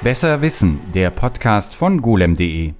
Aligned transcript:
Besser 0.00 0.42
Wissen, 0.42 0.78
der 0.94 1.10
Podcast 1.10 1.74
von 1.74 2.00
golem.de. 2.00 2.72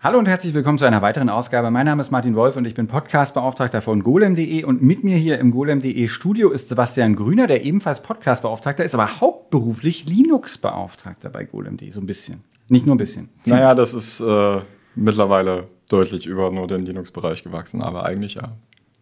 Hallo 0.00 0.20
und 0.20 0.28
herzlich 0.28 0.54
willkommen 0.54 0.78
zu 0.78 0.84
einer 0.84 1.02
weiteren 1.02 1.30
Ausgabe. 1.30 1.72
Mein 1.72 1.86
Name 1.86 2.00
ist 2.00 2.12
Martin 2.12 2.36
Wolf 2.36 2.54
und 2.54 2.64
ich 2.64 2.74
bin 2.74 2.86
Podcastbeauftragter 2.86 3.82
von 3.82 4.04
golem.de 4.04 4.62
und 4.62 4.80
mit 4.80 5.02
mir 5.02 5.16
hier 5.16 5.40
im 5.40 5.50
golem.de 5.50 6.06
Studio 6.06 6.50
ist 6.50 6.68
Sebastian 6.68 7.16
Grüner, 7.16 7.48
der 7.48 7.64
ebenfalls 7.64 8.02
Podcastbeauftragter 8.02 8.84
ist, 8.84 8.94
aber 8.94 9.20
hauptberuflich 9.20 10.04
Linux-Beauftragter 10.06 11.28
bei 11.28 11.42
golem.de, 11.42 11.90
so 11.90 12.00
ein 12.00 12.06
bisschen. 12.06 12.44
Nicht 12.68 12.86
nur 12.86 12.94
ein 12.94 12.98
bisschen. 12.98 13.30
Naja, 13.44 13.74
das 13.74 13.92
ist 13.92 14.20
äh, 14.20 14.60
mittlerweile 14.94 15.66
deutlich 15.88 16.24
über 16.24 16.52
nur 16.52 16.68
den 16.68 16.84
Linux-Bereich 16.84 17.42
gewachsen, 17.42 17.82
aber 17.82 18.04
eigentlich 18.04 18.34
ja. 18.34 18.52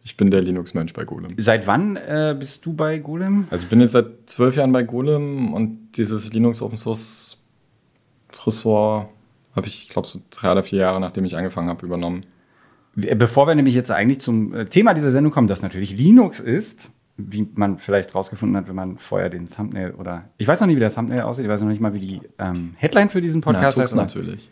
Ich 0.07 0.17
bin 0.17 0.31
der 0.31 0.41
Linux-Mensch 0.41 0.93
bei 0.93 1.05
Golem. 1.05 1.35
Seit 1.37 1.67
wann 1.67 1.97
äh, 1.97 2.37
bist 2.39 2.65
du 2.65 2.73
bei 2.73 2.99
Golem? 2.99 3.49
Also 3.51 3.65
ich 3.65 3.69
bin 3.69 3.81
jetzt 3.81 3.91
seit 3.91 4.07
zwölf 4.27 4.55
Jahren 4.55 4.71
bei 4.71 4.85
Golem 4.85 5.53
und 5.53 5.97
dieses 5.97 6.33
Linux 6.33 6.63
Open 6.63 6.79
Source 6.79 7.37
Ressort 8.47 9.09
habe 9.57 9.67
ich, 9.67 9.89
glaube 9.89 10.07
so 10.07 10.21
drei 10.31 10.53
oder 10.53 10.63
vier 10.63 10.79
Jahre, 10.79 11.01
nachdem 11.01 11.25
ich 11.25 11.37
angefangen 11.37 11.69
habe, 11.69 11.85
übernommen. 11.85 12.25
Bevor 12.95 13.49
wir 13.49 13.57
nämlich 13.57 13.75
jetzt 13.75 13.91
eigentlich 13.91 14.21
zum 14.21 14.55
äh, 14.55 14.67
Thema 14.67 14.95
dieser 14.95 15.11
Sendung 15.11 15.33
kommen, 15.33 15.49
das 15.49 15.61
natürlich 15.61 15.97
Linux 15.97 16.39
ist, 16.39 16.89
wie 17.17 17.49
man 17.57 17.79
vielleicht 17.79 18.15
rausgefunden 18.15 18.57
hat, 18.57 18.69
wenn 18.69 18.77
man 18.77 18.99
vorher 18.99 19.29
den 19.29 19.49
Thumbnail 19.49 19.91
oder 19.91 20.29
ich 20.39 20.47
weiß 20.47 20.61
noch 20.61 20.69
nicht, 20.69 20.77
wie 20.77 20.81
der 20.81 20.95
Thumbnail 20.95 21.23
aussieht, 21.23 21.47
ich 21.47 21.51
weiß 21.51 21.63
noch 21.63 21.69
nicht 21.69 21.81
mal, 21.81 21.95
wie 21.95 22.01
die 22.01 22.21
ähm, 22.39 22.75
Headline 22.77 23.09
für 23.09 23.21
diesen 23.21 23.41
Podcast 23.41 23.77
Na, 23.77 23.83
heißt. 23.83 23.97
natürlich. 23.97 24.49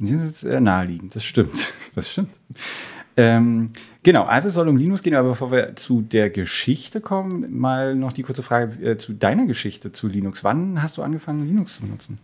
Das 0.00 0.10
ist 0.10 0.22
jetzt 0.24 0.42
äh, 0.42 0.60
naheliegend, 0.60 1.14
das 1.14 1.22
stimmt. 1.22 1.72
Das 1.94 2.10
stimmt. 2.10 2.30
Ähm, 3.16 3.70
genau, 4.02 4.24
also 4.24 4.48
es 4.48 4.54
soll 4.54 4.68
um 4.68 4.76
Linux 4.76 5.02
gehen, 5.02 5.14
aber 5.14 5.30
bevor 5.30 5.52
wir 5.52 5.76
zu 5.76 6.00
der 6.00 6.30
Geschichte 6.30 7.00
kommen, 7.00 7.58
mal 7.58 7.94
noch 7.94 8.12
die 8.12 8.22
kurze 8.22 8.42
Frage 8.42 8.92
äh, 8.92 8.96
zu 8.96 9.12
deiner 9.12 9.46
Geschichte 9.46 9.92
zu 9.92 10.08
Linux. 10.08 10.44
Wann 10.44 10.82
hast 10.82 10.96
du 10.96 11.02
angefangen, 11.02 11.46
Linux 11.46 11.76
zu 11.76 11.86
nutzen? 11.86 12.18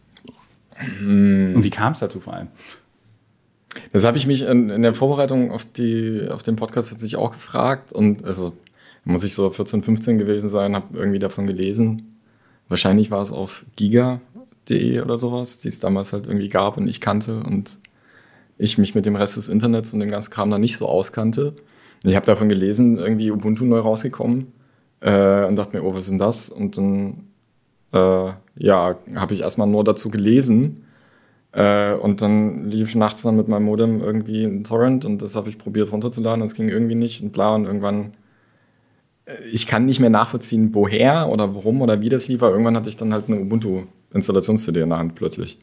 Hm. 0.75 1.55
Und 1.57 1.63
wie 1.65 1.71
kam 1.71 1.93
es 1.93 1.99
dazu 1.99 2.21
vor 2.21 2.35
allem? 2.35 2.49
Das 3.93 4.05
habe 4.05 4.17
ich 4.17 4.27
mich 4.27 4.43
in, 4.43 4.71
in, 4.71 4.83
der 4.83 4.95
Vorbereitung 4.95 5.51
auf, 5.51 5.65
die, 5.65 6.27
auf 6.31 6.43
den 6.43 6.57
Podcast 6.57 6.91
tatsächlich 6.91 7.17
auch 7.17 7.33
gefragt. 7.33 7.93
Und 7.93 8.25
also 8.25 8.55
muss 9.05 9.25
ich 9.25 9.35
so 9.35 9.51
14, 9.51 9.83
15 9.83 10.19
gewesen 10.19 10.49
sein, 10.49 10.75
habe 10.75 10.99
irgendwie 10.99 11.19
davon 11.19 11.47
gelesen. 11.47 12.17
Wahrscheinlich 12.69 13.11
war 13.11 13.23
es 13.23 13.33
auf 13.33 13.65
giga.de 13.77 15.01
oder 15.01 15.19
sowas, 15.19 15.61
die 15.61 15.69
es 15.69 15.81
damals 15.81 16.13
halt 16.13 16.27
irgendwie 16.27 16.49
gab 16.49 16.77
und 16.77 16.89
ich 16.89 17.01
kannte. 17.01 17.41
Und 17.41 17.79
ich 18.59 18.77
mich 18.77 18.95
mit 18.95 19.07
dem 19.07 19.17
Rest 19.17 19.37
des 19.37 19.49
Internets 19.49 19.93
und 19.93 20.01
dem 20.01 20.11
ganzen 20.11 20.31
Kram 20.31 20.51
da 20.51 20.59
nicht 20.59 20.77
so 20.77 20.87
auskannte. 20.87 21.55
Ich 22.05 22.17
habe 22.17 22.27
davon 22.27 22.49
gelesen, 22.49 22.99
irgendwie 22.99 23.31
Ubuntu 23.31 23.65
neu 23.65 23.79
rausgekommen 23.79 24.53
äh, 25.01 25.45
und 25.47 25.57
dachte 25.57 25.77
mir, 25.77 25.85
oh, 25.85 25.95
was 25.95 26.05
ist 26.05 26.11
denn 26.11 26.19
das? 26.19 26.51
Und 26.51 26.77
dann, 26.77 27.29
äh, 27.93 28.33
ja, 28.57 28.97
habe 29.15 29.35
ich 29.35 29.41
erstmal 29.41 29.69
nur 29.69 29.85
dazu 29.85 30.11
gelesen. 30.11 30.85
Äh, 31.53 31.95
und 31.95 32.21
dann 32.21 32.69
lief 32.71 32.95
nachts 32.95 33.23
dann 33.23 33.37
mit 33.37 33.49
meinem 33.49 33.65
Modem 33.65 34.03
irgendwie 34.03 34.45
ein 34.45 34.65
Torrent 34.65 35.07
und 35.07 35.23
das 35.23 35.35
habe 35.35 35.49
ich 35.49 35.57
probiert 35.57 35.91
runterzuladen 35.91 36.43
und 36.43 36.47
es 36.47 36.55
ging 36.55 36.69
irgendwie 36.69 36.95
nicht 36.95 37.23
und 37.23 37.33
bla 37.33 37.55
und 37.55 37.65
irgendwann 37.65 38.13
äh, 39.25 39.33
ich 39.53 39.67
kann 39.67 39.87
nicht 39.87 39.99
mehr 39.99 40.11
nachvollziehen, 40.11 40.75
woher 40.75 41.31
oder 41.31 41.55
warum 41.55 41.81
oder 41.81 42.03
wie 42.03 42.11
das 42.11 42.29
lief, 42.29 42.43
aber 42.43 42.53
irgendwann 42.53 42.77
hatte 42.77 42.91
ich 42.91 42.99
dann 42.99 43.15
halt 43.15 43.25
eine 43.29 43.41
Ubuntu-Installations-CD 43.41 44.83
in 44.83 44.91
der 44.91 44.99
Hand 44.99 45.15
plötzlich. 45.15 45.59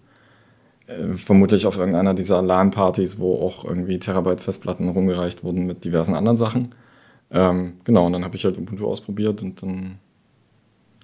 Äh, 0.88 1.16
vermutlich 1.16 1.66
auf 1.66 1.78
irgendeiner 1.78 2.14
dieser 2.14 2.42
LAN-Partys, 2.42 3.20
wo 3.20 3.42
auch 3.42 3.66
irgendwie 3.66 4.00
Terabyte 4.00 4.42
Festplatten 4.42 4.90
rumgereicht 4.90 5.44
wurden 5.44 5.66
mit 5.66 5.84
diversen 5.84 6.16
anderen 6.16 6.38
Sachen. 6.38 6.76
Ähm, 7.32 7.74
genau, 7.84 8.06
und 8.06 8.14
dann 8.14 8.24
habe 8.24 8.36
ich 8.36 8.46
halt 8.46 8.58
Ubuntu 8.58 8.86
ausprobiert 8.88 9.42
und 9.42 9.62
dann 9.64 9.98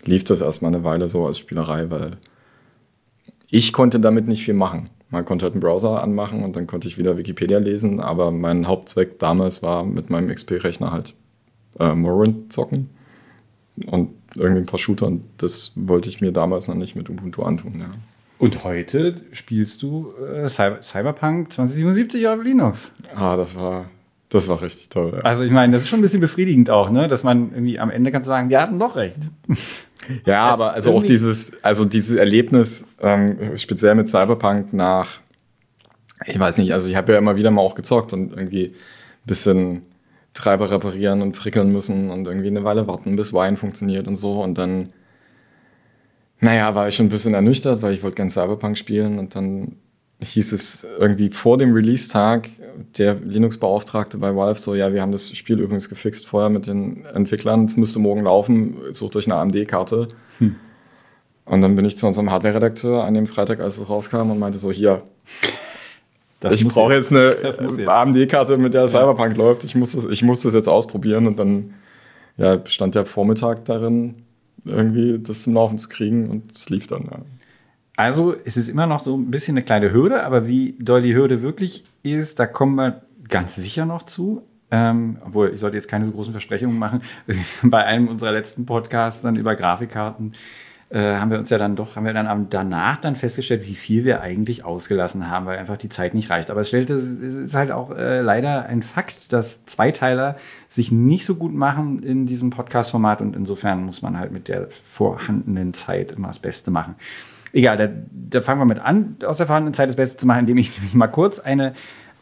lief 0.04 0.24
das 0.24 0.42
erstmal 0.42 0.74
eine 0.74 0.84
Weile 0.84 1.08
so 1.08 1.26
als 1.26 1.40
Spielerei, 1.40 1.90
weil 1.90 2.18
ich 3.50 3.74
konnte 3.74 4.00
damit 4.00 4.28
nicht 4.28 4.44
viel 4.44 4.54
machen. 4.54 4.90
Man 5.10 5.26
konnte 5.26 5.44
halt 5.44 5.54
einen 5.54 5.62
Browser 5.62 6.02
anmachen 6.02 6.44
und 6.44 6.56
dann 6.56 6.68
konnte 6.68 6.88
ich 6.88 6.98
wieder 6.98 7.18
Wikipedia 7.18 7.58
lesen, 7.58 8.00
aber 8.00 8.32
mein 8.32 8.68
Hauptzweck 8.68 9.20
damals 9.20 9.62
war 9.62 9.84
mit 9.84 10.10
meinem 10.10 10.30
XP-Rechner 10.30 10.92
halt 10.92 11.14
äh, 11.80 11.94
Morrowind 11.94 12.54
zocken 12.54 12.90
und 13.88 14.12
irgendwie 14.36 14.62
ein 14.62 14.68
paar 14.68 14.80
Shooter 14.80 15.08
und 15.08 15.26
das 15.38 15.74
wollte 15.76 16.08
ich 16.08 16.22
mir 16.22 16.32
damals 16.32 16.68
noch 16.68 16.76
nicht 16.76 16.96
mit 16.96 17.10
Ubuntu 17.10 17.42
antun, 17.42 17.80
ja. 17.80 17.92
Und 18.42 18.64
heute 18.64 19.22
spielst 19.34 19.84
du 19.84 20.14
äh, 20.18 20.50
Cyber 20.50 20.82
Cyberpunk 20.82 21.52
2077 21.52 22.28
auf 22.28 22.42
Linux. 22.42 22.92
Ah, 23.16 23.36
das 23.36 23.56
war, 23.56 23.86
das 24.30 24.48
war 24.48 24.60
richtig 24.64 24.90
toll. 24.90 25.14
Ja. 25.16 25.22
Also 25.22 25.44
ich 25.44 25.52
meine, 25.52 25.72
das 25.72 25.84
ist 25.84 25.90
schon 25.90 26.00
ein 26.00 26.02
bisschen 26.02 26.22
befriedigend 26.22 26.72
auch, 26.72 26.90
ne? 26.90 27.08
dass 27.08 27.24
man 27.24 27.52
irgendwie 27.52 27.78
am 27.78 27.92
Ende 27.92 28.12
kann 28.12 28.24
sagen, 28.24 28.50
wir 28.50 28.60
hatten 28.60 28.80
doch 28.80 28.96
recht. 28.96 29.20
Ja, 30.26 30.50
das 30.50 30.54
aber 30.56 30.74
also 30.74 30.96
auch 30.96 31.04
dieses, 31.04 31.64
also 31.64 31.86
dieses 31.86 32.18
Erlebnis, 32.18 32.88
ähm, 33.02 33.56
speziell 33.58 33.94
mit 33.94 34.10
Cyberpunk 34.10 34.74
nach, 34.74 35.22
ich 36.26 36.40
weiß 36.40 36.58
nicht, 36.58 36.74
also 36.74 36.90
ich 36.90 36.96
habe 36.96 37.14
ja 37.14 37.20
immer 37.20 37.36
wieder 37.36 37.52
mal 37.52 37.62
auch 37.62 37.76
gezockt 37.76 38.12
und 38.12 38.32
irgendwie 38.32 38.70
ein 38.70 39.28
bisschen 39.28 39.84
Treiber 40.34 40.72
reparieren 40.72 41.22
und 41.22 41.38
frickeln 41.38 41.72
müssen 41.72 42.10
und 42.10 42.26
irgendwie 42.26 42.48
eine 42.48 42.64
Weile 42.64 42.88
warten, 42.88 43.16
bis 43.16 43.32
Wine 43.32 43.58
funktioniert 43.58 44.08
und 44.08 44.16
so 44.16 44.42
und 44.42 44.58
dann 44.58 44.92
naja, 46.42 46.74
war 46.76 46.88
ich 46.88 46.96
schon 46.96 47.06
ein 47.06 47.10
bisschen 47.10 47.36
ernüchtert, 47.36 47.82
weil 47.82 47.94
ich 47.94 48.04
wollte 48.04 48.16
gerne 48.16 48.32
Cyberpunk 48.32 48.78
spielen 48.78 49.20
und 49.20 49.36
dann 49.36 49.78
hieß 50.24 50.54
es 50.54 50.86
irgendwie 51.00 51.30
vor 51.30 51.58
dem 51.58 51.74
Release-Tag 51.74 52.50
der 52.98 53.16
Linux-Beauftragte 53.16 54.18
bei 54.18 54.36
Valve 54.36 54.60
so, 54.60 54.76
ja, 54.76 54.92
wir 54.92 55.02
haben 55.02 55.12
das 55.12 55.36
Spiel 55.36 55.60
übrigens 55.60 55.88
gefixt 55.88 56.28
vorher 56.28 56.50
mit 56.50 56.68
den 56.68 57.06
Entwicklern, 57.06 57.66
es 57.66 57.78
müsste 57.78 58.00
morgen 58.00 58.24
laufen, 58.24 58.78
sucht 58.92 59.16
euch 59.16 59.26
eine 59.26 59.36
AMD-Karte. 59.36 60.10
Hm. 60.40 60.56
Und 61.46 61.62
dann 61.62 61.76
bin 61.76 61.86
ich 61.86 61.98
zu 61.98 62.08
unserem 62.08 62.32
Hardware-Redakteur 62.32 63.04
an 63.04 63.14
dem 63.14 63.28
Freitag, 63.28 63.60
als 63.60 63.78
es 63.78 63.90
rauskam 63.90 64.32
und 64.32 64.40
meinte 64.40 64.58
so, 64.58 64.72
hier, 64.72 65.04
das 66.40 66.56
ich 66.56 66.68
brauche 66.68 66.94
jetzt 66.94 67.12
eine 67.12 67.36
AMD-Karte, 67.88 68.58
mit 68.58 68.74
der 68.74 68.88
Cyberpunk 68.88 69.34
ja. 69.34 69.38
läuft, 69.38 69.64
ich 69.64 69.76
muss, 69.76 69.94
das, 69.94 70.06
ich 70.06 70.24
muss 70.24 70.42
das 70.42 70.54
jetzt 70.54 70.68
ausprobieren 70.68 71.28
und 71.28 71.38
dann 71.38 71.76
ja, 72.38 72.60
stand 72.66 72.96
der 72.96 73.06
Vormittag 73.06 73.66
darin, 73.66 74.24
irgendwie 74.66 75.20
das 75.20 75.44
zum 75.44 75.54
Laufen 75.54 75.78
zu 75.78 75.90
kriegen 75.90 76.30
und 76.30 76.52
es 76.52 76.70
lief 76.70 76.88
dann. 76.88 77.04
Ja. 77.04 77.20
Also 77.98 78.36
es 78.46 78.58
ist 78.58 78.70
immer 78.70 78.88
noch 78.88 79.00
so 79.00 79.16
ein 79.16 79.30
bisschen 79.30 79.58
eine 79.58 79.66
kleine 79.66 79.92
Hürde, 79.92 80.24
aber 80.24 80.48
wie 80.48 80.76
doll 80.80 81.02
die 81.02 81.16
Hürde 81.16 81.42
wirklich 81.42 81.86
ist, 82.04 82.40
da 82.40 82.46
kommen 82.46 82.76
wir 82.76 83.02
ganz 83.30 83.56
sicher 83.56 83.86
noch 83.86 84.04
zu. 84.04 84.44
Ähm, 84.74 85.18
obwohl, 85.26 85.52
ich 85.54 85.60
sollte 85.60 85.76
jetzt 85.76 85.90
keine 85.90 86.06
so 86.06 86.12
großen 86.12 86.32
Versprechungen 86.32 86.80
machen. 86.80 87.02
Bei 87.64 87.84
einem 87.84 88.08
unserer 88.08 88.32
letzten 88.32 88.66
Podcasts 88.66 89.22
dann 89.22 89.36
über 89.36 89.56
Grafikkarten 89.56 90.34
äh, 90.92 91.16
haben 91.16 91.32
wir 91.32 91.40
uns 91.40 91.50
ja 91.50 91.58
dann 91.58 91.76
doch, 91.76 91.96
haben 91.96 92.06
wir 92.06 92.14
dann 92.14 92.48
danach 92.50 92.98
dann 92.98 93.16
festgestellt, 93.16 93.66
wie 93.66 93.76
viel 93.76 94.04
wir 94.04 94.22
eigentlich 94.22 94.66
ausgelassen 94.66 95.30
haben, 95.30 95.46
weil 95.46 95.58
einfach 95.58 95.78
die 95.78 95.88
Zeit 95.88 96.14
nicht 96.14 96.30
reicht. 96.30 96.52
Aber 96.52 96.62
es 96.62 96.68
stellte, 96.68 96.96
es 96.96 97.34
ist 97.34 97.56
halt 97.56 97.72
auch 97.72 97.92
äh, 97.92 98.20
leider 98.20 98.66
ein 98.66 98.84
Fakt, 98.84 99.32
dass 99.32 99.66
Zweiteiler 99.66 100.36
sich 100.68 100.92
nicht 100.92 101.26
so 101.26 101.36
gut 101.36 101.54
machen 101.54 102.04
in 102.04 102.26
diesem 102.26 102.50
Podcast-Format 102.50 103.22
und 103.22 103.36
insofern 103.36 103.86
muss 103.86 104.02
man 104.02 104.20
halt 104.20 104.34
mit 104.34 104.50
der 104.50 104.68
vorhandenen 104.70 105.74
Zeit 105.74 106.12
immer 106.12 106.28
das 106.28 106.40
Beste 106.40 106.72
machen. 106.72 106.96
Egal, 107.54 107.78
da, 107.78 107.88
da 108.12 108.42
fangen 108.42 108.60
wir 108.60 108.66
mit 108.66 108.80
an, 108.80 109.16
aus 109.26 109.38
der 109.38 109.48
vorhandenen 109.48 109.74
Zeit 109.74 109.88
das 109.88 109.96
Beste 109.96 110.18
zu 110.18 110.28
machen, 110.28 110.42
indem 110.42 110.58
ich 110.58 110.72
mal 110.94 111.08
kurz 111.08 111.40
eine 111.40 111.74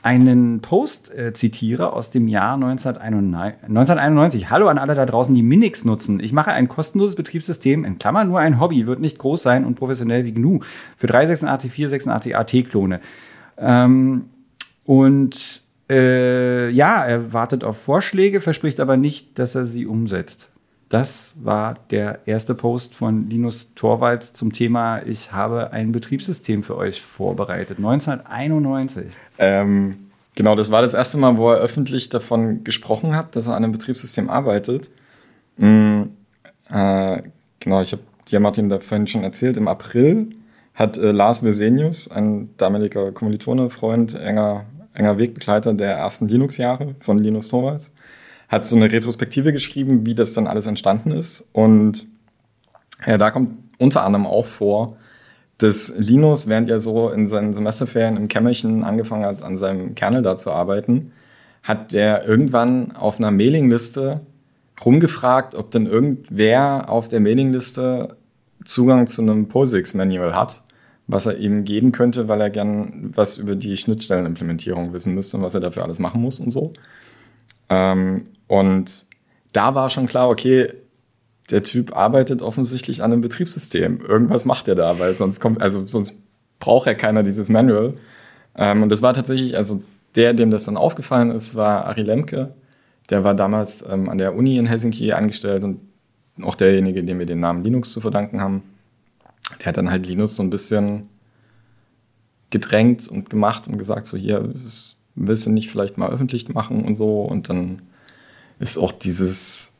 einen 0.09 0.61
Post 0.61 1.13
äh, 1.15 1.33
zitiere 1.33 1.93
aus 1.93 2.09
dem 2.09 2.27
Jahr 2.27 2.55
1991, 2.55 3.69
1991. 3.69 4.49
Hallo 4.49 4.67
an 4.67 4.79
alle 4.79 4.95
da 4.95 5.05
draußen, 5.05 5.35
die 5.35 5.43
Minix 5.43 5.85
nutzen. 5.85 6.19
Ich 6.19 6.33
mache 6.33 6.51
ein 6.51 6.67
kostenloses 6.67 7.15
Betriebssystem, 7.15 7.85
in 7.85 7.99
Klammern 7.99 8.27
nur 8.27 8.39
ein 8.39 8.59
Hobby, 8.59 8.87
wird 8.87 9.01
nicht 9.01 9.19
groß 9.19 9.43
sein 9.43 9.65
und 9.65 9.75
professionell 9.75 10.25
wie 10.25 10.31
GNU, 10.31 10.61
für 10.97 11.05
386, 11.05 11.71
486 11.71 12.35
AT-Klone. 12.35 13.01
Ähm, 13.59 14.25
und 14.83 15.61
äh, 15.91 16.71
ja, 16.71 17.05
er 17.05 17.31
wartet 17.31 17.63
auf 17.63 17.77
Vorschläge, 17.79 18.41
verspricht 18.41 18.79
aber 18.79 18.97
nicht, 18.97 19.37
dass 19.37 19.53
er 19.53 19.67
sie 19.67 19.85
umsetzt. 19.85 20.49
Das 20.89 21.33
war 21.35 21.75
der 21.91 22.19
erste 22.25 22.55
Post 22.55 22.95
von 22.95 23.29
Linus 23.29 23.75
Torvalds 23.75 24.33
zum 24.33 24.51
Thema 24.51 25.03
Ich 25.05 25.31
habe 25.31 25.71
ein 25.71 25.91
Betriebssystem 25.91 26.63
für 26.63 26.75
euch 26.75 27.03
vorbereitet. 27.03 27.77
1991. 27.77 29.05
Ähm, 29.37 30.09
genau, 30.33 30.55
das 30.55 30.71
war 30.71 30.81
das 30.81 30.95
erste 30.95 31.19
Mal, 31.19 31.37
wo 31.37 31.51
er 31.51 31.59
öffentlich 31.59 32.09
davon 32.09 32.63
gesprochen 32.63 33.15
hat, 33.15 33.35
dass 33.35 33.45
er 33.45 33.55
an 33.55 33.63
einem 33.63 33.73
Betriebssystem 33.73 34.31
arbeitet. 34.31 34.89
Mhm, 35.57 36.09
äh, 36.71 37.21
genau, 37.59 37.81
ich 37.81 37.91
habe 37.91 38.01
dir, 38.27 38.39
Martin, 38.39 38.69
da 38.69 38.79
vorhin 38.79 39.05
schon 39.05 39.23
erzählt, 39.23 39.57
im 39.57 39.67
April 39.67 40.29
hat 40.73 40.97
äh, 40.97 41.11
Lars 41.11 41.43
Vesenius, 41.43 42.09
ein 42.09 42.49
damaliger 42.57 43.11
Kommilitone, 43.11 43.69
Freund, 43.69 44.15
enger, 44.15 44.65
enger 44.95 45.19
Wegbegleiter 45.19 45.75
der 45.75 45.91
ersten 45.91 46.27
Linux-Jahre 46.27 46.95
von 46.99 47.19
Linus 47.19 47.49
Torvalds, 47.49 47.93
hat 48.49 48.65
so 48.65 48.75
eine 48.75 48.91
Retrospektive 48.91 49.53
geschrieben, 49.53 50.05
wie 50.05 50.15
das 50.15 50.33
dann 50.33 50.47
alles 50.47 50.65
entstanden 50.65 51.11
ist. 51.11 51.47
Und 51.53 52.07
ja, 53.05 53.17
da 53.17 53.31
kommt 53.31 53.51
unter 53.77 54.03
anderem 54.03 54.25
auch 54.25 54.45
vor, 54.45 54.97
dass 55.59 55.93
Linus, 55.97 56.47
während 56.47 56.69
er 56.69 56.79
so 56.79 57.09
in 57.09 57.27
seinen 57.27 57.53
Semesterferien 57.53 58.17
im 58.17 58.27
Kämmerchen 58.27 58.83
angefangen 58.83 59.25
hat, 59.25 59.43
an 59.43 59.57
seinem 59.57 59.93
Kernel 59.93 60.23
da 60.23 60.35
zu 60.35 60.51
arbeiten, 60.51 61.11
hat 61.63 61.93
der 61.93 62.25
irgendwann 62.25 62.93
auf 62.95 63.19
einer 63.19 63.31
Mailingliste 63.31 64.21
rumgefragt, 64.83 65.55
ob 65.55 65.71
denn 65.71 65.85
irgendwer 65.85 66.89
auf 66.89 67.09
der 67.09 67.19
Mailingliste 67.19 68.15
Zugang 68.63 69.07
zu 69.07 69.21
einem 69.21 69.47
POSIX-Manual 69.47 70.33
hat, 70.33 70.63
was 71.07 71.25
er 71.25 71.37
ihm 71.37 71.65
geben 71.65 71.91
könnte, 71.91 72.27
weil 72.27 72.39
er 72.41 72.49
gern 72.49 73.11
was 73.13 73.37
über 73.37 73.55
die 73.55 73.75
Schnittstellenimplementierung 73.77 74.93
wissen 74.93 75.13
müsste 75.13 75.37
und 75.37 75.43
was 75.43 75.53
er 75.53 75.61
dafür 75.61 75.83
alles 75.83 75.99
machen 75.99 76.21
muss 76.21 76.39
und 76.39 76.51
so. 76.51 76.73
Ähm, 77.69 78.27
und 78.47 79.05
da 79.53 79.75
war 79.75 79.89
schon 79.89 80.07
klar, 80.07 80.29
okay, 80.29 80.73
der 81.51 81.63
Typ 81.63 81.95
arbeitet 81.95 82.41
offensichtlich 82.41 83.01
an 83.03 83.11
einem 83.11 83.21
Betriebssystem. 83.21 84.01
Irgendwas 84.01 84.45
macht 84.45 84.67
er 84.67 84.75
da, 84.75 84.99
weil 84.99 85.15
sonst 85.15 85.39
kommt, 85.39 85.61
also 85.61 85.85
sonst 85.85 86.21
braucht 86.59 86.87
ja 86.87 86.93
keiner 86.93 87.23
dieses 87.23 87.49
Manual. 87.49 87.93
Ähm, 88.55 88.83
und 88.83 88.89
das 88.89 89.01
war 89.01 89.13
tatsächlich, 89.13 89.57
also 89.57 89.81
der, 90.15 90.33
dem 90.33 90.51
das 90.51 90.65
dann 90.65 90.77
aufgefallen 90.77 91.31
ist, 91.31 91.55
war 91.55 91.85
Ari 91.85 92.03
Lemke. 92.03 92.53
Der 93.09 93.23
war 93.23 93.33
damals 93.33 93.87
ähm, 93.89 94.09
an 94.09 94.17
der 94.17 94.35
Uni 94.35 94.57
in 94.57 94.67
Helsinki 94.67 95.11
angestellt 95.13 95.63
und 95.63 95.79
auch 96.43 96.55
derjenige, 96.55 97.03
dem 97.03 97.19
wir 97.19 97.25
den 97.25 97.39
Namen 97.39 97.63
Linux 97.63 97.91
zu 97.91 98.01
verdanken 98.01 98.41
haben. 98.41 98.63
Der 99.59 99.67
hat 99.67 99.77
dann 99.77 99.89
halt 99.89 100.05
Linux 100.05 100.35
so 100.35 100.43
ein 100.43 100.49
bisschen 100.49 101.09
gedrängt 102.49 103.07
und 103.07 103.29
gemacht 103.29 103.67
und 103.67 103.77
gesagt, 103.77 104.07
so 104.07 104.17
hier, 104.17 104.39
das 104.39 104.95
willst 105.19 105.45
du 105.45 105.51
nicht 105.51 105.69
vielleicht 105.69 105.97
mal 105.97 106.09
öffentlich 106.09 106.49
machen 106.49 106.83
und 106.83 106.95
so. 106.95 107.21
Und 107.21 107.49
dann 107.49 107.81
ist 108.59 108.77
auch 108.77 108.91
dieses, 108.91 109.77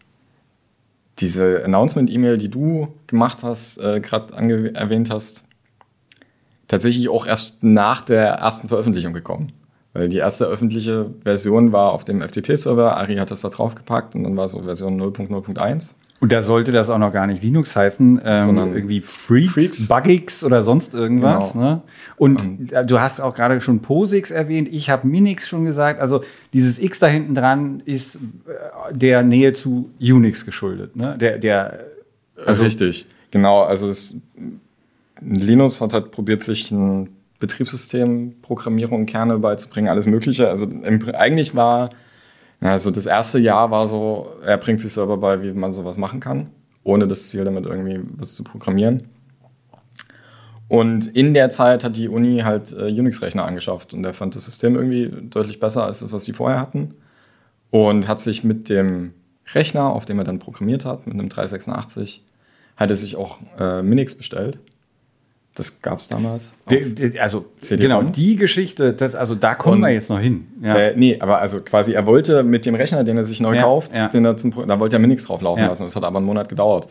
diese 1.19 1.63
Announcement-E-Mail, 1.65 2.37
die 2.37 2.49
du 2.49 2.89
gemacht 3.07 3.43
hast, 3.43 3.77
äh, 3.77 3.99
gerade 3.99 4.33
erwähnt 4.75 5.09
hast, 5.09 5.45
tatsächlich 6.67 7.09
auch 7.09 7.25
erst 7.25 7.63
nach 7.63 8.01
der 8.01 8.25
ersten 8.25 8.67
Veröffentlichung 8.67 9.13
gekommen. 9.13 9.51
Weil 9.93 10.07
die 10.07 10.17
erste 10.17 10.45
öffentliche 10.45 11.09
Version 11.23 11.71
war 11.71 11.93
auf 11.93 12.05
dem 12.05 12.21
FTP-Server, 12.21 12.95
Ari 12.97 13.15
hat 13.15 13.31
das 13.31 13.41
da 13.41 13.49
draufgepackt 13.49 14.13
und 14.13 14.23
dann 14.23 14.37
war 14.37 14.47
so 14.47 14.61
Version 14.61 15.01
0.0.1. 15.01 15.95
Und 16.21 16.33
da 16.33 16.43
sollte 16.43 16.71
das 16.71 16.89
auch 16.89 16.97
noch 16.97 17.13
gar 17.13 17.27
nicht 17.27 17.41
Linux 17.43 17.75
heißen, 17.75 18.21
ähm, 18.23 18.45
sondern 18.45 18.73
irgendwie 18.73 18.99
Freaks, 18.99 19.53
Freaks, 19.53 19.87
Buggix 19.87 20.43
oder 20.43 20.63
sonst 20.63 20.93
irgendwas. 20.93 21.53
Genau. 21.53 21.63
Ne? 21.63 21.81
Und 22.17 22.41
um, 22.41 22.67
du 22.87 22.99
hast 22.99 23.21
auch 23.21 23.33
gerade 23.33 23.61
schon 23.61 23.81
POSIX 23.81 24.31
erwähnt, 24.31 24.67
ich 24.69 24.89
habe 24.89 25.07
Minix 25.07 25.47
schon 25.47 25.63
gesagt. 25.63 26.01
Also 26.01 26.23
dieses 26.51 26.77
X 26.77 26.99
da 26.99 27.07
hinten 27.07 27.35
dran 27.35 27.81
ist 27.85 28.15
äh, 28.15 28.19
der 28.93 29.23
Nähe 29.23 29.53
zu 29.53 29.91
Unix 29.99 30.45
geschuldet. 30.45 30.95
Ne? 30.97 31.17
Der, 31.17 31.37
der, 31.37 31.85
also 32.45 32.63
Richtig, 32.63 33.07
genau. 33.31 33.61
Also 33.61 33.87
es, 33.87 34.17
Linux 35.21 35.79
hat 35.79 35.93
halt 35.93 36.11
probiert, 36.11 36.41
sich 36.41 36.69
ein 36.71 37.09
Betriebssystem, 37.39 38.35
Programmierung, 38.41 39.05
Kerne 39.05 39.37
beizubringen, 39.39 39.87
alles 39.87 40.05
Mögliche. 40.05 40.49
Also 40.49 40.65
im, 40.65 40.99
eigentlich 41.13 41.55
war, 41.55 41.89
also 42.61 42.91
das 42.91 43.05
erste 43.05 43.39
Jahr 43.39 43.71
war 43.71 43.87
so, 43.87 44.27
er 44.43 44.57
bringt 44.57 44.81
sich 44.81 44.93
selber 44.93 45.17
bei, 45.17 45.41
wie 45.41 45.53
man 45.53 45.71
sowas 45.71 45.97
machen 45.97 46.19
kann, 46.19 46.49
ohne 46.83 47.07
das 47.07 47.29
Ziel 47.29 47.45
damit 47.45 47.65
irgendwie 47.65 48.01
was 48.17 48.35
zu 48.35 48.43
programmieren. 48.43 49.07
Und 50.67 51.07
in 51.07 51.33
der 51.33 51.49
Zeit 51.49 51.83
hat 51.83 51.95
die 51.95 52.09
Uni 52.09 52.41
halt 52.41 52.71
äh, 52.73 52.91
Unix-Rechner 52.91 53.45
angeschafft 53.45 53.93
und 53.93 54.05
er 54.05 54.13
fand 54.13 54.35
das 54.35 54.45
System 54.45 54.75
irgendwie 54.75 55.11
deutlich 55.29 55.59
besser 55.59 55.85
als 55.85 55.99
das, 55.99 56.11
was 56.11 56.25
sie 56.25 56.33
vorher 56.33 56.59
hatten. 56.59 56.95
Und 57.71 58.07
hat 58.07 58.19
sich 58.19 58.43
mit 58.43 58.69
dem 58.69 59.13
Rechner, 59.53 59.85
auf 59.85 60.05
dem 60.05 60.19
er 60.19 60.25
dann 60.25 60.39
programmiert 60.39 60.85
hat, 60.85 61.07
mit 61.07 61.13
einem 61.15 61.29
386, 61.29 62.23
hat 62.77 62.89
er 62.89 62.95
sich 62.95 63.15
auch 63.15 63.39
äh, 63.59 63.81
Minix 63.81 64.15
bestellt 64.15 64.59
das 65.55 65.81
gab 65.81 65.99
es 65.99 66.07
damals. 66.07 66.53
Also 67.19 67.45
genau, 67.69 68.03
die 68.03 68.35
Geschichte, 68.35 68.93
das, 68.93 69.15
also 69.15 69.35
da 69.35 69.55
kommen 69.55 69.77
Und, 69.77 69.81
wir 69.81 69.89
jetzt 69.89 70.09
noch 70.09 70.19
hin. 70.19 70.47
Ja. 70.61 70.75
Äh, 70.75 70.93
nee, 70.95 71.19
aber 71.19 71.39
also 71.39 71.61
quasi, 71.61 71.93
er 71.93 72.05
wollte 72.05 72.43
mit 72.43 72.65
dem 72.65 72.75
Rechner, 72.75 73.03
den 73.03 73.17
er 73.17 73.23
sich 73.25 73.41
neu 73.41 73.55
ja, 73.55 73.63
kauft, 73.63 73.93
ja. 73.93 74.07
Den 74.07 74.25
er 74.25 74.37
zum, 74.37 74.51
da 74.67 74.79
wollte 74.79 74.95
er 74.95 74.99
Minix 74.99 75.25
drauf 75.25 75.41
laufen 75.41 75.63
lassen. 75.63 75.83
Das 75.83 75.95
hat 75.95 76.03
aber 76.03 76.17
einen 76.17 76.25
Monat 76.25 76.47
gedauert. 76.47 76.87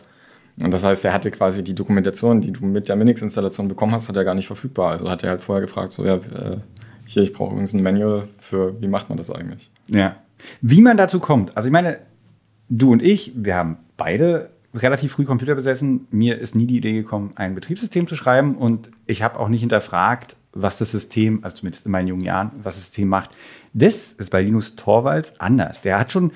Und 0.59 0.71
das 0.71 0.83
heißt, 0.83 1.05
er 1.05 1.13
hatte 1.13 1.31
quasi 1.31 1.63
die 1.63 1.73
Dokumentation, 1.73 2.41
die 2.41 2.51
du 2.51 2.65
mit 2.65 2.89
der 2.89 2.97
Minix-Installation 2.97 3.69
bekommen 3.69 3.93
hast, 3.93 4.09
hat 4.09 4.17
er 4.17 4.25
gar 4.25 4.35
nicht 4.35 4.47
verfügbar. 4.47 4.91
Also 4.91 5.09
hat 5.09 5.23
er 5.23 5.31
halt 5.31 5.41
vorher 5.41 5.61
gefragt, 5.61 5.93
so 5.93 6.05
ja, 6.05 6.15
äh, 6.15 6.57
hier, 7.07 7.23
ich 7.23 7.33
brauche 7.33 7.51
übrigens 7.51 7.73
ein 7.73 7.81
Manual 7.81 8.27
für, 8.39 8.79
wie 8.81 8.87
macht 8.87 9.09
man 9.09 9.17
das 9.17 9.31
eigentlich? 9.31 9.71
Ja. 9.87 10.17
Wie 10.61 10.81
man 10.81 10.97
dazu 10.97 11.19
kommt. 11.19 11.55
Also 11.55 11.67
ich 11.67 11.73
meine, 11.73 11.99
du 12.67 12.91
und 12.91 13.01
ich, 13.01 13.31
wir 13.35 13.55
haben 13.55 13.77
beide 13.97 14.49
relativ 14.73 15.13
früh 15.13 15.25
Computer 15.25 15.55
besessen. 15.55 16.07
Mir 16.11 16.37
ist 16.39 16.55
nie 16.55 16.67
die 16.67 16.77
Idee 16.77 16.93
gekommen, 16.93 17.31
ein 17.35 17.55
Betriebssystem 17.55 18.07
zu 18.07 18.15
schreiben 18.15 18.55
und 18.55 18.91
ich 19.05 19.23
habe 19.23 19.39
auch 19.39 19.49
nicht 19.49 19.61
hinterfragt, 19.61 20.37
was 20.53 20.77
das 20.77 20.91
System, 20.91 21.43
also 21.43 21.57
zumindest 21.57 21.85
in 21.85 21.91
meinen 21.91 22.07
jungen 22.07 22.23
Jahren, 22.23 22.51
was 22.63 22.75
das 22.75 22.85
System 22.85 23.07
macht. 23.07 23.31
Das 23.73 24.13
ist 24.13 24.29
bei 24.29 24.41
Linus 24.41 24.75
Torvalds 24.75 25.39
anders. 25.39 25.81
Der 25.81 25.99
hat 25.99 26.11
schon 26.11 26.31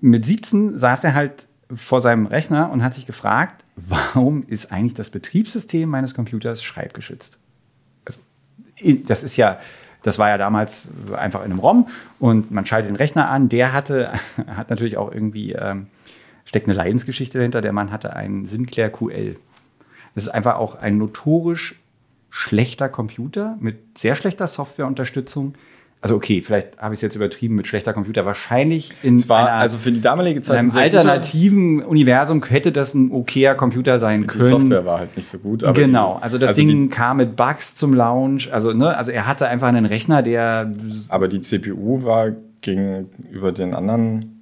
mit 0.00 0.24
17 0.24 0.78
saß 0.78 1.04
er 1.04 1.14
halt 1.14 1.46
vor 1.74 2.00
seinem 2.00 2.26
Rechner 2.26 2.70
und 2.70 2.82
hat 2.82 2.94
sich 2.94 3.06
gefragt, 3.06 3.64
warum 3.76 4.44
ist 4.46 4.72
eigentlich 4.72 4.94
das 4.94 5.10
Betriebssystem 5.10 5.88
meines 5.88 6.14
Computers 6.14 6.62
schreibgeschützt? 6.62 7.38
Also, 8.04 8.20
das 9.06 9.22
ist 9.22 9.36
ja, 9.36 9.58
das 10.02 10.18
war 10.18 10.28
ja 10.28 10.38
damals 10.38 10.88
einfach 11.16 11.40
in 11.40 11.50
einem 11.50 11.58
ROM 11.58 11.88
und 12.20 12.50
man 12.50 12.66
schaltet 12.66 12.90
den 12.90 12.96
Rechner 12.96 13.28
an. 13.28 13.48
Der 13.48 13.72
hatte, 13.72 14.12
hat 14.46 14.70
natürlich 14.70 14.96
auch 14.96 15.10
irgendwie 15.10 15.52
ähm, 15.52 15.88
steckt 16.46 16.66
eine 16.66 16.76
Leidensgeschichte 16.76 17.38
dahinter. 17.38 17.60
Der 17.60 17.72
Mann 17.72 17.92
hatte 17.92 18.16
einen 18.16 18.46
Sinclair 18.46 18.90
QL. 18.90 19.36
Das 20.14 20.24
ist 20.24 20.30
einfach 20.30 20.56
auch 20.56 20.76
ein 20.76 20.96
notorisch 20.96 21.78
schlechter 22.30 22.88
Computer 22.88 23.56
mit 23.60 23.98
sehr 23.98 24.14
schlechter 24.14 24.46
Softwareunterstützung. 24.46 25.54
Also 26.02 26.14
okay, 26.14 26.42
vielleicht 26.42 26.78
habe 26.78 26.94
ich 26.94 26.98
es 26.98 27.02
jetzt 27.02 27.16
übertrieben 27.16 27.54
mit 27.54 27.66
schlechter 27.66 27.92
Computer. 27.92 28.24
Wahrscheinlich 28.24 28.92
in 29.02 29.18
Zwar, 29.18 29.48
einer, 29.48 29.56
also 29.58 29.76
für 29.78 29.90
die 29.90 30.00
damalige 30.00 30.40
Zeit 30.40 30.60
in 30.60 30.70
einem 30.70 30.76
alternativen 30.76 31.76
guter. 31.78 31.88
Universum 31.88 32.44
hätte 32.44 32.70
das 32.70 32.94
ein 32.94 33.10
okayer 33.10 33.54
Computer 33.54 33.98
sein 33.98 34.26
können. 34.26 34.44
Die 34.44 34.50
Software 34.50 34.84
war 34.84 35.00
halt 35.00 35.16
nicht 35.16 35.26
so 35.26 35.38
gut. 35.38 35.64
genau, 35.74 36.16
also 36.20 36.38
das 36.38 36.50
also 36.50 36.62
Ding 36.62 36.90
kam 36.90 37.16
mit 37.16 37.34
Bugs 37.34 37.74
zum 37.74 37.92
Launch. 37.92 38.52
Also 38.52 38.72
ne, 38.72 38.96
also 38.96 39.10
er 39.10 39.26
hatte 39.26 39.48
einfach 39.48 39.68
einen 39.68 39.86
Rechner, 39.86 40.22
der. 40.22 40.70
Aber 41.08 41.28
die 41.28 41.40
CPU 41.40 42.04
war 42.04 42.32
gegenüber 42.60 43.52
den 43.52 43.74
anderen 43.74 44.35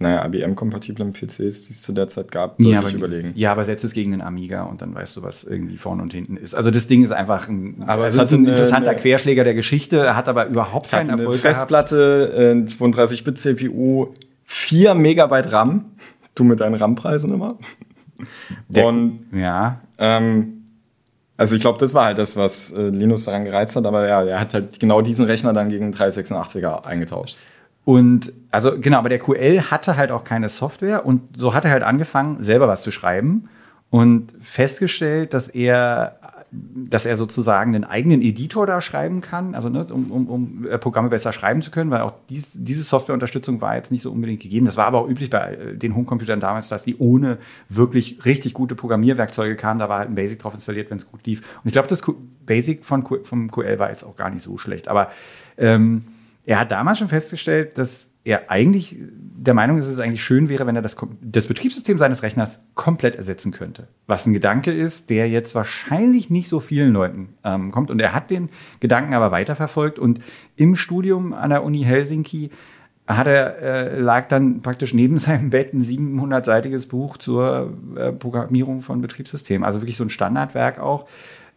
naja, 0.00 0.24
IBM-kompatiblen 0.24 1.12
PCs, 1.12 1.66
die 1.66 1.72
es 1.72 1.82
zu 1.82 1.92
der 1.92 2.08
Zeit 2.08 2.32
gab, 2.32 2.58
ja, 2.58 2.78
aber, 2.78 2.90
überlegen. 2.90 3.32
Ja, 3.34 3.52
aber 3.52 3.66
setz 3.66 3.84
es 3.84 3.92
gegen 3.92 4.12
den 4.12 4.22
Amiga 4.22 4.62
und 4.62 4.80
dann 4.80 4.94
weißt 4.94 5.18
du, 5.18 5.22
was 5.22 5.44
irgendwie 5.44 5.76
vorne 5.76 6.02
und 6.02 6.14
hinten 6.14 6.38
ist. 6.38 6.54
Also 6.54 6.70
das 6.70 6.86
Ding 6.86 7.04
ist 7.04 7.12
einfach 7.12 7.48
ein, 7.48 7.84
aber 7.86 8.06
es 8.06 8.14
ist 8.14 8.32
ein 8.32 8.40
eine, 8.40 8.48
interessanter 8.48 8.92
eine, 8.92 8.98
Querschläger 8.98 9.44
der 9.44 9.52
Geschichte, 9.52 10.16
hat 10.16 10.30
aber 10.30 10.46
überhaupt 10.46 10.90
keinen 10.90 11.10
Erfolg 11.10 11.28
eine 11.28 11.36
Festplatte, 11.36 12.32
äh, 12.34 12.66
32-Bit-CPU, 12.66 14.14
4 14.44 14.94
Megabyte 14.94 15.52
RAM. 15.52 15.84
Du 16.34 16.44
mit 16.44 16.60
deinen 16.60 16.76
RAM-Preisen 16.76 17.34
immer. 17.34 17.58
Der, 18.68 18.86
und, 18.86 19.26
ja. 19.34 19.80
Ähm, 19.98 20.62
also 21.36 21.56
ich 21.56 21.60
glaube, 21.60 21.78
das 21.78 21.92
war 21.92 22.06
halt 22.06 22.16
das, 22.16 22.36
was 22.36 22.70
äh, 22.72 22.88
Linus 22.88 23.24
daran 23.24 23.44
gereizt 23.44 23.76
hat, 23.76 23.84
aber 23.84 24.08
ja, 24.08 24.22
er 24.22 24.40
hat 24.40 24.54
halt 24.54 24.80
genau 24.80 25.02
diesen 25.02 25.26
Rechner 25.26 25.52
dann 25.52 25.68
gegen 25.68 25.84
einen 25.84 25.92
386er 25.92 26.84
eingetauscht. 26.84 27.36
Und 27.84 28.32
also 28.50 28.78
genau, 28.78 28.98
aber 28.98 29.08
der 29.08 29.18
QL 29.18 29.70
hatte 29.70 29.96
halt 29.96 30.10
auch 30.10 30.24
keine 30.24 30.48
Software 30.48 31.06
und 31.06 31.22
so 31.36 31.54
hat 31.54 31.64
er 31.64 31.70
halt 31.70 31.82
angefangen, 31.82 32.42
selber 32.42 32.68
was 32.68 32.82
zu 32.82 32.90
schreiben 32.90 33.48
und 33.90 34.32
festgestellt, 34.40 35.34
dass 35.34 35.48
er 35.48 36.20
dass 36.52 37.06
er 37.06 37.16
sozusagen 37.16 37.74
einen 37.74 37.84
eigenen 37.84 38.22
Editor 38.22 38.66
da 38.66 38.80
schreiben 38.80 39.20
kann, 39.20 39.54
also 39.54 39.68
ne, 39.68 39.84
um, 39.84 40.10
um, 40.10 40.28
um 40.28 40.66
äh, 40.66 40.78
Programme 40.78 41.08
besser 41.08 41.32
schreiben 41.32 41.62
zu 41.62 41.70
können, 41.70 41.92
weil 41.92 42.00
auch 42.00 42.12
dies, 42.28 42.50
diese 42.54 42.82
Softwareunterstützung 42.82 43.60
war 43.60 43.76
jetzt 43.76 43.92
nicht 43.92 44.02
so 44.02 44.10
unbedingt 44.10 44.40
gegeben. 44.40 44.66
Das 44.66 44.76
war 44.76 44.86
aber 44.86 44.98
auch 44.98 45.08
üblich 45.08 45.30
bei 45.30 45.54
äh, 45.54 45.76
den 45.76 45.94
Homecomputern 45.94 46.40
damals, 46.40 46.68
dass 46.68 46.82
die 46.82 46.96
ohne 46.98 47.38
wirklich 47.68 48.24
richtig 48.24 48.52
gute 48.52 48.74
Programmierwerkzeuge 48.74 49.54
kamen. 49.54 49.78
Da 49.78 49.88
war 49.88 50.00
halt 50.00 50.08
ein 50.08 50.16
Basic 50.16 50.40
drauf 50.40 50.54
installiert, 50.54 50.90
wenn 50.90 50.98
es 50.98 51.08
gut 51.08 51.24
lief. 51.24 51.40
Und 51.62 51.68
ich 51.68 51.72
glaube, 51.72 51.86
das 51.86 52.02
Basic 52.44 52.84
von, 52.84 53.06
vom 53.22 53.50
QL 53.50 53.78
war 53.78 53.90
jetzt 53.90 54.02
auch 54.02 54.16
gar 54.16 54.30
nicht 54.30 54.42
so 54.42 54.58
schlecht. 54.58 54.88
Aber 54.88 55.10
ähm, 55.56 56.06
er 56.50 56.58
hat 56.58 56.72
damals 56.72 56.98
schon 56.98 57.06
festgestellt, 57.06 57.78
dass 57.78 58.10
er 58.24 58.50
eigentlich 58.50 58.98
der 58.98 59.54
Meinung 59.54 59.78
ist, 59.78 59.86
dass 59.86 59.94
es 59.94 60.00
eigentlich 60.00 60.24
schön 60.24 60.48
wäre, 60.48 60.66
wenn 60.66 60.74
er 60.74 60.82
das, 60.82 60.96
das 61.22 61.46
Betriebssystem 61.46 61.96
seines 61.96 62.24
Rechners 62.24 62.64
komplett 62.74 63.14
ersetzen 63.14 63.52
könnte. 63.52 63.86
Was 64.08 64.26
ein 64.26 64.32
Gedanke 64.32 64.72
ist, 64.72 65.10
der 65.10 65.28
jetzt 65.28 65.54
wahrscheinlich 65.54 66.28
nicht 66.28 66.48
so 66.48 66.58
vielen 66.58 66.92
Leuten 66.92 67.34
ähm, 67.44 67.70
kommt. 67.70 67.88
Und 67.88 68.00
er 68.00 68.14
hat 68.14 68.30
den 68.30 68.48
Gedanken 68.80 69.14
aber 69.14 69.30
weiterverfolgt 69.30 70.00
und 70.00 70.18
im 70.56 70.74
Studium 70.74 71.34
an 71.34 71.50
der 71.50 71.62
Uni 71.62 71.82
Helsinki 71.84 72.50
hat 73.06 73.28
er, 73.28 73.58
äh, 73.58 74.00
lag 74.00 74.26
dann 74.26 74.60
praktisch 74.60 74.92
neben 74.92 75.18
seinem 75.20 75.50
Bett 75.50 75.72
ein 75.72 75.82
700-seitiges 75.82 76.88
Buch 76.88 77.16
zur 77.16 77.72
äh, 77.94 78.10
Programmierung 78.10 78.82
von 78.82 79.00
Betriebssystemen. 79.00 79.64
Also 79.64 79.82
wirklich 79.82 79.96
so 79.96 80.02
ein 80.02 80.10
Standardwerk 80.10 80.80
auch 80.80 81.06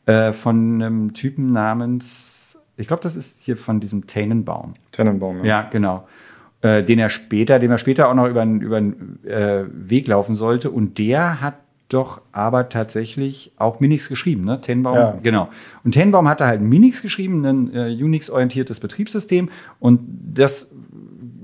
äh, 0.06 0.32
von 0.34 0.84
einem 0.84 1.14
Typen 1.16 1.52
namens 1.52 2.33
ich 2.78 2.88
glaube, 2.88 3.04
das 3.04 3.16
ist 3.16 3.42
hier 3.42 3.58
von 3.58 3.80
diesem 3.80 4.08
Tannenbaum. 4.08 4.74
Tannenbaum, 4.92 5.40
ja. 5.40 5.46
Ja, 5.46 5.70
genau. 5.70 6.08
Äh, 6.62 6.84
den 6.84 7.00
er 7.00 7.10
später, 7.10 7.60
dem 7.60 7.72
er 7.72 7.78
später 7.78 8.10
auch 8.10 8.14
noch 8.14 8.28
über, 8.28 8.42
einen 8.42 9.20
äh, 9.26 9.64
Weg 9.68 10.08
laufen 10.08 10.36
sollte. 10.36 10.72
Und 10.72 10.98
der 10.98 11.42
hat 11.42 11.56
doch 11.90 12.22
aber 12.32 12.70
tatsächlich 12.70 13.52
auch 13.58 13.80
Minix 13.80 14.10
geschrieben, 14.10 14.46
ne? 14.46 14.60
Tenbaum, 14.62 14.96
ja. 14.96 15.20
genau. 15.22 15.50
Und 15.84 15.92
Tenbaum 15.92 16.28
hatte 16.28 16.46
halt 16.46 16.62
Minix 16.62 17.02
geschrieben, 17.02 17.46
ein 17.46 17.76
äh, 17.76 18.04
Unix-orientiertes 18.04 18.80
Betriebssystem. 18.80 19.50
Und 19.80 20.00
das, 20.34 20.72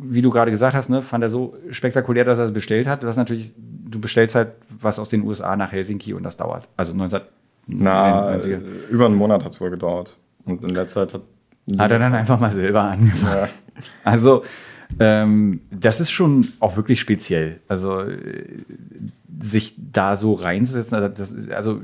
wie 0.01 0.21
du 0.21 0.31
gerade 0.31 0.50
gesagt 0.50 0.75
hast, 0.75 0.89
ne, 0.89 1.01
fand 1.03 1.24
er 1.24 1.29
so 1.29 1.55
spektakulär, 1.69 2.25
dass 2.25 2.39
er 2.39 2.45
es 2.45 2.53
bestellt 2.53 2.88
hat, 2.88 3.05
was 3.05 3.17
natürlich 3.17 3.53
du 3.89 4.00
bestellst 4.00 4.36
halt 4.36 4.50
was 4.79 5.00
aus 5.00 5.09
den 5.09 5.24
USA 5.24 5.55
nach 5.55 5.71
Helsinki 5.71 6.13
und 6.13 6.24
das 6.24 6.38
dauert. 6.38 6.69
Also 6.77 6.93
19. 6.93 7.21
Na, 7.67 8.36
äh, 8.36 8.59
über 8.89 9.05
einen 9.05 9.15
Monat 9.15 9.43
hat 9.43 9.51
es 9.51 9.62
wohl 9.62 9.69
gedauert. 9.69 10.19
Und 10.46 10.63
in 10.63 10.74
der 10.74 10.88
Zeit 10.88 11.13
hat. 11.13 11.22
Hat 11.77 11.91
er 11.91 12.00
dann 12.00 12.15
einfach 12.15 12.39
mal 12.39 12.51
selber 12.51 12.84
angefangen. 12.84 13.34
Ja. 13.36 13.50
Also, 14.03 14.43
ähm, 15.00 15.62
das 15.69 16.01
ist 16.01 16.10
schon 16.10 16.48
auch 16.60 16.75
wirklich 16.75 17.00
speziell. 17.00 17.60
Also, 17.67 18.01
äh, 18.01 18.63
sich 19.39 19.75
da 19.77 20.15
so 20.15 20.34
reinzusetzen, 20.34 20.96
also, 20.96 21.08
das, 21.10 21.50
also 21.50 21.81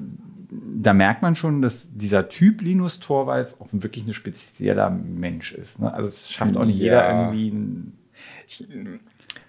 da 0.77 0.93
merkt 0.93 1.21
man 1.21 1.35
schon, 1.35 1.61
dass 1.61 1.87
dieser 1.91 2.29
Typ 2.29 2.61
Linus 2.61 2.99
Torvalds 2.99 3.59
auch 3.59 3.67
wirklich 3.71 4.05
ein 4.05 4.13
spezieller 4.13 4.89
Mensch 4.89 5.53
ist. 5.53 5.79
Ne? 5.79 5.93
Also 5.93 6.09
es 6.09 6.29
schafft 6.31 6.57
auch 6.57 6.65
nicht 6.65 6.77
ja. 6.77 6.83
jeder 6.83 7.09
irgendwie 7.09 7.49
ein 7.49 7.97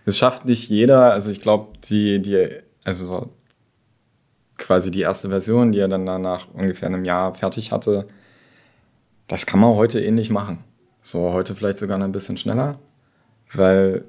Es 0.04 0.18
schafft 0.18 0.44
nicht 0.44 0.68
jeder, 0.68 1.12
also 1.12 1.30
ich 1.30 1.40
glaube, 1.40 1.78
die, 1.88 2.20
die, 2.22 2.48
also 2.84 3.30
quasi 4.56 4.90
die 4.90 5.00
erste 5.00 5.28
Version, 5.28 5.72
die 5.72 5.78
er 5.78 5.88
dann 5.88 6.04
nach 6.04 6.48
ungefähr 6.54 6.88
einem 6.88 7.04
Jahr 7.04 7.34
fertig 7.34 7.72
hatte, 7.72 8.08
das 9.28 9.46
kann 9.46 9.60
man 9.60 9.74
heute 9.74 10.00
ähnlich 10.00 10.30
machen. 10.30 10.64
So, 11.02 11.32
heute 11.32 11.54
vielleicht 11.54 11.78
sogar 11.78 12.00
ein 12.00 12.12
bisschen 12.12 12.36
schneller, 12.36 12.78
weil 13.52 14.04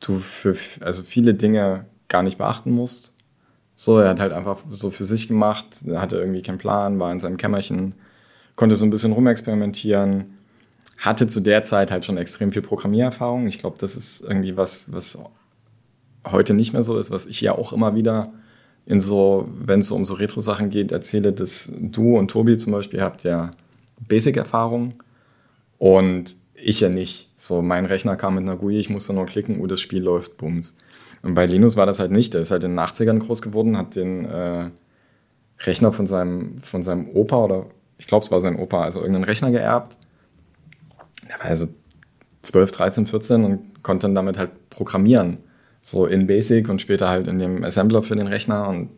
du 0.00 0.18
für 0.18 0.56
also 0.80 1.02
viele 1.02 1.34
Dinge 1.34 1.86
gar 2.08 2.22
nicht 2.22 2.38
beachten 2.38 2.70
musst. 2.70 3.14
So, 3.76 3.98
er 3.98 4.10
hat 4.10 4.20
halt 4.20 4.32
einfach 4.32 4.62
so 4.70 4.90
für 4.90 5.04
sich 5.04 5.26
gemacht, 5.26 5.66
hatte 5.94 6.16
irgendwie 6.16 6.42
keinen 6.42 6.58
Plan, 6.58 7.00
war 7.00 7.10
in 7.10 7.20
seinem 7.20 7.36
Kämmerchen, 7.36 7.94
konnte 8.56 8.76
so 8.76 8.84
ein 8.84 8.90
bisschen 8.90 9.12
rumexperimentieren, 9.12 10.34
hatte 10.98 11.26
zu 11.26 11.40
der 11.40 11.62
Zeit 11.64 11.90
halt 11.90 12.04
schon 12.04 12.16
extrem 12.16 12.52
viel 12.52 12.62
Programmiererfahrung. 12.62 13.48
Ich 13.48 13.58
glaube, 13.58 13.76
das 13.80 13.96
ist 13.96 14.20
irgendwie 14.20 14.56
was, 14.56 14.92
was 14.92 15.18
heute 16.30 16.54
nicht 16.54 16.72
mehr 16.72 16.82
so 16.82 16.98
ist, 16.98 17.10
was 17.10 17.26
ich 17.26 17.40
ja 17.40 17.52
auch 17.52 17.72
immer 17.72 17.94
wieder 17.94 18.32
in 18.86 19.00
so, 19.00 19.48
wenn 19.48 19.80
es 19.80 19.90
um 19.90 20.04
so 20.04 20.14
Retro-Sachen 20.14 20.70
geht, 20.70 20.92
erzähle, 20.92 21.32
dass 21.32 21.72
du 21.74 22.18
und 22.18 22.30
Tobi 22.30 22.56
zum 22.56 22.72
Beispiel 22.72 23.00
habt 23.00 23.24
ja 23.24 23.50
Basic-Erfahrung 24.06 25.02
und 25.78 26.36
ich 26.54 26.80
ja 26.80 26.88
nicht. 26.88 27.30
So, 27.36 27.62
mein 27.62 27.86
Rechner 27.86 28.16
kam 28.16 28.34
mit 28.34 28.42
einer 28.42 28.56
GUI, 28.56 28.78
ich 28.78 28.90
musste 28.90 29.12
nur 29.12 29.26
klicken, 29.26 29.60
oh, 29.60 29.66
das 29.66 29.80
Spiel 29.80 30.02
läuft, 30.02 30.36
bums. 30.36 30.78
Und 31.22 31.34
bei 31.34 31.46
Linus 31.46 31.76
war 31.76 31.86
das 31.86 32.00
halt 32.00 32.10
nicht. 32.10 32.34
Der 32.34 32.42
ist 32.42 32.50
halt 32.50 32.64
in 32.64 32.72
den 32.72 32.80
80ern 32.80 33.18
groß 33.18 33.42
geworden, 33.42 33.76
hat 33.76 33.96
den 33.96 34.24
äh, 34.26 34.70
Rechner 35.60 35.92
von 35.92 36.06
seinem, 36.06 36.62
von 36.62 36.82
seinem 36.82 37.08
Opa 37.10 37.44
oder 37.44 37.66
ich 37.98 38.06
glaube, 38.06 38.24
es 38.24 38.30
war 38.30 38.40
sein 38.40 38.58
Opa, 38.58 38.82
also 38.82 39.00
irgendeinen 39.00 39.24
Rechner 39.24 39.50
geerbt. 39.50 39.96
Der 41.28 41.38
war 41.38 41.46
also 41.46 41.68
12, 42.42 42.72
13, 42.72 43.06
14 43.06 43.44
und 43.44 43.82
konnte 43.82 44.06
dann 44.06 44.14
damit 44.14 44.38
halt 44.38 44.50
programmieren. 44.70 45.38
So 45.80 46.06
in 46.06 46.26
Basic 46.26 46.68
und 46.68 46.82
später 46.82 47.08
halt 47.08 47.26
in 47.26 47.38
dem 47.38 47.64
Assembler 47.64 48.02
für 48.02 48.16
den 48.16 48.26
Rechner. 48.26 48.68
Und 48.68 48.90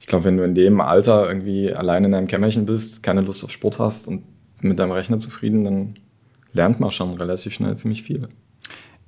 ich 0.00 0.06
glaube, 0.06 0.24
wenn 0.24 0.38
du 0.38 0.44
in 0.44 0.54
dem 0.54 0.80
Alter 0.80 1.28
irgendwie 1.28 1.72
allein 1.72 2.04
in 2.04 2.12
deinem 2.12 2.26
Kämmerchen 2.26 2.66
bist, 2.66 3.02
keine 3.02 3.20
Lust 3.20 3.44
auf 3.44 3.50
Sport 3.50 3.78
hast 3.78 4.08
und 4.08 4.24
mit 4.60 4.78
deinem 4.78 4.92
Rechner 4.92 5.18
zufrieden, 5.18 5.64
dann 5.64 5.94
lernt 6.52 6.80
man 6.80 6.90
schon 6.90 7.14
relativ 7.14 7.52
schnell 7.52 7.76
ziemlich 7.76 8.02
viel. 8.02 8.28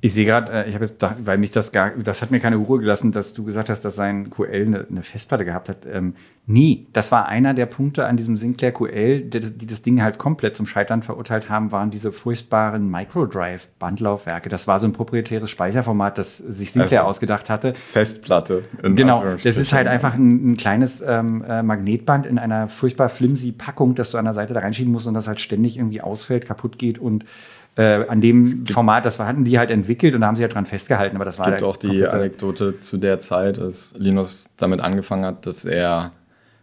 Ich 0.05 0.15
sehe 0.15 0.27
gerade, 0.27 0.51
äh, 0.53 0.69
ich 0.69 0.75
habe 0.75 0.85
jetzt, 0.85 0.99
gedacht, 0.99 1.15
weil 1.25 1.39
mich 1.39 1.53
das 1.53 1.71
gar, 1.71 1.91
das 1.91 2.23
hat 2.23 2.33
mir 2.33 2.41
keine 2.41 2.57
Ruhe 2.57 2.81
gelassen, 2.81 3.13
dass 3.13 3.35
du 3.35 3.45
gesagt 3.45 3.71
hast, 3.71 3.83
dass 3.83 3.95
sein 3.95 4.31
QL 4.31 4.67
eine, 4.67 4.85
eine 4.91 5.03
Festplatte 5.05 5.45
gehabt 5.45 5.69
hat. 5.69 5.87
Ähm, 5.87 6.15
nie. 6.45 6.89
Das 6.93 7.13
war 7.13 7.29
einer 7.29 7.55
der 7.55 7.67
Punkte 7.67 8.07
an 8.07 8.17
diesem 8.17 8.37
Sinclair 8.37 8.73
QL, 8.73 9.21
die, 9.21 9.39
die, 9.39 9.67
das 9.67 9.83
Ding 9.83 10.03
halt 10.03 10.19
komplett 10.19 10.57
zum 10.57 10.67
Scheitern 10.67 11.05
verurteilt 11.05 11.49
haben, 11.49 11.71
waren 11.71 11.91
diese 11.91 12.11
furchtbaren 12.11 12.91
Microdrive-Bandlaufwerke. 12.91 14.49
Das 14.49 14.67
war 14.67 14.81
so 14.81 14.87
ein 14.87 14.93
proprietäres 14.93 15.51
Speicherformat, 15.51 16.19
das 16.19 16.37
sich 16.37 16.73
Sinclair 16.73 17.03
also 17.03 17.11
ausgedacht 17.11 17.49
hatte. 17.49 17.73
Festplatte. 17.75 18.65
Genau. 18.83 19.23
Das 19.23 19.45
ist 19.45 19.73
halt 19.73 19.87
einfach 19.87 20.15
ein, 20.15 20.53
ein 20.53 20.57
kleines 20.57 21.01
ähm, 21.01 21.45
äh, 21.47 21.63
Magnetband 21.63 22.27
in 22.27 22.41
einer 22.41 22.67
furchtbar 22.67 23.09
flimsy 23.09 23.53
Packung, 23.53 23.95
das 23.95 24.11
du 24.11 24.19
an 24.19 24.25
der 24.25 24.35
Seite 24.35 24.53
da 24.53 24.59
reinschieben 24.59 24.93
musst 24.93 25.07
und 25.07 25.15
das 25.15 25.29
halt 25.29 25.41
ständig 25.41 25.77
irgendwie 25.77 26.01
ausfällt, 26.01 26.47
kaputt 26.47 26.77
geht 26.77 26.99
und 26.99 27.25
äh, 27.77 28.07
an 28.07 28.21
dem 28.21 28.67
Format, 28.67 29.07
das 29.07 29.19
hatten 29.19 29.45
die 29.45 29.59
halt 29.59 29.71
entwickelt 29.71 30.15
und 30.15 30.21
da 30.21 30.27
haben 30.27 30.37
sie 30.37 30.43
halt 30.43 30.55
dran 30.55 30.67
festgehalten. 30.67 31.17
Aber 31.17 31.25
das 31.25 31.39
war 31.39 31.47
Es 31.47 31.53
gibt 31.53 31.63
auch 31.63 31.77
die 31.77 32.07
Anekdote 32.07 32.81
zu 32.81 32.99
der 32.99 33.19
Zeit, 33.21 33.59
als 33.59 33.95
Linus 33.97 34.51
damit 34.57 34.81
angefangen 34.81 35.25
hat, 35.25 35.47
dass 35.47 35.65
er 35.65 36.13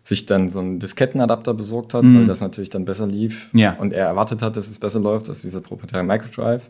sich 0.04 0.26
dann 0.26 0.50
so 0.50 0.60
einen 0.60 0.80
Diskettenadapter 0.80 1.54
besorgt 1.54 1.94
hat, 1.94 2.04
mhm. 2.04 2.20
weil 2.20 2.26
das 2.26 2.42
natürlich 2.42 2.70
dann 2.70 2.86
besser 2.86 3.08
lief 3.08 3.50
ja. 3.54 3.74
und 3.74 3.94
er 3.94 4.08
erwartet 4.08 4.42
hat, 4.42 4.56
dass 4.56 4.70
es 4.70 4.80
besser 4.80 5.00
läuft 5.00 5.30
als 5.30 5.42
dieser 5.42 5.62
proprietäre 5.62 6.04
Microdrive. 6.04 6.62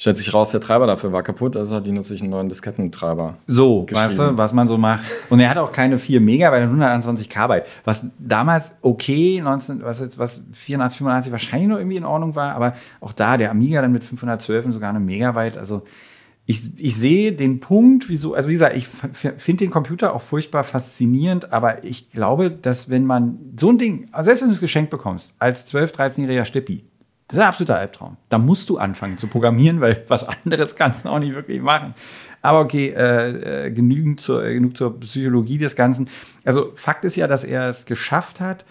Stellt 0.00 0.16
sich 0.16 0.32
raus, 0.32 0.50
der 0.50 0.62
Treiber 0.62 0.86
dafür 0.86 1.12
war 1.12 1.22
kaputt, 1.22 1.58
also 1.58 1.76
hat 1.76 1.84
Linus 1.84 2.08
sich 2.08 2.22
einen 2.22 2.30
neuen 2.30 2.48
Diskettentreiber. 2.48 3.36
So, 3.46 3.86
weißt 3.90 4.18
du, 4.18 4.38
was 4.38 4.54
man 4.54 4.66
so 4.66 4.78
macht. 4.78 5.04
Und 5.28 5.40
er 5.40 5.50
hat 5.50 5.58
auch 5.58 5.72
keine 5.72 5.98
4 5.98 6.22
Megabyte 6.22 6.62
und 6.62 6.68
121 6.68 7.28
KB, 7.28 7.64
was 7.84 8.06
damals 8.18 8.78
okay, 8.80 9.42
19, 9.44 9.82
was, 9.82 10.16
was 10.16 10.40
84, 10.52 10.96
85 10.96 11.32
wahrscheinlich 11.32 11.68
noch 11.68 11.76
irgendwie 11.76 11.98
in 11.98 12.06
Ordnung 12.06 12.34
war, 12.34 12.54
aber 12.54 12.72
auch 13.02 13.12
da 13.12 13.36
der 13.36 13.50
Amiga 13.50 13.82
dann 13.82 13.92
mit 13.92 14.02
512 14.02 14.64
und 14.64 14.72
sogar 14.72 14.88
eine 14.88 15.00
Megabyte, 15.00 15.58
also 15.58 15.82
ich, 16.46 16.62
ich 16.78 16.96
sehe 16.96 17.32
den 17.32 17.60
Punkt, 17.60 18.08
wieso, 18.08 18.32
also 18.32 18.48
wie 18.48 18.54
gesagt, 18.54 18.74
ich 18.74 18.88
finde 18.88 19.64
den 19.64 19.70
Computer 19.70 20.14
auch 20.14 20.22
furchtbar 20.22 20.64
faszinierend, 20.64 21.52
aber 21.52 21.84
ich 21.84 22.10
glaube, 22.10 22.50
dass 22.50 22.88
wenn 22.88 23.04
man 23.04 23.38
so 23.60 23.70
ein 23.70 23.76
Ding, 23.76 24.08
also 24.12 24.28
selbst 24.28 24.40
wenn 24.40 24.48
du 24.48 24.54
es 24.54 24.60
geschenkt 24.60 24.90
bekommst, 24.90 25.34
als 25.38 25.70
12-, 25.70 25.94
13-jähriger 25.94 26.46
Stippi, 26.46 26.84
das 27.30 27.36
ist 27.36 27.42
ein 27.42 27.48
absoluter 27.48 27.78
Albtraum. 27.78 28.16
Da 28.28 28.38
musst 28.38 28.68
du 28.70 28.78
anfangen 28.78 29.16
zu 29.16 29.28
programmieren, 29.28 29.80
weil 29.80 30.04
was 30.08 30.26
anderes 30.44 30.74
kannst 30.74 31.04
du 31.04 31.10
auch 31.10 31.20
nicht 31.20 31.32
wirklich 31.32 31.62
machen. 31.62 31.94
Aber 32.42 32.58
okay, 32.58 32.88
äh, 32.88 33.66
äh, 33.66 33.70
genügend 33.70 34.20
zur, 34.20 34.44
äh, 34.44 34.54
genug 34.54 34.76
zur 34.76 34.98
Psychologie 34.98 35.56
des 35.56 35.76
Ganzen. 35.76 36.08
Also 36.44 36.72
Fakt 36.74 37.04
ist 37.04 37.14
ja, 37.14 37.28
dass 37.28 37.44
er 37.44 37.68
es 37.68 37.86
geschafft 37.86 38.40
hat, 38.40 38.64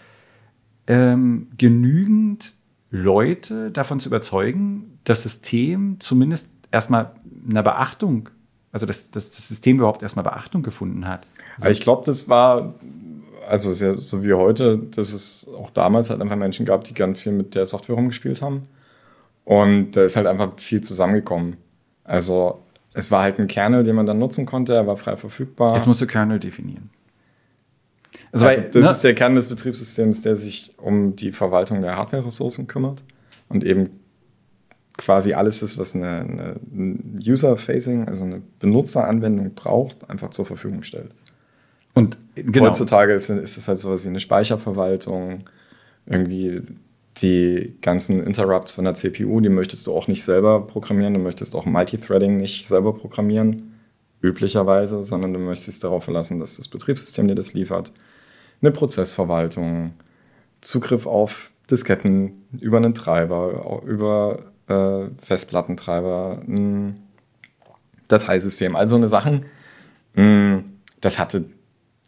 ähm, 0.88 1.48
genügend 1.58 2.54
Leute 2.92 3.72
davon 3.72 4.02
zu 4.02 4.10
überzeugen, 4.10 5.00
das 5.06 5.24
System 5.24 6.02
zumindest 6.02 6.52
erstmal 6.70 7.14
eine 7.50 7.64
Beachtung, 7.64 8.28
also 8.74 8.86
dass, 8.86 9.10
dass 9.10 9.32
das 9.32 9.48
System 9.48 9.78
überhaupt 9.78 10.02
erstmal 10.02 10.24
Beachtung 10.24 10.64
gefunden 10.64 11.08
hat. 11.08 11.26
Also 11.62 11.70
ich 11.70 11.80
glaube, 11.80 12.04
das 12.06 12.28
war 12.28 12.76
also 13.48 13.72
sehr, 13.72 13.94
so 13.94 14.24
wie 14.24 14.34
heute, 14.34 14.78
dass 14.78 15.14
es 15.14 15.48
auch 15.58 15.70
damals 15.72 16.10
halt 16.10 16.22
einfach 16.22 16.36
Menschen 16.36 16.66
gab, 16.66 16.84
die 16.84 16.94
gern 16.94 17.16
viel 17.16 17.32
mit 17.32 17.56
der 17.56 17.66
Software 17.66 17.96
rumgespielt 17.96 18.42
haben. 18.42 18.68
Und 19.46 19.92
da 19.92 20.04
ist 20.04 20.16
halt 20.16 20.28
einfach 20.28 20.60
viel 20.60 20.82
zusammengekommen. 20.82 21.58
Also 22.04 22.60
es 22.94 23.12
war 23.12 23.24
halt 23.24 23.40
ein 23.40 23.48
Kernel, 23.48 23.84
den 23.84 23.96
man 23.96 24.06
dann 24.06 24.20
nutzen 24.20 24.46
konnte, 24.46 24.74
er 24.74 24.88
war 24.88 24.98
frei 24.98 25.16
verfügbar. 25.16 25.76
Jetzt 25.76 25.88
musst 25.88 26.02
du 26.02 26.08
Kernel 26.08 26.40
definieren. 26.40 26.90
Also, 28.32 28.48
also 28.48 28.62
weil, 28.62 28.70
das 28.72 28.86
ne? 28.86 28.92
ist 28.92 29.04
der 29.04 29.16
Kern 29.16 29.36
des 29.36 29.48
Betriebssystems, 29.48 30.22
der 30.22 30.36
sich 30.36 30.74
um 30.78 31.16
die 31.16 31.32
Verwaltung 31.32 31.82
der 31.82 31.98
Hardware-Ressourcen 31.98 32.68
kümmert 32.68 33.04
und 33.48 33.64
eben 33.64 33.90
quasi 34.98 35.34
alles 35.34 35.64
ist, 35.64 35.78
was 35.78 35.96
eine, 35.96 36.20
eine 36.20 36.56
User-Facing, 37.26 38.08
also 38.08 38.26
eine 38.26 38.42
Benutzeranwendung 38.60 39.54
braucht, 39.54 40.10
einfach 40.10 40.30
zur 40.30 40.46
Verfügung 40.46 40.84
stellt. 40.84 41.12
Und 42.00 42.18
genau. 42.36 42.68
heutzutage 42.68 43.14
ist, 43.14 43.30
ist 43.30 43.58
es 43.58 43.68
halt 43.68 43.80
sowas 43.80 44.06
wie 44.06 44.08
eine 44.08 44.22
Speicherverwaltung, 44.22 45.44
irgendwie 46.06 46.62
die 47.18 47.76
ganzen 47.82 48.24
Interrupts 48.24 48.72
von 48.72 48.86
der 48.86 48.94
CPU, 48.94 49.42
die 49.42 49.50
möchtest 49.50 49.86
du 49.86 49.94
auch 49.94 50.08
nicht 50.08 50.24
selber 50.24 50.66
programmieren, 50.66 51.14
du 51.14 51.20
möchtest 51.20 51.58
auch 51.58 51.66
Multithreading 51.66 52.38
nicht 52.38 52.70
selber 52.70 52.94
programmieren, 52.94 53.74
üblicherweise, 54.22 55.04
sondern 55.04 55.34
du 55.34 55.40
möchtest 55.40 55.84
darauf 55.84 56.06
verlassen, 56.06 56.40
dass 56.40 56.56
das 56.56 56.70
Betriebssystem 56.70 57.28
dir 57.28 57.36
das 57.36 57.52
liefert. 57.52 57.92
Eine 58.62 58.72
Prozessverwaltung, 58.72 59.92
Zugriff 60.62 61.06
auf 61.06 61.52
Disketten 61.70 62.46
über 62.62 62.78
einen 62.78 62.94
Treiber, 62.94 63.82
über 63.86 64.40
äh, 64.68 65.10
Festplattentreiber, 65.22 66.42
ein 66.48 67.02
Dateisystem, 68.08 68.78
all 68.78 68.88
so 68.88 68.96
eine 68.96 69.10
Sachen. 69.10 69.48
Hm, 70.14 70.64
das 71.02 71.20
hatte 71.20 71.46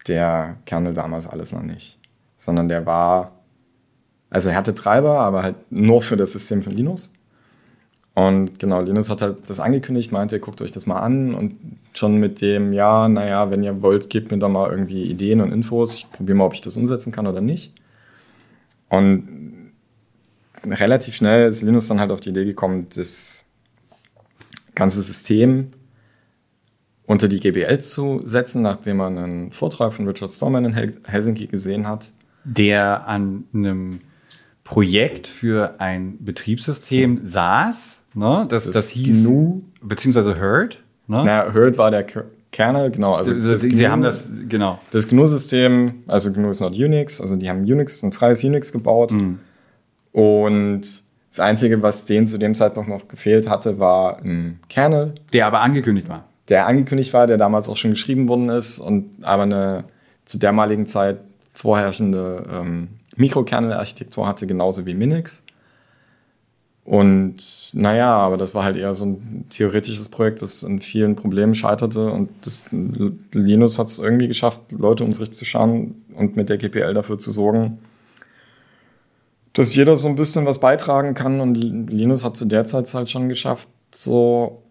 der 0.07 0.57
Kernel 0.65 0.93
damals 0.93 1.27
alles 1.27 1.51
noch 1.51 1.63
nicht. 1.63 1.97
Sondern 2.37 2.67
der 2.67 2.85
war, 2.85 3.31
also 4.29 4.49
er 4.49 4.55
hatte 4.55 4.73
Treiber, 4.73 5.19
aber 5.19 5.43
halt 5.43 5.55
nur 5.69 6.01
für 6.01 6.17
das 6.17 6.33
System 6.33 6.63
von 6.63 6.73
Linux. 6.73 7.13
Und 8.13 8.59
genau, 8.59 8.81
Linus 8.81 9.09
hat 9.09 9.21
halt 9.21 9.37
das 9.47 9.59
angekündigt, 9.59 10.11
meinte, 10.11 10.39
guckt 10.39 10.61
euch 10.61 10.71
das 10.71 10.85
mal 10.85 10.99
an 10.99 11.33
und 11.33 11.55
schon 11.93 12.17
mit 12.17 12.41
dem, 12.41 12.73
ja, 12.73 13.07
naja, 13.07 13.51
wenn 13.51 13.63
ihr 13.63 13.81
wollt, 13.81 14.09
gebt 14.09 14.31
mir 14.31 14.37
da 14.39 14.49
mal 14.49 14.69
irgendwie 14.69 15.03
Ideen 15.03 15.39
und 15.39 15.51
Infos. 15.51 15.93
Ich 15.93 16.11
probiere 16.11 16.37
mal, 16.37 16.45
ob 16.45 16.53
ich 16.53 16.61
das 16.61 16.75
umsetzen 16.75 17.11
kann 17.11 17.27
oder 17.27 17.41
nicht. 17.41 17.73
Und 18.89 19.71
relativ 20.65 21.15
schnell 21.15 21.47
ist 21.47 21.61
Linus 21.61 21.87
dann 21.87 21.99
halt 21.99 22.11
auf 22.11 22.19
die 22.19 22.29
Idee 22.29 22.45
gekommen, 22.45 22.87
das 22.93 23.45
ganze 24.75 25.01
System 25.01 25.71
unter 27.11 27.27
die 27.27 27.41
GBL 27.41 27.79
zu 27.79 28.21
setzen, 28.23 28.61
nachdem 28.61 28.97
man 28.97 29.17
einen 29.17 29.51
Vortrag 29.51 29.93
von 29.93 30.07
Richard 30.07 30.31
Stallman 30.31 30.63
in 30.63 30.73
Helsinki 31.03 31.47
gesehen 31.47 31.85
hat. 31.85 32.13
Der 32.45 33.05
an 33.05 33.43
einem 33.53 33.99
Projekt 34.63 35.27
für 35.27 35.75
ein 35.79 36.15
Betriebssystem 36.21 37.19
saß. 37.25 37.99
Ne? 38.13 38.45
Das, 38.47 38.63
das, 38.63 38.73
das 38.73 38.89
hieß, 38.89 39.25
GNU. 39.25 39.61
beziehungsweise 39.81 40.35
Herd. 40.35 40.81
Ne? 41.07 41.23
Na, 41.25 41.51
Herd 41.51 41.77
war 41.77 41.91
der, 41.91 42.05
Kernel, 42.51 42.91
genau. 42.91 43.15
Also 43.15 43.33
das, 43.33 43.59
Sie 43.59 43.69
GNU, 43.69 43.89
haben 43.89 44.01
das, 44.03 44.29
genau. 44.47 44.79
Das 44.91 45.09
GNU-System, 45.09 46.03
also 46.07 46.31
GNU 46.31 46.49
ist 46.49 46.61
not 46.61 46.73
Unix, 46.73 47.19
also 47.19 47.35
die 47.35 47.49
haben 47.49 47.61
Unix, 47.61 48.03
ein 48.03 48.13
freies 48.13 48.41
Unix 48.45 48.71
gebaut. 48.71 49.11
Mhm. 49.11 49.39
Und 50.13 50.81
das 51.29 51.39
Einzige, 51.41 51.81
was 51.81 52.05
denen 52.05 52.27
zu 52.27 52.37
dem 52.37 52.55
Zeitpunkt 52.55 52.89
noch 52.89 53.09
gefehlt 53.09 53.49
hatte, 53.49 53.79
war 53.79 54.19
ein 54.19 54.59
Kernel. 54.69 55.15
Der 55.33 55.47
aber 55.47 55.59
angekündigt 55.59 56.07
war. 56.07 56.25
Der 56.49 56.67
angekündigt 56.67 57.13
war, 57.13 57.27
der 57.27 57.37
damals 57.37 57.69
auch 57.69 57.77
schon 57.77 57.91
geschrieben 57.91 58.27
worden 58.27 58.49
ist 58.49 58.79
und 58.79 59.09
aber 59.21 59.43
eine 59.43 59.83
zu 60.25 60.37
dermaligen 60.37 60.85
Zeit 60.85 61.19
vorherrschende 61.53 62.45
ähm, 62.51 62.89
Mikrokernel-Architektur 63.15 64.27
hatte, 64.27 64.47
genauso 64.47 64.85
wie 64.85 64.93
Minix. 64.93 65.43
Und 66.83 67.69
naja, 67.73 68.11
aber 68.11 68.37
das 68.37 68.55
war 68.55 68.63
halt 68.63 68.75
eher 68.75 68.93
so 68.93 69.05
ein 69.05 69.45
theoretisches 69.49 70.09
Projekt, 70.09 70.41
das 70.41 70.63
an 70.63 70.81
vielen 70.81 71.15
Problemen 71.15 71.53
scheiterte. 71.53 72.11
Und 72.11 72.29
das, 72.41 72.63
Linus 73.31 73.77
hat 73.77 73.87
es 73.87 73.99
irgendwie 73.99 74.27
geschafft, 74.27 74.61
Leute 74.71 75.03
um 75.03 75.13
sich 75.13 75.31
zu 75.31 75.45
schauen 75.45 76.03
und 76.15 76.35
mit 76.35 76.49
der 76.49 76.57
GPL 76.57 76.93
dafür 76.93 77.19
zu 77.19 77.31
sorgen, 77.31 77.79
dass 79.53 79.75
jeder 79.75 79.95
so 79.95 80.07
ein 80.07 80.15
bisschen 80.15 80.45
was 80.45 80.59
beitragen 80.59 81.13
kann. 81.13 81.39
Und 81.39 81.55
Linus 81.55 82.25
hat 82.25 82.35
zu 82.35 82.45
der 82.45 82.65
Zeit 82.65 82.91
halt 82.93 83.09
schon 83.09 83.29
geschafft, 83.29 83.69
so 83.91 84.63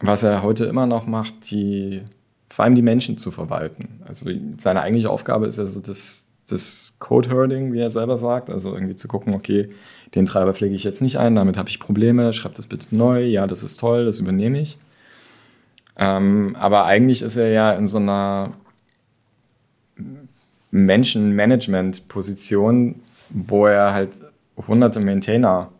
was 0.00 0.22
er 0.22 0.42
heute 0.42 0.64
immer 0.64 0.86
noch 0.86 1.06
macht, 1.06 1.50
die 1.50 2.00
vor 2.48 2.64
allem 2.64 2.74
die 2.74 2.82
Menschen 2.82 3.18
zu 3.18 3.30
verwalten. 3.30 4.00
Also 4.06 4.30
seine 4.58 4.80
eigentliche 4.82 5.10
Aufgabe 5.10 5.46
ist 5.46 5.58
ja 5.58 5.66
so 5.66 5.80
das, 5.80 6.28
das 6.48 6.94
Code-Herding, 7.00 7.72
wie 7.72 7.80
er 7.80 7.90
selber 7.90 8.18
sagt. 8.18 8.50
Also 8.50 8.74
irgendwie 8.74 8.96
zu 8.96 9.08
gucken, 9.08 9.34
okay, 9.34 9.70
den 10.14 10.26
Treiber 10.26 10.54
pflege 10.54 10.74
ich 10.74 10.84
jetzt 10.84 11.00
nicht 11.02 11.18
ein, 11.18 11.34
damit 11.34 11.56
habe 11.56 11.68
ich 11.68 11.80
Probleme, 11.80 12.32
schreib 12.32 12.54
das 12.54 12.68
bitte 12.68 12.94
neu, 12.94 13.24
ja, 13.24 13.48
das 13.48 13.64
ist 13.64 13.80
toll, 13.80 14.04
das 14.04 14.20
übernehme 14.20 14.60
ich. 14.60 14.78
Ähm, 15.96 16.54
aber 16.58 16.84
eigentlich 16.84 17.22
ist 17.22 17.36
er 17.36 17.50
ja 17.50 17.72
in 17.72 17.88
so 17.88 17.98
einer 17.98 18.52
Menschenmanagement-Position, 20.70 23.00
wo 23.30 23.66
er 23.66 23.94
halt 23.94 24.10
hunderte 24.56 25.00
Maintainer 25.00 25.70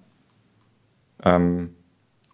ähm, 1.25 1.71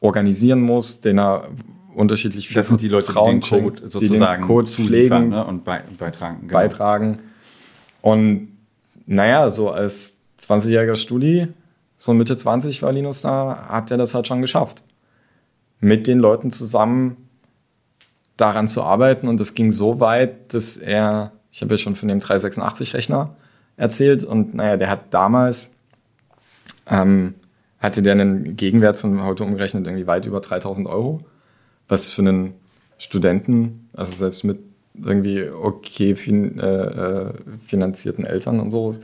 organisieren 0.00 0.60
muss, 0.60 1.00
den 1.00 1.18
er 1.18 1.48
unterschiedlich 1.94 2.48
viel 2.48 2.56
Das 2.56 2.68
sind 2.68 2.80
die 2.80 2.88
Leute, 2.88 3.12
die 3.12 3.18
den 3.18 3.40
Code 3.40 3.88
sozusagen 3.88 4.42
die 4.42 4.46
den 4.46 4.46
Code 4.46 4.66
pflegen, 4.66 5.28
ne, 5.30 5.44
und 5.44 5.64
beitragen. 5.64 6.40
Genau. 6.42 6.52
beitragen. 6.52 7.18
Und 8.00 8.48
naja, 9.06 9.50
so 9.50 9.70
als 9.70 10.18
20-jähriger 10.40 10.96
Studi 10.96 11.48
so 12.00 12.14
Mitte 12.14 12.34
20 12.34 12.82
war 12.82 12.92
Linus 12.92 13.20
da, 13.20 13.66
hat 13.68 13.90
er 13.90 13.98
das 13.98 14.14
halt 14.14 14.26
schon 14.26 14.40
geschafft. 14.40 14.82
Mit 15.80 16.06
den 16.06 16.18
Leuten 16.18 16.50
zusammen 16.50 17.28
daran 18.38 18.68
zu 18.68 18.82
arbeiten 18.82 19.28
und 19.28 19.38
das 19.38 19.52
ging 19.52 19.70
so 19.70 20.00
weit, 20.00 20.54
dass 20.54 20.78
er, 20.78 21.32
ich 21.52 21.60
habe 21.60 21.74
ja 21.74 21.78
schon 21.78 21.96
von 21.96 22.08
dem 22.08 22.20
386-Rechner 22.20 23.36
erzählt 23.76 24.24
und 24.24 24.54
naja, 24.54 24.78
der 24.78 24.88
hat 24.88 25.12
damals, 25.12 25.76
ähm, 26.88 27.34
hatte 27.80 28.02
der 28.02 28.12
einen 28.12 28.56
Gegenwert 28.56 28.98
von 28.98 29.22
heute 29.22 29.44
umgerechnet 29.44 29.86
irgendwie 29.86 30.06
weit 30.06 30.26
über 30.26 30.40
3000 30.40 30.86
Euro, 30.86 31.20
was 31.88 32.08
für 32.08 32.22
einen 32.22 32.54
Studenten, 32.98 33.88
also 33.94 34.14
selbst 34.14 34.44
mit 34.44 34.58
irgendwie 35.02 35.48
okay 35.48 36.14
fin 36.14 36.58
äh, 36.58 36.66
äh 36.66 37.32
finanzierten 37.64 38.26
Eltern 38.26 38.60
und 38.60 38.70
so, 38.70 38.94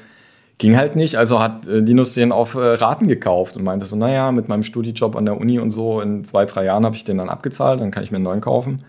ging 0.59 0.77
halt 0.77 0.97
nicht. 0.97 1.17
Also 1.17 1.41
hat 1.41 1.67
äh, 1.67 1.79
Linus 1.79 2.15
den 2.15 2.33
auf 2.33 2.55
äh, 2.55 2.59
Raten 2.59 3.09
gekauft 3.09 3.57
und 3.57 3.65
meinte 3.65 3.87
so, 3.87 3.97
naja, 3.97 4.31
mit 4.33 4.49
meinem 4.49 4.63
Studijob 4.63 5.17
an 5.17 5.25
der 5.25 5.41
Uni 5.41 5.59
und 5.59 5.71
so, 5.71 6.01
in 6.01 6.25
zwei, 6.25 6.45
drei 6.45 6.65
Jahren 6.65 6.85
habe 6.85 6.97
ich 6.97 7.05
den 7.05 7.19
dann 7.19 7.29
abgezahlt, 7.29 7.81
dann 7.81 7.91
kann 7.91 8.05
ich 8.05 8.11
mir 8.11 8.17
einen 8.17 8.25
neuen 8.25 8.41
kaufen. 8.41 8.83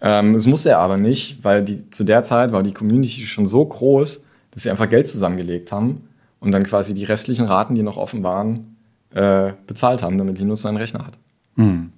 Ähm, 0.00 0.32
das 0.34 0.46
musste 0.46 0.70
er 0.70 0.78
aber 0.78 0.96
nicht, 0.96 1.42
weil 1.42 1.64
die, 1.64 1.90
zu 1.90 2.04
der 2.04 2.22
Zeit 2.22 2.52
war 2.52 2.62
die 2.62 2.72
Community 2.72 3.26
schon 3.26 3.46
so 3.46 3.64
groß, 3.64 4.26
dass 4.52 4.62
sie 4.62 4.70
einfach 4.70 4.88
Geld 4.88 5.08
zusammengelegt 5.08 5.72
haben 5.72 6.08
und 6.40 6.52
dann 6.52 6.64
quasi 6.64 6.94
die 6.94 7.04
restlichen 7.04 7.46
Raten, 7.46 7.74
die 7.74 7.82
noch 7.82 7.96
offen 7.96 8.22
waren, 8.22 8.75
äh, 9.12 9.52
bezahlt 9.66 10.02
haben, 10.02 10.18
damit 10.18 10.38
Linus 10.38 10.62
seinen 10.62 10.76
Rechner 10.76 11.06
hat. 11.06 11.18
Mhm. 11.56 11.92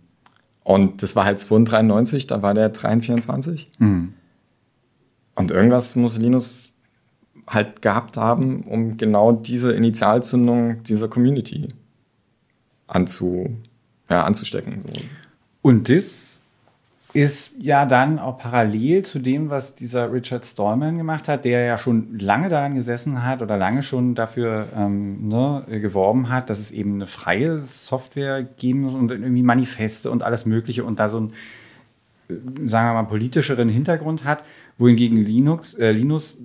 Und 0.62 1.02
das 1.02 1.16
war 1.16 1.24
halt 1.24 1.40
293, 1.40 2.26
da 2.26 2.42
war 2.42 2.54
der 2.54 2.68
324. 2.68 3.70
Mhm. 3.78 4.12
Und 5.34 5.50
irgendwas 5.50 5.96
muss 5.96 6.18
Linus 6.18 6.74
halt 7.46 7.80
gehabt 7.80 8.16
haben, 8.16 8.62
um 8.64 8.96
genau 8.96 9.32
diese 9.32 9.72
Initialzündung 9.72 10.82
dieser 10.82 11.08
Community 11.08 11.68
anzu, 12.86 13.56
ja, 14.10 14.24
anzustecken. 14.24 14.82
So. 14.82 15.02
Und 15.62 15.88
das 15.88 16.37
ist 17.14 17.54
ja 17.58 17.86
dann 17.86 18.18
auch 18.18 18.36
parallel 18.36 19.02
zu 19.02 19.18
dem, 19.18 19.48
was 19.48 19.74
dieser 19.74 20.12
Richard 20.12 20.44
Stallman 20.44 20.98
gemacht 20.98 21.26
hat, 21.26 21.46
der 21.46 21.64
ja 21.64 21.78
schon 21.78 22.18
lange 22.18 22.50
daran 22.50 22.74
gesessen 22.74 23.24
hat 23.24 23.40
oder 23.40 23.56
lange 23.56 23.82
schon 23.82 24.14
dafür 24.14 24.68
ähm, 24.76 25.28
ne, 25.28 25.64
geworben 25.68 26.28
hat, 26.28 26.50
dass 26.50 26.58
es 26.58 26.70
eben 26.70 26.96
eine 26.96 27.06
freie 27.06 27.62
Software 27.62 28.42
geben 28.42 28.82
muss 28.82 28.94
und 28.94 29.10
irgendwie 29.10 29.42
Manifeste 29.42 30.10
und 30.10 30.22
alles 30.22 30.44
Mögliche 30.44 30.84
und 30.84 30.98
da 30.98 31.08
so 31.08 31.16
einen, 31.16 31.32
äh, 32.28 32.68
sagen 32.68 32.88
wir 32.88 33.02
mal, 33.02 33.08
politischeren 33.08 33.70
Hintergrund 33.70 34.24
hat, 34.24 34.42
wohingegen 34.76 35.16
Linux, 35.16 35.74
äh, 35.74 35.92
Linus 35.92 36.38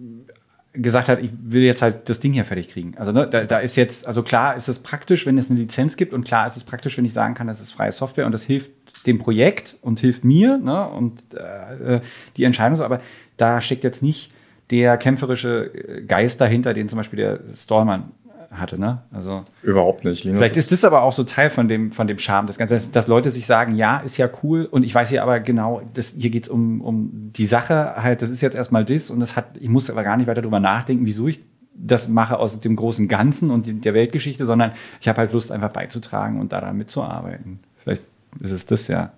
gesagt 0.72 1.10
hat, 1.10 1.22
ich 1.22 1.32
will 1.44 1.64
jetzt 1.64 1.82
halt 1.82 2.10
das 2.10 2.22
Ding 2.22 2.32
hier 2.32 2.46
fertig 2.46 2.70
kriegen. 2.70 2.94
Also 2.98 3.12
ne, 3.12 3.28
da, 3.30 3.42
da 3.42 3.60
ist 3.60 3.76
jetzt, 3.76 4.08
also 4.08 4.24
klar 4.24 4.56
ist 4.56 4.70
es 4.70 4.80
praktisch, 4.80 5.26
wenn 5.26 5.38
es 5.38 5.52
eine 5.52 5.60
Lizenz 5.60 5.98
gibt 5.98 6.14
und 6.14 6.24
klar 6.24 6.48
ist 6.48 6.56
es 6.56 6.64
praktisch, 6.64 6.98
wenn 6.98 7.06
ich 7.06 7.14
sagen 7.14 7.34
kann, 7.34 7.48
das 7.48 7.60
ist 7.60 7.74
freie 7.74 7.92
Software 7.92 8.26
und 8.26 8.32
das 8.32 8.44
hilft 8.44 8.72
dem 9.06 9.20
Projekt 9.20 9.78
und 9.82 10.00
hilft 10.00 10.24
mir 10.24 10.58
ne, 10.58 10.88
und 10.88 11.22
äh, 11.34 12.00
die 12.38 12.44
Entscheidung 12.44 12.78
so, 12.78 12.84
aber 12.84 13.02
da 13.38 13.62
steckt 13.62 13.84
jetzt 13.84 14.04
nicht 14.04 14.32
der 14.70 14.98
kämpferische 14.98 16.04
Geist 16.08 16.42
dahinter, 16.42 16.74
den 16.74 16.88
zum 16.88 16.98
Beispiel 16.98 17.18
der 17.18 17.40
Stallman 17.56 18.12
hatte, 18.60 18.80
ne? 18.80 19.02
Also 19.12 19.44
überhaupt 19.62 20.06
nicht. 20.06 20.24
Linus 20.24 20.38
vielleicht 20.38 20.58
ist 20.58 20.72
das 20.72 20.86
aber 20.86 21.02
auch 21.02 21.14
so 21.14 21.24
Teil 21.24 21.50
von 21.50 21.68
dem 21.68 21.92
von 21.92 22.08
dem 22.08 22.20
Charme 22.20 22.48
des 22.48 22.58
Ganzen, 22.58 22.92
dass 22.92 23.08
Leute 23.08 23.32
sich 23.32 23.46
sagen, 23.46 23.76
ja, 23.76 23.98
ist 24.00 24.18
ja 24.18 24.30
cool 24.44 24.66
und 24.66 24.84
ich 24.84 24.94
weiß 24.94 25.10
hier 25.10 25.24
aber 25.24 25.40
genau, 25.40 25.82
das, 25.94 26.16
hier 26.18 26.30
geht's 26.30 26.50
um 26.50 26.82
um 26.82 27.32
die 27.34 27.48
Sache 27.48 27.96
halt. 27.98 28.22
Das 28.22 28.30
ist 28.30 28.42
jetzt 28.42 28.56
erstmal 28.56 28.86
das 28.86 29.10
und 29.10 29.20
das 29.20 29.36
hat, 29.36 29.58
ich 29.60 29.70
muss 29.70 29.90
aber 29.90 30.04
gar 30.04 30.18
nicht 30.18 30.28
weiter 30.28 30.42
drüber 30.42 30.60
nachdenken, 30.60 31.06
wieso 31.06 31.28
ich 31.28 31.42
das 31.76 32.08
mache 32.08 32.38
aus 32.38 32.60
dem 32.60 32.76
großen 32.76 33.08
Ganzen 33.08 33.50
und 33.50 33.84
der 33.84 33.94
Weltgeschichte, 33.94 34.46
sondern 34.46 34.74
ich 35.02 35.08
habe 35.08 35.18
halt 35.18 35.34
Lust 35.34 35.52
einfach 35.52 35.72
beizutragen 35.72 36.40
und 36.40 36.52
daran 36.52 36.78
mitzuarbeiten. 36.78 37.60
Vielleicht 37.78 38.04
ist 38.40 38.52
es 38.52 38.66
das 38.66 38.88
ja. 38.88 39.14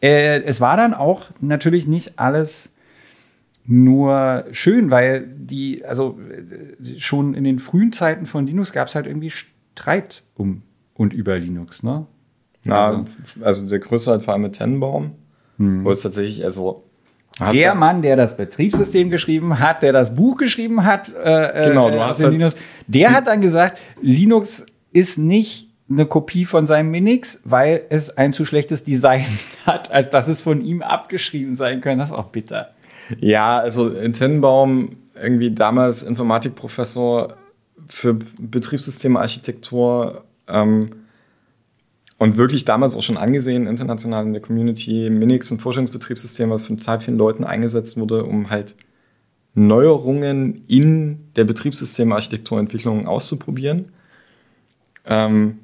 Äh, 0.00 0.42
es 0.42 0.60
war 0.60 0.76
dann 0.76 0.94
auch 0.94 1.30
natürlich 1.40 1.86
nicht 1.86 2.18
alles 2.18 2.72
nur 3.66 4.46
schön, 4.52 4.90
weil 4.90 5.26
die, 5.26 5.84
also 5.84 6.18
schon 6.96 7.34
in 7.34 7.44
den 7.44 7.58
frühen 7.58 7.92
Zeiten 7.92 8.26
von 8.26 8.46
Linux 8.46 8.72
gab 8.72 8.88
es 8.88 8.94
halt 8.94 9.06
irgendwie 9.06 9.30
Streit 9.30 10.22
um 10.36 10.62
und 10.94 11.12
über 11.12 11.38
Linux, 11.38 11.82
ne? 11.82 12.06
Na, 12.64 12.86
also, 12.88 13.04
also 13.42 13.68
der 13.68 13.78
größte 13.78 14.10
halt 14.10 14.22
vor 14.22 14.34
allem 14.34 14.42
mit 14.42 14.54
Tennenbaum, 14.54 15.10
hm. 15.58 15.84
wo 15.84 15.90
es 15.90 16.02
tatsächlich, 16.02 16.44
also 16.44 16.84
der 17.52 17.74
Mann, 17.74 18.02
der 18.02 18.16
das 18.16 18.36
Betriebssystem 18.36 19.10
geschrieben 19.10 19.58
hat, 19.58 19.82
der 19.82 19.92
das 19.92 20.16
Buch 20.16 20.38
geschrieben 20.38 20.84
hat, 20.84 21.08
äh, 21.10 21.68
genau, 21.68 21.90
du 21.90 21.96
äh, 21.96 22.00
hast 22.00 22.22
halt 22.22 22.32
Linux, 22.32 22.56
der 22.86 23.12
hat 23.12 23.26
dann 23.26 23.40
gesagt, 23.40 23.78
Linux 24.00 24.66
ist 24.92 25.18
nicht 25.18 25.67
eine 25.90 26.06
Kopie 26.06 26.44
von 26.44 26.66
seinem 26.66 26.90
Minix, 26.90 27.40
weil 27.44 27.84
es 27.88 28.16
ein 28.16 28.32
zu 28.32 28.44
schlechtes 28.44 28.84
Design 28.84 29.26
hat, 29.66 29.90
als 29.92 30.10
dass 30.10 30.28
es 30.28 30.40
von 30.40 30.64
ihm 30.64 30.82
abgeschrieben 30.82 31.56
sein 31.56 31.80
könnte. 31.80 32.00
Das 32.00 32.10
ist 32.10 32.16
auch 32.16 32.28
bitter. 32.28 32.70
Ja, 33.20 33.58
also 33.58 33.88
Tennenbaum, 33.90 34.96
irgendwie 35.20 35.50
damals 35.50 36.02
Informatikprofessor 36.02 37.34
für 37.86 38.14
Betriebssystemarchitektur 38.38 40.24
ähm, 40.46 40.90
und 42.18 42.36
wirklich 42.36 42.66
damals 42.66 42.96
auch 42.96 43.02
schon 43.02 43.16
angesehen, 43.16 43.66
international 43.66 44.26
in 44.26 44.34
der 44.34 44.42
Community, 44.42 45.08
Minix 45.08 45.50
ein 45.50 45.58
Forschungsbetriebssystem, 45.58 46.50
was 46.50 46.66
von 46.66 46.76
total 46.76 47.00
vielen 47.00 47.16
Leuten 47.16 47.44
eingesetzt 47.44 47.96
wurde, 47.98 48.24
um 48.24 48.50
halt 48.50 48.74
Neuerungen 49.54 50.64
in 50.68 51.30
der 51.36 51.44
Betriebssystemarchitekturentwicklung 51.44 53.06
auszuprobieren. 53.06 53.92
Ähm, 55.06 55.60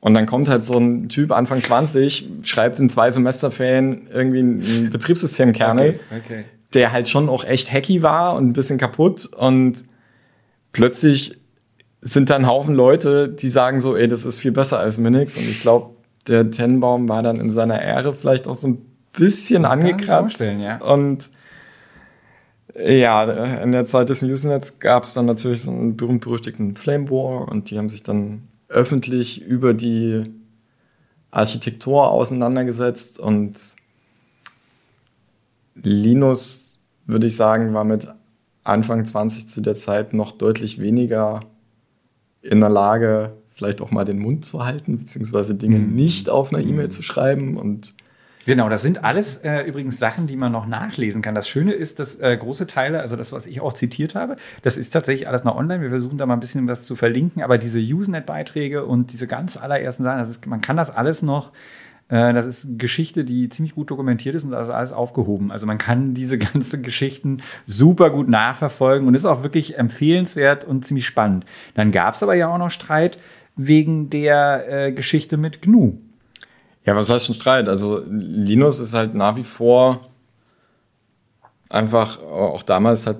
und 0.00 0.14
dann 0.14 0.26
kommt 0.26 0.48
halt 0.48 0.64
so 0.64 0.78
ein 0.78 1.08
Typ 1.08 1.30
Anfang 1.30 1.60
20, 1.60 2.30
schreibt 2.42 2.78
in 2.78 2.88
zwei 2.88 3.10
Semesterferien 3.10 4.08
irgendwie 4.12 4.40
ein 4.40 4.90
Betriebssystemkernel, 4.90 6.00
okay, 6.10 6.20
okay. 6.24 6.44
der 6.72 6.92
halt 6.92 7.08
schon 7.08 7.28
auch 7.28 7.44
echt 7.44 7.70
hacky 7.70 8.02
war 8.02 8.36
und 8.36 8.48
ein 8.48 8.52
bisschen 8.54 8.78
kaputt. 8.78 9.26
Und 9.36 9.84
plötzlich 10.72 11.38
sind 12.00 12.30
da 12.30 12.36
ein 12.36 12.46
Haufen 12.46 12.74
Leute, 12.74 13.28
die 13.28 13.50
sagen 13.50 13.82
so, 13.82 13.94
ey, 13.94 14.08
das 14.08 14.24
ist 14.24 14.38
viel 14.38 14.52
besser 14.52 14.78
als 14.78 14.96
Minix. 14.96 15.36
Und 15.36 15.48
ich 15.48 15.60
glaube, 15.60 15.94
der 16.26 16.50
Tenbaum 16.50 17.08
war 17.10 17.22
dann 17.22 17.38
in 17.38 17.50
seiner 17.50 17.82
Ehre 17.82 18.14
vielleicht 18.14 18.48
auch 18.48 18.54
so 18.54 18.68
ein 18.68 18.78
bisschen 19.12 19.66
angekratzt. 19.66 20.40
Ja. 20.64 20.78
Und 20.78 21.30
ja, 22.74 23.24
in 23.62 23.72
der 23.72 23.84
Zeit 23.84 24.08
des 24.08 24.22
Usenets 24.22 24.78
gab 24.78 25.02
es 25.02 25.12
dann 25.12 25.26
natürlich 25.26 25.62
so 25.62 25.72
einen 25.72 25.96
berühmt-berüchtigten 25.96 26.76
Flame 26.76 27.10
War 27.10 27.48
und 27.48 27.70
die 27.70 27.76
haben 27.76 27.90
sich 27.90 28.02
dann 28.02 28.48
öffentlich 28.70 29.42
über 29.42 29.74
die 29.74 30.32
Architektur 31.30 32.08
auseinandergesetzt 32.10 33.18
und 33.18 33.56
Linus, 35.74 36.78
würde 37.06 37.26
ich 37.26 37.36
sagen, 37.36 37.74
war 37.74 37.84
mit 37.84 38.06
Anfang 38.64 39.04
20 39.04 39.48
zu 39.48 39.60
der 39.60 39.74
Zeit 39.74 40.12
noch 40.12 40.32
deutlich 40.32 40.78
weniger 40.78 41.40
in 42.42 42.60
der 42.60 42.68
Lage, 42.68 43.32
vielleicht 43.50 43.80
auch 43.80 43.90
mal 43.90 44.04
den 44.04 44.18
Mund 44.18 44.44
zu 44.44 44.64
halten, 44.64 44.98
beziehungsweise 44.98 45.54
Dinge 45.54 45.78
mhm. 45.78 45.94
nicht 45.94 46.28
auf 46.28 46.52
einer 46.52 46.64
E-Mail 46.64 46.90
zu 46.90 47.02
schreiben 47.02 47.56
und 47.56 47.94
Genau, 48.46 48.70
das 48.70 48.82
sind 48.82 49.04
alles 49.04 49.38
äh, 49.38 49.62
übrigens 49.62 49.98
Sachen, 49.98 50.26
die 50.26 50.36
man 50.36 50.50
noch 50.50 50.66
nachlesen 50.66 51.20
kann. 51.20 51.34
Das 51.34 51.48
Schöne 51.48 51.72
ist, 51.72 51.98
dass 51.98 52.18
äh, 52.20 52.36
große 52.36 52.66
Teile, 52.66 53.00
also 53.00 53.16
das, 53.16 53.32
was 53.32 53.46
ich 53.46 53.60
auch 53.60 53.74
zitiert 53.74 54.14
habe, 54.14 54.36
das 54.62 54.78
ist 54.78 54.90
tatsächlich 54.90 55.28
alles 55.28 55.44
noch 55.44 55.56
online. 55.56 55.82
Wir 55.82 55.90
versuchen 55.90 56.16
da 56.16 56.24
mal 56.24 56.34
ein 56.34 56.40
bisschen 56.40 56.66
was 56.66 56.82
zu 56.82 56.96
verlinken, 56.96 57.42
aber 57.42 57.58
diese 57.58 57.80
Usenet-Beiträge 57.80 58.86
und 58.86 59.12
diese 59.12 59.26
ganz 59.26 59.58
allerersten 59.58 60.04
Sachen, 60.04 60.22
ist, 60.22 60.46
man 60.46 60.62
kann 60.62 60.78
das 60.78 60.90
alles 60.90 61.20
noch 61.20 61.52
äh, 62.08 62.32
das 62.32 62.46
ist 62.46 62.78
Geschichte, 62.78 63.24
die 63.24 63.48
ziemlich 63.50 63.74
gut 63.74 63.90
dokumentiert 63.90 64.34
ist 64.34 64.44
und 64.44 64.50
das 64.50 64.68
ist 64.68 64.74
alles 64.74 64.92
aufgehoben. 64.92 65.52
Also 65.52 65.66
man 65.66 65.78
kann 65.78 66.14
diese 66.14 66.38
ganzen 66.38 66.82
Geschichten 66.82 67.42
super 67.66 68.10
gut 68.10 68.28
nachverfolgen 68.28 69.06
und 69.06 69.14
ist 69.14 69.26
auch 69.26 69.42
wirklich 69.42 69.78
empfehlenswert 69.78 70.64
und 70.64 70.84
ziemlich 70.84 71.06
spannend. 71.06 71.44
Dann 71.74 71.92
gab 71.92 72.14
es 72.14 72.22
aber 72.22 72.34
ja 72.34 72.48
auch 72.48 72.58
noch 72.58 72.70
Streit 72.70 73.18
wegen 73.56 74.10
der 74.10 74.86
äh, 74.86 74.92
Geschichte 74.92 75.36
mit 75.36 75.62
GNU. 75.62 75.98
Ja, 76.90 76.96
was 76.96 77.08
heißt 77.08 77.30
ein 77.30 77.34
Streit? 77.34 77.68
Also 77.68 78.02
Linus 78.08 78.80
ist 78.80 78.94
halt 78.94 79.14
nach 79.14 79.36
wie 79.36 79.44
vor 79.44 80.08
einfach 81.68 82.20
auch 82.20 82.64
damals 82.64 83.06
halt 83.06 83.18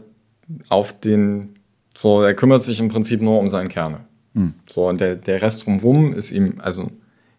auf 0.69 0.99
den, 0.99 1.55
so, 1.95 2.21
er 2.21 2.35
kümmert 2.35 2.63
sich 2.63 2.81
im 2.81 2.89
Prinzip 2.89 3.23
nur 3.23 3.39
um 3.39 3.49
seinen 3.49 3.69
Kerne. 3.69 4.01
Hm. 4.35 4.55
So, 4.67 4.89
und 4.89 5.01
der, 5.01 5.15
der 5.15 5.41
Rest 5.41 5.67
drumherum 5.67 6.13
ist 6.13 6.33
ihm 6.33 6.55
also 6.59 6.91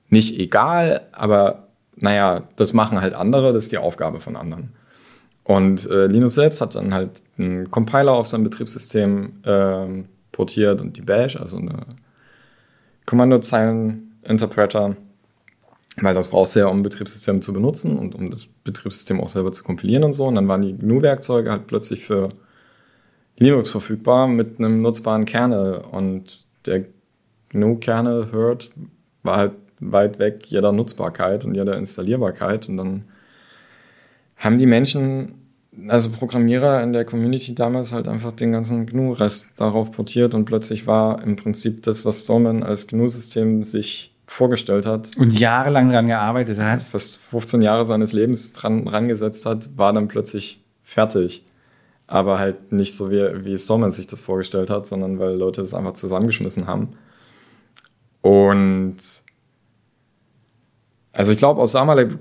nicht 0.07 0.39
egal, 0.39 1.01
aber 1.11 1.67
naja, 1.97 2.43
das 2.55 2.71
machen 2.71 3.01
halt 3.01 3.13
andere, 3.13 3.51
das 3.51 3.65
ist 3.65 3.73
die 3.73 3.77
Aufgabe 3.77 4.21
von 4.21 4.37
anderen. 4.37 4.71
Und 5.43 5.85
äh, 5.89 6.05
Linus 6.05 6.35
selbst 6.35 6.61
hat 6.61 6.75
dann 6.75 6.93
halt 6.93 7.23
einen 7.37 7.69
Compiler 7.71 8.13
auf 8.13 8.27
sein 8.27 8.45
Betriebssystem 8.45 9.33
äh, 9.43 10.03
portiert 10.31 10.79
und 10.79 10.95
die 10.95 11.01
Bash, 11.01 11.35
also 11.35 11.57
eine 11.57 11.87
Kommandozeilen-Interpreter 13.05 14.95
weil 15.97 16.13
das 16.13 16.29
brauchst 16.29 16.55
du 16.55 16.61
ja, 16.61 16.67
um 16.67 16.79
ein 16.79 16.83
Betriebssystem 16.83 17.41
zu 17.41 17.53
benutzen 17.53 17.97
und 17.97 18.15
um 18.15 18.31
das 18.31 18.45
Betriebssystem 18.45 19.19
auch 19.19 19.29
selber 19.29 19.51
zu 19.51 19.63
kompilieren 19.63 20.03
und 20.03 20.13
so. 20.13 20.25
Und 20.25 20.35
dann 20.35 20.47
waren 20.47 20.61
die 20.61 20.77
GNU-Werkzeuge 20.77 21.51
halt 21.51 21.67
plötzlich 21.67 22.05
für 22.05 22.29
Linux 23.37 23.71
verfügbar 23.71 24.27
mit 24.27 24.59
einem 24.59 24.81
nutzbaren 24.81 25.25
Kernel. 25.25 25.81
Und 25.91 26.45
der 26.65 26.85
GNU-Kernel 27.49 28.31
hört 28.31 28.71
war 29.23 29.37
halt 29.37 29.53
weit 29.79 30.19
weg 30.19 30.45
jeder 30.45 30.71
Nutzbarkeit 30.71 31.43
und 31.43 31.55
jeder 31.55 31.77
Installierbarkeit. 31.77 32.69
Und 32.69 32.77
dann 32.77 33.03
haben 34.37 34.57
die 34.57 34.65
Menschen, 34.65 35.33
also 35.87 36.09
Programmierer 36.09 36.81
in 36.83 36.93
der 36.93 37.05
Community 37.05 37.53
damals 37.53 37.91
halt 37.91 38.07
einfach 38.07 38.31
den 38.31 38.51
ganzen 38.51 38.85
GNU-Rest 38.85 39.51
darauf 39.57 39.91
portiert 39.91 40.33
und 40.33 40.45
plötzlich 40.45 40.87
war 40.87 41.23
im 41.23 41.35
Prinzip 41.35 41.83
das, 41.83 42.05
was 42.05 42.23
Stallman 42.23 42.63
als 42.63 42.87
GNU-System 42.87 43.63
sich 43.63 44.10
vorgestellt 44.31 44.85
hat. 44.85 45.11
Und 45.17 45.37
jahrelang 45.37 45.89
daran 45.89 46.07
gearbeitet 46.07 46.57
hat. 46.59 46.83
Fast 46.83 47.17
15 47.17 47.61
Jahre 47.61 47.83
seines 47.83 48.13
Lebens 48.13 48.53
dran 48.53 48.87
rangesetzt 48.87 49.45
hat, 49.45 49.77
war 49.77 49.91
dann 49.91 50.07
plötzlich 50.07 50.63
fertig. 50.83 51.45
Aber 52.07 52.39
halt 52.39 52.71
nicht 52.71 52.95
so, 52.95 53.11
wie, 53.11 53.45
wie 53.45 53.57
Stallman 53.57 53.91
sich 53.91 54.07
das 54.07 54.21
vorgestellt 54.21 54.69
hat, 54.69 54.87
sondern 54.87 55.19
weil 55.19 55.35
Leute 55.35 55.61
es 55.61 55.73
einfach 55.73 55.93
zusammengeschmissen 55.93 56.65
haben. 56.65 56.93
Und 58.21 58.97
also 61.11 61.31
ich 61.33 61.37
glaube, 61.37 61.61
aus 61.61 61.73
damaliger 61.73 62.17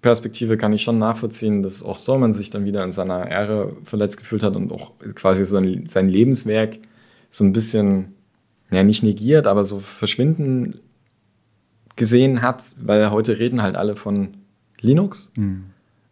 Perspektive 0.00 0.56
kann 0.56 0.72
ich 0.72 0.82
schon 0.82 0.98
nachvollziehen, 0.98 1.62
dass 1.62 1.82
auch 1.82 1.98
Stallman 1.98 2.32
sich 2.32 2.48
dann 2.48 2.64
wieder 2.64 2.82
in 2.84 2.92
seiner 2.92 3.30
Ehre 3.30 3.76
verletzt 3.84 4.16
gefühlt 4.16 4.42
hat 4.42 4.56
und 4.56 4.72
auch 4.72 4.92
quasi 5.14 5.44
so 5.44 5.58
ein, 5.58 5.86
sein 5.88 6.08
Lebenswerk 6.08 6.78
so 7.28 7.44
ein 7.44 7.52
bisschen, 7.52 8.14
ja, 8.70 8.82
nicht 8.82 9.02
negiert, 9.02 9.46
aber 9.46 9.64
so 9.64 9.80
verschwinden 9.80 10.80
gesehen 12.00 12.40
hat, 12.40 12.64
weil 12.80 13.10
heute 13.10 13.38
reden 13.38 13.60
halt 13.60 13.76
alle 13.76 13.94
von 13.94 14.28
Linux 14.80 15.30
mhm. 15.36 15.66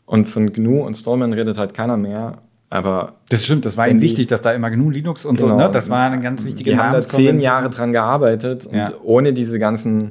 und 0.05 0.29
von 0.29 0.53
GNU 0.53 0.85
und 0.85 0.95
Stallman 0.95 1.33
redet 1.33 1.57
halt 1.57 1.73
keiner 1.73 1.97
mehr. 1.97 2.43
Aber 2.69 3.15
das 3.31 3.47
stimmt, 3.47 3.65
das 3.65 3.79
war 3.79 3.89
ihnen 3.89 4.03
wichtig, 4.03 4.27
dass 4.27 4.43
da 4.43 4.53
immer 4.53 4.71
GNU 4.71 4.91
Linux 4.91 5.25
und 5.25 5.37
genau, 5.37 5.49
so, 5.49 5.57
ne? 5.57 5.71
Das 5.73 5.89
war 5.89 6.11
eine 6.11 6.21
ganz 6.21 6.45
wichtige 6.45 6.73
Die 6.73 6.77
haben 6.77 6.93
da 6.93 7.01
zehn 7.01 7.41
Jahre 7.41 7.71
dran 7.71 7.93
gearbeitet 7.93 8.67
und 8.67 8.77
ja. 8.77 8.93
ohne 9.03 9.33
diese 9.33 9.59
ganzen 9.59 10.11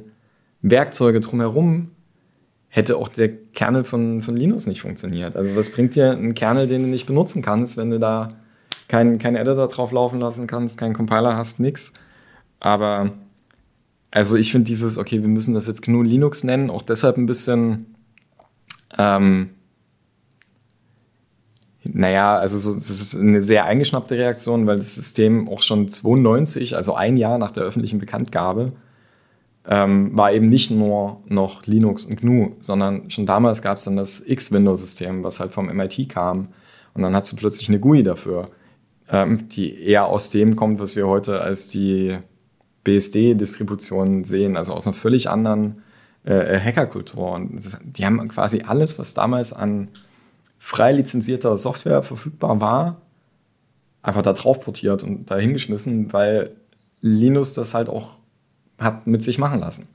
Werkzeuge 0.62 1.20
drumherum 1.20 1.92
hätte 2.66 2.96
auch 2.96 3.08
der 3.08 3.28
Kernel 3.28 3.84
von, 3.84 4.22
von 4.22 4.36
Linux 4.36 4.66
nicht 4.66 4.82
funktioniert. 4.82 5.36
Also 5.36 5.54
was 5.54 5.70
bringt 5.70 5.94
dir 5.94 6.10
ein 6.10 6.34
Kernel, 6.34 6.66
den 6.66 6.82
du 6.82 6.88
nicht 6.88 7.06
benutzen 7.06 7.40
kannst, 7.40 7.76
wenn 7.76 7.90
du 7.90 8.00
da 8.00 8.32
keinen 8.88 9.20
kein 9.20 9.36
Editor 9.36 9.68
drauf 9.68 9.92
laufen 9.92 10.18
lassen 10.18 10.48
kannst, 10.48 10.76
keinen 10.76 10.94
Compiler 10.94 11.36
hast, 11.36 11.60
nix. 11.60 11.92
Aber 12.58 13.12
also 14.10 14.36
ich 14.36 14.52
finde 14.52 14.66
dieses, 14.66 14.98
okay, 14.98 15.20
wir 15.20 15.28
müssen 15.28 15.54
das 15.54 15.66
jetzt 15.66 15.82
GNU 15.82 16.02
Linux 16.02 16.44
nennen, 16.44 16.70
auch 16.70 16.82
deshalb 16.82 17.16
ein 17.16 17.26
bisschen, 17.26 17.94
ähm, 18.96 19.50
naja, 21.84 22.36
also 22.36 22.58
so, 22.58 22.74
das 22.74 22.90
ist 22.90 23.16
eine 23.16 23.42
sehr 23.42 23.64
eingeschnappte 23.64 24.16
Reaktion, 24.16 24.66
weil 24.66 24.78
das 24.78 24.94
System 24.94 25.48
auch 25.48 25.62
schon 25.62 25.88
92, 25.88 26.76
also 26.76 26.94
ein 26.94 27.16
Jahr 27.16 27.38
nach 27.38 27.50
der 27.50 27.64
öffentlichen 27.64 27.98
Bekanntgabe, 27.98 28.72
ähm, 29.66 30.16
war 30.16 30.32
eben 30.32 30.48
nicht 30.48 30.70
nur 30.70 31.22
noch 31.26 31.66
Linux 31.66 32.06
und 32.06 32.20
GNU, 32.20 32.56
sondern 32.60 33.10
schon 33.10 33.26
damals 33.26 33.60
gab 33.60 33.76
es 33.76 33.84
dann 33.84 33.96
das 33.96 34.22
X-Window-System, 34.26 35.22
was 35.22 35.40
halt 35.40 35.52
vom 35.52 35.66
MIT 35.66 36.08
kam. 36.08 36.48
Und 36.94 37.02
dann 37.02 37.14
hat 37.14 37.30
du 37.30 37.36
plötzlich 37.36 37.68
eine 37.68 37.78
GUI 37.78 38.02
dafür, 38.02 38.50
ähm, 39.10 39.48
die 39.48 39.82
eher 39.82 40.06
aus 40.06 40.30
dem 40.30 40.56
kommt, 40.56 40.80
was 40.80 40.96
wir 40.96 41.06
heute 41.06 41.40
als 41.40 41.68
die 41.68 42.18
BSD-Distributionen 42.88 44.24
sehen, 44.24 44.56
also 44.56 44.72
aus 44.72 44.86
einer 44.86 44.94
völlig 44.94 45.28
anderen 45.28 45.82
äh, 46.24 46.56
äh 46.56 46.60
Hackerkultur. 46.60 47.32
Und 47.32 47.60
die 47.84 48.06
haben 48.06 48.26
quasi 48.28 48.62
alles, 48.66 48.98
was 48.98 49.14
damals 49.14 49.52
an 49.52 49.88
frei 50.58 50.92
lizenzierter 50.92 51.58
Software 51.58 52.02
verfügbar 52.02 52.60
war, 52.60 53.02
einfach 54.02 54.22
da 54.22 54.32
drauf 54.32 54.60
portiert 54.60 55.02
und 55.02 55.30
da 55.30 55.36
hingeschmissen, 55.36 56.12
weil 56.12 56.50
Linus 57.00 57.52
das 57.52 57.74
halt 57.74 57.88
auch 57.88 58.16
hat 58.78 59.06
mit 59.06 59.22
sich 59.22 59.38
machen 59.38 59.60
lassen. 59.60 59.88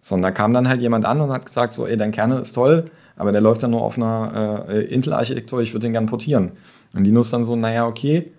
So, 0.00 0.14
und 0.14 0.22
da 0.22 0.30
kam 0.30 0.52
dann 0.52 0.68
halt 0.68 0.80
jemand 0.80 1.04
an 1.04 1.20
und 1.20 1.30
hat 1.30 1.44
gesagt, 1.44 1.74
so, 1.74 1.86
ey, 1.86 1.96
dein 1.96 2.12
Kernel 2.12 2.40
ist 2.40 2.52
toll, 2.52 2.86
aber 3.16 3.30
der 3.30 3.40
läuft 3.40 3.62
dann 3.62 3.72
nur 3.72 3.82
auf 3.82 3.96
einer 3.96 4.66
äh, 4.68 4.84
Intel-Architektur, 4.84 5.60
ich 5.60 5.74
würde 5.74 5.86
den 5.86 5.92
gern 5.92 6.06
portieren. 6.06 6.52
Und 6.94 7.04
Linus 7.04 7.30
dann 7.30 7.44
so, 7.44 7.56
naja, 7.56 7.86
okay, 7.86 8.32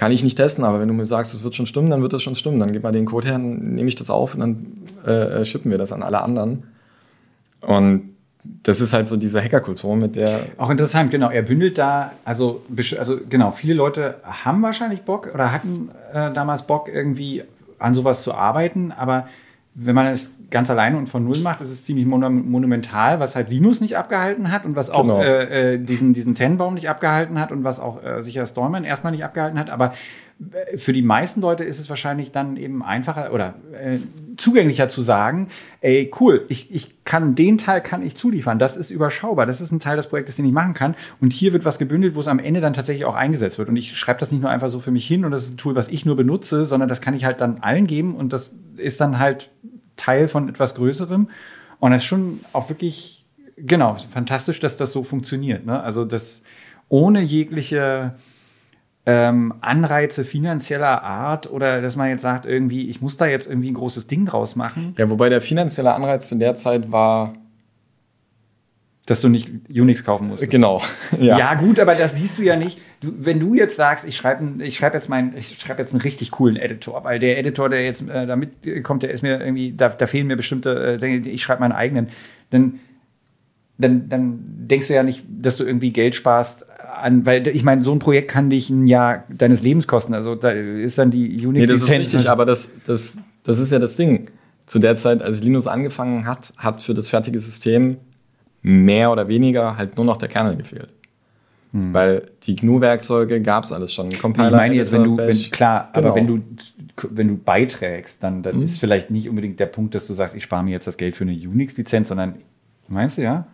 kann 0.00 0.12
ich 0.12 0.24
nicht 0.24 0.36
testen, 0.36 0.64
aber 0.64 0.80
wenn 0.80 0.88
du 0.88 0.94
mir 0.94 1.04
sagst, 1.04 1.34
es 1.34 1.44
wird 1.44 1.54
schon 1.54 1.66
stimmen, 1.66 1.90
dann 1.90 2.00
wird 2.00 2.14
das 2.14 2.22
schon 2.22 2.34
stimmen. 2.34 2.58
Dann 2.58 2.72
gib 2.72 2.82
mal 2.82 2.90
den 2.90 3.04
Code 3.04 3.28
her, 3.28 3.36
nehme 3.36 3.86
ich 3.86 3.96
das 3.96 4.08
auf 4.08 4.32
und 4.32 4.40
dann 4.40 4.66
äh, 5.06 5.40
äh, 5.40 5.44
schippen 5.44 5.70
wir 5.70 5.76
das 5.76 5.92
an 5.92 6.02
alle 6.02 6.22
anderen. 6.22 6.62
Und 7.66 8.14
das 8.62 8.80
ist 8.80 8.94
halt 8.94 9.08
so 9.08 9.18
diese 9.18 9.44
Hackerkultur, 9.44 9.96
mit 9.96 10.16
der. 10.16 10.46
Auch 10.56 10.70
interessant, 10.70 11.10
genau. 11.10 11.28
Er 11.28 11.42
bündelt 11.42 11.76
da, 11.76 12.12
also, 12.24 12.62
also 12.98 13.18
genau, 13.28 13.50
viele 13.50 13.74
Leute 13.74 14.14
haben 14.22 14.62
wahrscheinlich 14.62 15.02
Bock 15.02 15.34
oder 15.34 15.52
hatten 15.52 15.90
äh, 16.14 16.32
damals 16.32 16.62
Bock, 16.62 16.88
irgendwie 16.88 17.42
an 17.78 17.92
sowas 17.92 18.22
zu 18.22 18.32
arbeiten, 18.32 18.92
aber 18.92 19.28
wenn 19.74 19.94
man 19.94 20.06
es 20.06 20.36
ganz 20.50 20.68
alleine 20.68 20.98
und 20.98 21.08
von 21.08 21.24
Null 21.24 21.38
macht, 21.38 21.60
ist 21.60 21.70
es 21.70 21.84
ziemlich 21.84 22.04
monumental, 22.04 23.20
was 23.20 23.36
halt 23.36 23.50
Linus 23.50 23.80
nicht 23.80 23.96
abgehalten 23.96 24.50
hat 24.50 24.64
und 24.64 24.74
was 24.74 24.90
auch 24.90 25.02
genau. 25.02 25.20
äh, 25.20 25.74
äh 25.74 25.78
diesen, 25.78 26.12
diesen 26.12 26.34
Tenbaum 26.34 26.74
nicht 26.74 26.88
abgehalten 26.88 27.38
hat 27.38 27.52
und 27.52 27.62
was 27.62 27.78
auch 27.78 28.02
äh, 28.02 28.22
sicher 28.22 28.44
Stallman 28.46 28.84
erstmal 28.84 29.12
nicht 29.12 29.24
abgehalten 29.24 29.58
hat. 29.58 29.70
Aber 29.70 29.92
äh, 30.52 30.76
für 30.76 30.92
die 30.92 31.02
meisten 31.02 31.40
Leute 31.40 31.62
ist 31.62 31.78
es 31.78 31.88
wahrscheinlich 31.88 32.32
dann 32.32 32.56
eben 32.56 32.82
einfacher 32.82 33.32
oder 33.32 33.54
äh, 33.72 33.98
zugänglicher 34.40 34.88
zu 34.88 35.02
sagen, 35.02 35.48
ey, 35.80 36.10
cool, 36.18 36.46
ich, 36.48 36.74
ich 36.74 37.04
kann 37.04 37.34
den 37.34 37.58
Teil 37.58 37.82
kann 37.82 38.02
ich 38.02 38.16
zuliefern. 38.16 38.58
Das 38.58 38.76
ist 38.76 38.90
überschaubar. 38.90 39.46
Das 39.46 39.60
ist 39.60 39.70
ein 39.70 39.80
Teil 39.80 39.96
des 39.96 40.08
Projektes, 40.08 40.36
den 40.36 40.46
ich 40.46 40.52
machen 40.52 40.74
kann. 40.74 40.94
Und 41.20 41.32
hier 41.32 41.52
wird 41.52 41.64
was 41.64 41.78
gebündelt, 41.78 42.14
wo 42.14 42.20
es 42.20 42.28
am 42.28 42.38
Ende 42.38 42.60
dann 42.60 42.72
tatsächlich 42.72 43.04
auch 43.04 43.14
eingesetzt 43.14 43.58
wird. 43.58 43.68
Und 43.68 43.76
ich 43.76 43.96
schreibe 43.96 44.18
das 44.18 44.32
nicht 44.32 44.40
nur 44.40 44.50
einfach 44.50 44.70
so 44.70 44.80
für 44.80 44.90
mich 44.90 45.06
hin 45.06 45.24
und 45.24 45.30
das 45.30 45.44
ist 45.44 45.54
ein 45.54 45.56
Tool, 45.58 45.74
was 45.74 45.88
ich 45.88 46.06
nur 46.06 46.16
benutze, 46.16 46.64
sondern 46.64 46.88
das 46.88 47.00
kann 47.00 47.14
ich 47.14 47.24
halt 47.24 47.40
dann 47.40 47.58
allen 47.58 47.86
geben 47.86 48.16
und 48.16 48.32
das 48.32 48.54
ist 48.76 49.00
dann 49.00 49.18
halt 49.18 49.50
Teil 49.96 50.26
von 50.26 50.48
etwas 50.48 50.74
Größerem. 50.74 51.28
Und 51.78 51.92
es 51.92 52.02
ist 52.02 52.08
schon 52.08 52.40
auch 52.52 52.68
wirklich, 52.70 53.26
genau, 53.56 53.94
fantastisch, 53.94 54.60
dass 54.60 54.76
das 54.76 54.92
so 54.92 55.04
funktioniert. 55.04 55.66
Ne? 55.66 55.82
Also 55.82 56.04
das 56.04 56.42
ohne 56.88 57.20
jegliche 57.20 58.14
ähm, 59.06 59.54
Anreize 59.60 60.24
finanzieller 60.24 61.02
Art 61.02 61.50
oder 61.50 61.80
dass 61.80 61.96
man 61.96 62.10
jetzt 62.10 62.22
sagt, 62.22 62.44
irgendwie, 62.44 62.88
ich 62.88 63.00
muss 63.00 63.16
da 63.16 63.26
jetzt 63.26 63.48
irgendwie 63.48 63.70
ein 63.70 63.74
großes 63.74 64.06
Ding 64.06 64.26
draus 64.26 64.56
machen. 64.56 64.94
Ja, 64.98 65.08
wobei 65.08 65.28
der 65.28 65.40
finanzielle 65.40 65.94
Anreiz 65.94 66.28
zu 66.28 66.36
der 66.36 66.56
Zeit 66.56 66.92
war, 66.92 67.34
dass 69.06 69.22
du 69.22 69.28
nicht 69.28 69.50
Unix 69.68 70.04
kaufen 70.04 70.28
musst. 70.28 70.48
Genau. 70.50 70.80
Ja. 71.18 71.38
ja, 71.38 71.54
gut, 71.54 71.80
aber 71.80 71.94
das 71.94 72.16
siehst 72.16 72.38
du 72.38 72.42
ja 72.42 72.56
nicht. 72.56 72.78
Du, 73.00 73.12
wenn 73.18 73.40
du 73.40 73.54
jetzt 73.54 73.76
sagst, 73.76 74.06
ich 74.06 74.16
schreibe 74.16 74.62
ich 74.62 74.76
schreib 74.76 74.94
jetzt 74.94 75.08
meinen, 75.08 75.36
ich 75.36 75.58
schreibe 75.58 75.82
jetzt 75.82 75.92
einen 75.92 76.00
richtig 76.02 76.30
coolen 76.30 76.56
Editor, 76.56 77.02
weil 77.02 77.18
der 77.18 77.38
Editor, 77.38 77.68
der 77.68 77.84
jetzt 77.84 78.08
äh, 78.08 78.26
da 78.26 78.36
mitkommt, 78.36 79.02
der 79.02 79.10
ist 79.10 79.22
mir 79.22 79.40
irgendwie, 79.40 79.72
da, 79.72 79.88
da 79.88 80.06
fehlen 80.06 80.28
mir 80.28 80.36
bestimmte 80.36 80.94
äh, 80.94 80.98
Dinge, 80.98 81.28
ich 81.28 81.42
schreibe 81.42 81.60
meinen 81.60 81.72
eigenen, 81.72 82.08
dann 82.50 82.78
dann, 83.80 84.08
dann 84.08 84.38
denkst 84.44 84.88
du 84.88 84.94
ja 84.94 85.02
nicht, 85.02 85.24
dass 85.28 85.56
du 85.56 85.64
irgendwie 85.64 85.90
Geld 85.90 86.14
sparst 86.14 86.66
an, 86.92 87.26
weil 87.26 87.46
ich 87.48 87.64
meine, 87.64 87.82
so 87.82 87.92
ein 87.92 87.98
Projekt 87.98 88.30
kann 88.30 88.50
dich 88.50 88.70
ein 88.70 88.86
Jahr 88.86 89.24
deines 89.28 89.62
Lebens 89.62 89.86
kosten. 89.86 90.14
Also 90.14 90.34
da 90.34 90.50
ist 90.50 90.98
dann 90.98 91.10
die 91.10 91.46
Unix-Lizenz. 91.46 91.54
Nee, 91.54 91.66
das 91.66 91.82
ist 91.82 92.14
richtig, 92.14 92.30
aber 92.30 92.44
das, 92.44 92.74
das, 92.86 93.18
das 93.44 93.58
ist 93.58 93.72
ja 93.72 93.78
das 93.78 93.96
Ding. 93.96 94.30
Zu 94.66 94.78
der 94.78 94.96
Zeit, 94.96 95.22
als 95.22 95.42
Linux 95.42 95.66
angefangen 95.66 96.26
hat, 96.26 96.52
hat 96.56 96.82
für 96.82 96.94
das 96.94 97.08
fertige 97.08 97.40
System 97.40 97.96
mehr 98.62 99.10
oder 99.10 99.28
weniger 99.28 99.76
halt 99.76 99.96
nur 99.96 100.06
noch 100.06 100.16
der 100.16 100.28
Kernel 100.28 100.56
gefehlt. 100.56 100.90
Hm. 101.72 101.94
Weil 101.94 102.30
die 102.42 102.56
GNU-Werkzeuge 102.56 103.40
gab 103.42 103.64
es 103.64 103.72
alles 103.72 103.94
schon. 103.94 104.12
Compiler, 104.12 104.48
ich 104.48 104.52
meine 104.52 104.74
jetzt, 104.74 104.92
wenn 104.92 105.04
du, 105.04 105.16
wenn, 105.16 105.36
klar, 105.50 105.90
genau. 105.92 106.08
aber 106.08 106.16
wenn 106.16 106.26
du, 106.26 106.42
wenn 107.10 107.28
du 107.28 107.36
beiträgst, 107.36 108.22
dann, 108.22 108.42
dann 108.42 108.56
hm. 108.56 108.62
ist 108.62 108.78
vielleicht 108.78 109.10
nicht 109.10 109.28
unbedingt 109.28 109.60
der 109.60 109.66
Punkt, 109.66 109.94
dass 109.94 110.06
du 110.06 110.14
sagst, 110.14 110.34
ich 110.34 110.42
spare 110.42 110.64
mir 110.64 110.72
jetzt 110.72 110.86
das 110.86 110.96
Geld 110.96 111.16
für 111.16 111.24
eine 111.24 111.32
Unix-Lizenz, 111.32 112.08
sondern, 112.08 112.36
meinst 112.88 113.18
du, 113.18 113.22
ja? 113.22 113.46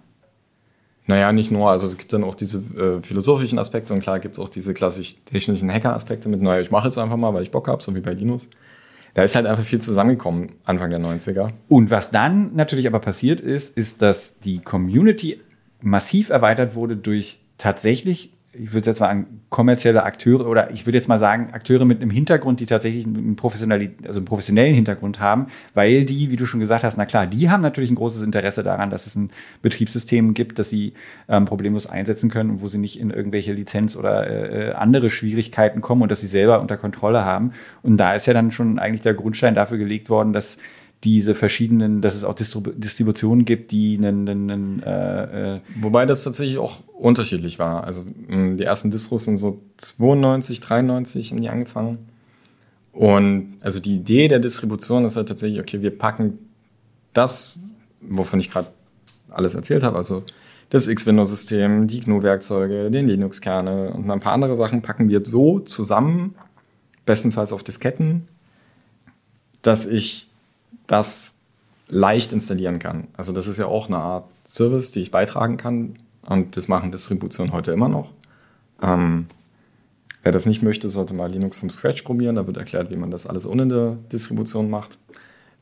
Naja, 1.06 1.32
nicht 1.32 1.50
nur. 1.50 1.70
Also 1.70 1.86
es 1.86 1.96
gibt 1.96 2.12
dann 2.12 2.24
auch 2.24 2.34
diese 2.34 2.58
äh, 2.58 3.00
philosophischen 3.00 3.58
Aspekte 3.58 3.92
und 3.92 4.00
klar 4.00 4.18
gibt 4.18 4.34
es 4.34 4.38
auch 4.40 4.48
diese 4.48 4.74
klassisch 4.74 5.16
technischen 5.24 5.70
Hacker-Aspekte 5.70 6.28
mit, 6.28 6.42
naja, 6.42 6.60
ich 6.60 6.70
mache 6.70 6.88
es 6.88 6.98
einfach 6.98 7.16
mal, 7.16 7.32
weil 7.32 7.42
ich 7.42 7.50
Bock 7.50 7.68
habe, 7.68 7.82
so 7.82 7.94
wie 7.94 8.00
bei 8.00 8.12
Linus. 8.12 8.50
Da 9.14 9.22
ist 9.22 9.34
halt 9.34 9.46
einfach 9.46 9.64
viel 9.64 9.80
zusammengekommen 9.80 10.50
Anfang 10.64 10.90
der 10.90 11.00
90er. 11.00 11.50
Und 11.68 11.90
was 11.90 12.10
dann 12.10 12.54
natürlich 12.54 12.86
aber 12.86 12.98
passiert 13.00 13.40
ist, 13.40 13.76
ist, 13.76 14.02
dass 14.02 14.40
die 14.40 14.58
Community 14.58 15.40
massiv 15.80 16.28
erweitert 16.28 16.74
wurde 16.74 16.96
durch 16.96 17.40
tatsächlich 17.56 18.32
ich 18.58 18.72
würde 18.72 18.90
jetzt 18.90 19.00
mal 19.00 19.08
an 19.08 19.26
kommerzielle 19.48 20.02
Akteure 20.02 20.46
oder 20.46 20.70
ich 20.70 20.86
würde 20.86 20.98
jetzt 20.98 21.08
mal 21.08 21.18
sagen, 21.18 21.50
Akteure 21.52 21.84
mit 21.84 22.00
einem 22.00 22.10
Hintergrund, 22.10 22.60
die 22.60 22.66
tatsächlich 22.66 23.06
einen, 23.06 23.36
professionellen, 23.36 23.94
also 24.06 24.18
einen 24.18 24.26
professionellen 24.26 24.74
Hintergrund 24.74 25.20
haben, 25.20 25.46
weil 25.74 26.04
die, 26.04 26.30
wie 26.30 26.36
du 26.36 26.46
schon 26.46 26.60
gesagt 26.60 26.84
hast, 26.84 26.96
na 26.96 27.06
klar, 27.06 27.26
die 27.26 27.50
haben 27.50 27.62
natürlich 27.62 27.90
ein 27.90 27.96
großes 27.96 28.22
Interesse 28.22 28.62
daran, 28.62 28.90
dass 28.90 29.06
es 29.06 29.16
ein 29.16 29.30
Betriebssystem 29.62 30.34
gibt, 30.34 30.58
das 30.58 30.70
sie 30.70 30.94
ähm, 31.28 31.44
problemlos 31.44 31.86
einsetzen 31.86 32.30
können 32.30 32.50
und 32.50 32.62
wo 32.62 32.68
sie 32.68 32.78
nicht 32.78 32.98
in 32.98 33.10
irgendwelche 33.10 33.52
Lizenz- 33.52 33.96
oder 33.96 34.28
äh, 34.28 34.72
andere 34.72 35.10
Schwierigkeiten 35.10 35.80
kommen 35.80 36.02
und 36.02 36.10
dass 36.10 36.20
sie 36.20 36.26
selber 36.26 36.60
unter 36.60 36.76
Kontrolle 36.76 37.24
haben. 37.24 37.52
Und 37.82 37.96
da 37.96 38.14
ist 38.14 38.26
ja 38.26 38.34
dann 38.34 38.50
schon 38.50 38.78
eigentlich 38.78 39.02
der 39.02 39.14
Grundstein 39.14 39.54
dafür 39.54 39.78
gelegt 39.78 40.10
worden, 40.10 40.32
dass 40.32 40.58
diese 41.04 41.35
verschiedenen, 41.35 42.00
dass 42.00 42.14
es 42.14 42.24
auch 42.24 42.35
Distrib 42.35 42.72
Distributionen 42.76 43.44
gibt, 43.44 43.70
die 43.70 43.96
einen, 43.96 44.28
einen 44.28 44.82
äh, 44.82 45.54
äh 45.54 45.61
Wobei 45.80 46.06
das 46.06 46.24
tatsächlich 46.24 46.59
auch 46.59 46.82
unterschiedlich 46.94 47.59
war. 47.59 47.85
Also 47.85 48.04
die 48.28 48.62
ersten 48.62 48.90
Distros 48.90 49.24
sind 49.26 49.37
so 49.37 49.61
92, 49.76 50.61
93 50.61 51.30
haben 51.30 51.42
die 51.42 51.48
angefangen. 51.48 51.98
Und 52.92 53.59
also 53.61 53.78
die 53.78 53.96
Idee 53.96 54.28
der 54.28 54.38
Distribution 54.38 55.04
ist 55.04 55.16
halt 55.16 55.28
tatsächlich, 55.28 55.61
okay, 55.61 55.82
wir 55.82 55.96
packen 55.96 56.38
das, 57.12 57.59
wovon 58.00 58.40
ich 58.40 58.50
gerade 58.50 58.68
alles 59.28 59.54
erzählt 59.54 59.82
habe, 59.82 59.96
also 59.96 60.22
das 60.70 60.88
X-Window-System, 60.88 61.87
die 61.87 62.00
GNU-Werkzeuge, 62.00 62.90
den 62.90 63.06
Linux-Kernel 63.06 63.90
und 63.92 64.11
ein 64.11 64.20
paar 64.20 64.32
andere 64.32 64.56
Sachen 64.56 64.82
packen 64.82 65.09
wir 65.09 65.24
so 65.24 65.61
zusammen, 65.61 66.35
bestenfalls 67.04 67.52
auf 67.52 67.62
Disketten, 67.62 68.28
dass 69.62 69.87
ich 69.87 70.25
das 70.87 71.37
leicht 71.88 72.33
installieren 72.33 72.79
kann. 72.79 73.09
Also 73.16 73.33
das 73.33 73.46
ist 73.46 73.59
ja 73.59 73.66
auch 73.66 73.88
eine 73.88 73.99
Art 73.99 74.25
Service, 74.46 74.92
die 74.92 75.01
ich 75.01 75.11
beitragen 75.11 75.57
kann. 75.57 75.96
Und 76.22 76.57
das 76.57 76.68
machen 76.68 76.90
Distributionen 76.90 77.53
heute 77.53 77.72
immer 77.72 77.88
noch. 77.88 78.11
Ähm, 78.83 79.27
wer 80.22 80.33
das 80.33 80.46
nicht 80.46 80.62
möchte, 80.62 80.88
sollte 80.88 81.14
mal 81.14 81.31
Linux 81.31 81.57
vom 81.57 81.70
Scratch 81.70 82.03
probieren. 82.03 82.35
Da 82.35 82.46
wird 82.46 82.57
erklärt, 82.57 82.90
wie 82.90 82.96
man 82.96 83.11
das 83.11 83.27
alles 83.27 83.46
ohne 83.46 83.62
eine 83.62 83.99
Distribution 84.12 84.68
macht. 84.68 84.99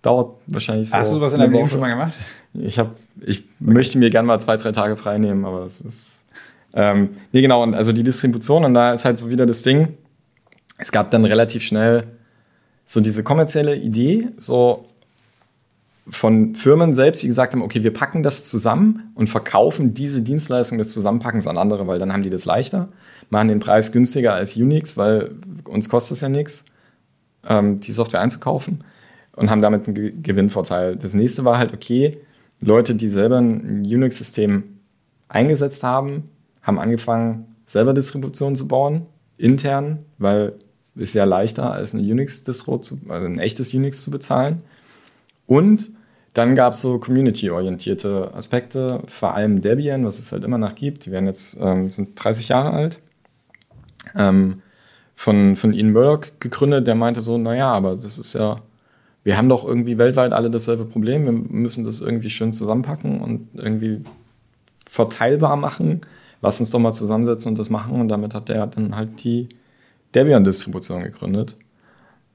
Dauert 0.01 0.37
wahrscheinlich 0.47 0.91
so. 0.91 0.97
Hast 0.97 1.13
du 1.13 1.21
was 1.21 1.33
in 1.33 1.41
deinem 1.41 1.53
Leben 1.53 1.69
schon 1.69 1.81
mal 1.81 1.89
gemacht? 1.89 2.15
Ich, 2.55 2.79
hab, 2.79 2.95
ich 3.21 3.45
möchte 3.59 3.99
mir 3.99 4.11
gerne 4.11 4.27
mal 4.27 4.41
zwei, 4.41 4.57
drei 4.57 4.73
Tage 4.73 4.97
frei 4.97 5.19
nehmen, 5.19 5.45
aber 5.45 5.65
es 5.65 5.81
ist. 5.81 6.25
Ähm, 6.75 7.17
nee, 7.33 7.41
genau. 7.41 7.63
Und 7.63 7.75
also 7.75 7.93
die 7.93 8.03
Distribution, 8.03 8.65
und 8.65 8.75
da 8.75 8.93
ist 8.93 9.05
halt 9.05 9.19
so 9.19 9.31
wieder 9.31 9.47
das 9.47 9.63
Ding. 9.63 9.95
Es 10.77 10.91
gab 10.93 11.11
dann 11.11 11.25
relativ 11.25 11.63
schnell 11.63 12.05
so 12.87 13.01
diese 13.01 13.23
kommerzielle 13.23 13.77
Idee, 13.77 14.29
so 14.37 14.87
von 16.07 16.55
Firmen 16.55 16.95
selbst, 16.95 17.23
die 17.23 17.29
gesagt 17.29 17.55
haben, 17.55 17.62
okay, 17.62 17.83
wir 17.83 17.93
packen 17.93 18.23
das 18.23 18.45
zusammen 18.45 19.11
und 19.14 19.29
verkaufen 19.29 19.95
diese 19.95 20.21
Dienstleistung 20.21 20.77
des 20.77 20.93
Zusammenpackens 20.93 21.47
an 21.47 21.57
andere, 21.57 21.87
weil 21.87 21.99
dann 21.99 22.12
haben 22.12 22.23
die 22.23 22.31
das 22.31 22.45
leichter, 22.45 22.88
machen 23.31 23.49
den 23.49 23.61
Preis 23.61 23.90
günstiger 23.90 24.35
als 24.35 24.57
Unix, 24.57 24.97
weil 24.97 25.37
uns 25.64 25.88
kostet 25.88 26.17
es 26.17 26.21
ja 26.21 26.29
nichts, 26.29 26.67
ähm, 27.49 27.81
die 27.81 27.93
Software 27.93 28.21
einzukaufen 28.21 28.85
und 29.35 29.51
haben 29.51 29.62
damit 29.62 29.87
einen 29.87 29.95
Ge 29.95 30.12
Gewinnvorteil. 30.23 30.97
Das 30.97 31.14
nächste 31.14 31.45
war 31.45 31.59
halt, 31.59 31.73
okay, 31.73 32.19
Leute, 32.61 32.95
die 32.95 33.09
selber 33.09 33.38
ein 33.38 33.83
Unix-System 33.85 34.64
eingesetzt 35.29 35.83
haben, 35.83 36.29
haben 36.62 36.79
angefangen, 36.79 37.47
selber 37.67 37.95
Distributionen 37.95 38.57
zu 38.57 38.69
bauen, 38.69 39.07
intern, 39.38 40.01
weil 40.19 40.53
es 40.97 41.14
ja 41.14 41.25
leichter 41.25 41.73
als 41.73 41.95
eine 41.95 42.03
Unix-Distro, 42.03 42.81
also 43.09 43.27
ein 43.27 43.38
echtes 43.38 43.73
Unix 43.75 44.03
zu 44.03 44.11
bezahlen. 44.11 44.62
Und 45.46 45.90
dann 46.35 46.57
gab 46.57 46.72
es 46.72 46.83
so 46.83 46.98
community-orientierte 46.98 48.33
Aspekte, 48.35 49.02
vor 49.07 49.35
allem 49.35 49.61
Debian, 49.62 50.04
was 50.04 50.18
es 50.18 50.33
halt 50.33 50.42
immer 50.42 50.59
noch 50.59 50.74
gibt. 50.74 51.07
Die 51.07 51.12
werden 51.12 51.26
jetzt 51.26 51.57
ähm, 51.61 51.92
sind 51.92 52.22
30 52.22 52.48
Jahre 52.48 52.70
alt. 52.70 53.00
Ähm, 54.16 54.62
von, 55.14 55.54
von 55.54 55.72
Ian 55.72 55.92
Murdoch 55.92 56.26
gegründet, 56.40 56.87
der 56.88 56.96
meinte 56.96 57.20
so, 57.20 57.38
naja, 57.38 57.72
aber 57.72 57.94
das 57.94 58.18
ist 58.18 58.35
ja, 58.35 58.57
wir 59.22 59.37
haben 59.37 59.48
doch 59.48 59.64
irgendwie 59.64 59.96
weltweit 59.96 60.33
alle 60.33 60.50
dasselbe 60.50 60.85
Problem. 60.85 61.24
Wir 61.24 61.33
müssen 61.33 61.85
das 61.85 62.00
irgendwie 62.00 62.30
schön 62.30 62.52
zusammenpacken 62.52 63.20
und 63.20 63.48
irgendwie 63.54 64.02
verteilbar 64.90 65.57
machen. 65.57 66.00
Lass 66.42 66.61
uns 66.61 66.70
doch 66.70 66.80
mal 66.80 66.92
zusammensetzen 66.92 67.52
und 67.52 67.59
das 67.59 67.70
machen. 67.70 68.00
Und 68.00 68.09
damit 68.09 68.35
hat 68.35 68.48
der 68.48 68.66
dann 68.66 68.96
halt 68.96 69.22
die 69.22 69.48
Debian-Distribution 70.14 71.02
gegründet, 71.04 71.57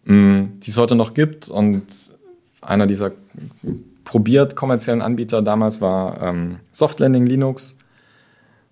mm, 0.06 0.60
die 0.64 0.72
es 0.72 0.78
heute 0.78 0.96
noch 0.96 1.14
gibt. 1.14 1.50
Und 1.50 1.84
einer 2.70 2.88
dieser 2.88 3.12
probiert 4.06 4.56
kommerziellen 4.56 5.02
Anbieter 5.02 5.42
damals 5.42 5.82
war 5.82 6.22
ähm, 6.22 6.58
Softlanding 6.72 7.26
Linux 7.26 7.78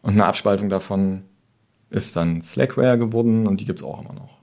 und 0.02 0.14
eine 0.14 0.26
Abspaltung 0.26 0.70
davon 0.70 1.24
ist 1.90 2.16
dann 2.16 2.42
Slackware 2.42 2.98
geworden 2.98 3.48
und 3.48 3.62
die 3.62 3.66
gibt 3.66 3.80
es 3.80 3.86
auch 3.86 4.02
immer 4.02 4.14
noch. 4.14 4.38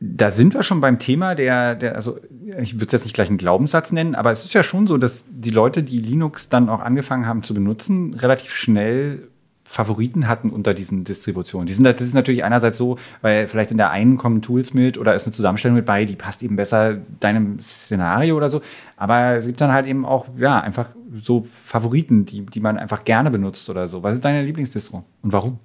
Da 0.00 0.30
sind 0.32 0.54
wir 0.54 0.64
schon 0.64 0.80
beim 0.80 0.98
Thema 0.98 1.34
der, 1.34 1.76
der 1.76 1.94
also 1.94 2.18
ich 2.58 2.74
würde 2.74 2.86
es 2.86 2.92
jetzt 2.92 3.04
nicht 3.04 3.14
gleich 3.14 3.28
einen 3.28 3.38
Glaubenssatz 3.38 3.92
nennen, 3.92 4.14
aber 4.14 4.32
es 4.32 4.44
ist 4.44 4.52
ja 4.52 4.62
schon 4.62 4.86
so, 4.86 4.98
dass 4.98 5.26
die 5.30 5.50
Leute, 5.50 5.82
die 5.82 5.98
Linux 5.98 6.48
dann 6.48 6.68
auch 6.68 6.80
angefangen 6.80 7.26
haben 7.26 7.44
zu 7.44 7.54
benutzen, 7.54 8.14
relativ 8.14 8.52
schnell 8.52 9.28
Favoriten 9.72 10.28
hatten 10.28 10.50
unter 10.50 10.74
diesen 10.74 11.04
Distributionen. 11.04 11.66
Die 11.66 11.72
sind, 11.72 11.84
das 11.84 12.02
ist 12.02 12.12
natürlich 12.12 12.44
einerseits 12.44 12.76
so, 12.76 12.98
weil 13.22 13.48
vielleicht 13.48 13.70
in 13.70 13.78
der 13.78 13.90
einen 13.90 14.18
kommen 14.18 14.42
Tools 14.42 14.74
mit 14.74 14.98
oder 14.98 15.14
ist 15.14 15.26
eine 15.26 15.32
Zusammenstellung 15.32 15.76
mit 15.76 15.86
bei, 15.86 16.04
die 16.04 16.14
passt 16.14 16.42
eben 16.42 16.56
besser 16.56 16.98
deinem 17.20 17.58
Szenario 17.58 18.36
oder 18.36 18.50
so. 18.50 18.60
Aber 18.98 19.36
es 19.36 19.46
gibt 19.46 19.62
dann 19.62 19.72
halt 19.72 19.86
eben 19.86 20.04
auch, 20.04 20.26
ja, 20.36 20.60
einfach 20.60 20.90
so 21.22 21.46
Favoriten, 21.50 22.26
die, 22.26 22.44
die 22.44 22.60
man 22.60 22.76
einfach 22.76 23.04
gerne 23.04 23.30
benutzt 23.30 23.70
oder 23.70 23.88
so. 23.88 24.02
Was 24.02 24.16
ist 24.16 24.26
deine 24.26 24.42
Lieblingsdistro 24.42 25.04
und 25.22 25.32
warum? 25.32 25.58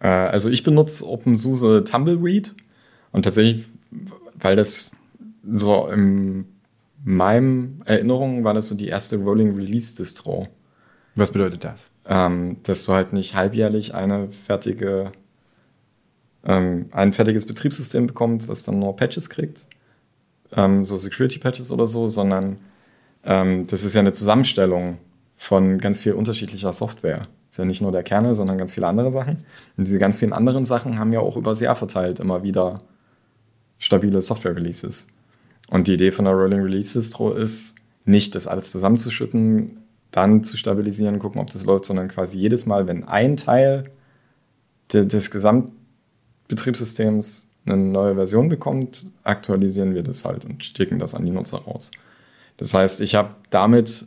Äh, 0.00 0.08
also 0.08 0.50
ich 0.50 0.64
benutze 0.64 1.08
OpenSUSE 1.08 1.84
Tumbleweed 1.84 2.56
und 3.12 3.22
tatsächlich, 3.22 3.66
weil 4.40 4.56
das 4.56 4.90
so 5.48 5.86
in 5.86 6.46
meinem 7.04 7.78
Erinnerung 7.84 8.42
war 8.42 8.54
das 8.54 8.66
so 8.66 8.74
die 8.74 8.88
erste 8.88 9.18
Rolling 9.18 9.54
Release 9.54 9.94
Distro. 9.94 10.48
Was 11.14 11.30
bedeutet 11.30 11.64
das? 11.64 11.92
ähm, 12.06 12.56
dass 12.64 12.84
du 12.84 12.92
halt 12.92 13.12
nicht 13.12 13.34
halbjährlich 13.34 13.94
eine 13.94 14.30
fertige, 14.30 15.12
ähm, 16.44 16.86
ein 16.92 17.12
fertiges 17.12 17.46
Betriebssystem 17.46 18.06
bekommst, 18.06 18.48
was 18.48 18.64
dann 18.64 18.78
nur 18.78 18.96
Patches 18.96 19.30
kriegt, 19.30 19.66
ähm, 20.52 20.84
so 20.84 20.96
Security-Patches 20.96 21.70
oder 21.70 21.86
so, 21.86 22.08
sondern 22.08 22.58
ähm, 23.24 23.66
das 23.66 23.84
ist 23.84 23.94
ja 23.94 24.00
eine 24.00 24.12
Zusammenstellung 24.12 24.98
von 25.36 25.78
ganz 25.78 26.00
viel 26.00 26.12
unterschiedlicher 26.12 26.72
Software. 26.72 27.28
Ist 27.50 27.58
ja 27.58 27.64
nicht 27.64 27.82
nur 27.82 27.92
der 27.92 28.02
Kernel, 28.02 28.34
sondern 28.34 28.58
ganz 28.58 28.72
viele 28.72 28.86
andere 28.86 29.12
Sachen. 29.12 29.44
Und 29.76 29.86
diese 29.86 29.98
ganz 29.98 30.18
vielen 30.18 30.32
anderen 30.32 30.64
Sachen 30.64 30.98
haben 30.98 31.12
ja 31.12 31.20
auch 31.20 31.36
übers 31.36 31.60
Jahr 31.60 31.76
verteilt 31.76 32.18
immer 32.18 32.42
wieder 32.42 32.80
stabile 33.78 34.20
Software-Releases. 34.20 35.08
Und 35.68 35.86
die 35.86 35.94
Idee 35.94 36.12
von 36.12 36.24
der 36.24 36.34
Rolling 36.34 36.60
Release 36.60 36.98
Distro 36.98 37.32
ist, 37.32 37.74
nicht 38.04 38.34
das 38.34 38.46
alles 38.46 38.70
zusammenzuschütten, 38.70 39.81
dann 40.12 40.44
zu 40.44 40.56
stabilisieren, 40.56 41.18
gucken, 41.18 41.40
ob 41.40 41.50
das 41.50 41.64
läuft, 41.64 41.86
sondern 41.86 42.06
quasi 42.08 42.38
jedes 42.38 42.66
Mal, 42.66 42.86
wenn 42.86 43.08
ein 43.08 43.36
Teil 43.36 43.90
de 44.92 45.06
des 45.06 45.30
Gesamtbetriebssystems 45.30 47.46
eine 47.64 47.76
neue 47.76 48.14
Version 48.14 48.48
bekommt, 48.48 49.06
aktualisieren 49.24 49.94
wir 49.94 50.02
das 50.02 50.24
halt 50.24 50.44
und 50.44 50.64
schicken 50.64 50.98
das 50.98 51.14
an 51.14 51.24
die 51.24 51.30
Nutzer 51.30 51.58
raus. 51.58 51.90
Das 52.58 52.74
heißt, 52.74 53.00
ich 53.00 53.14
habe 53.14 53.34
damit 53.50 54.06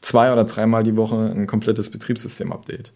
zwei 0.00 0.32
oder 0.32 0.44
dreimal 0.44 0.82
die 0.82 0.96
Woche 0.96 1.32
ein 1.34 1.46
komplettes 1.46 1.90
Betriebssystem-Update. 1.90 2.92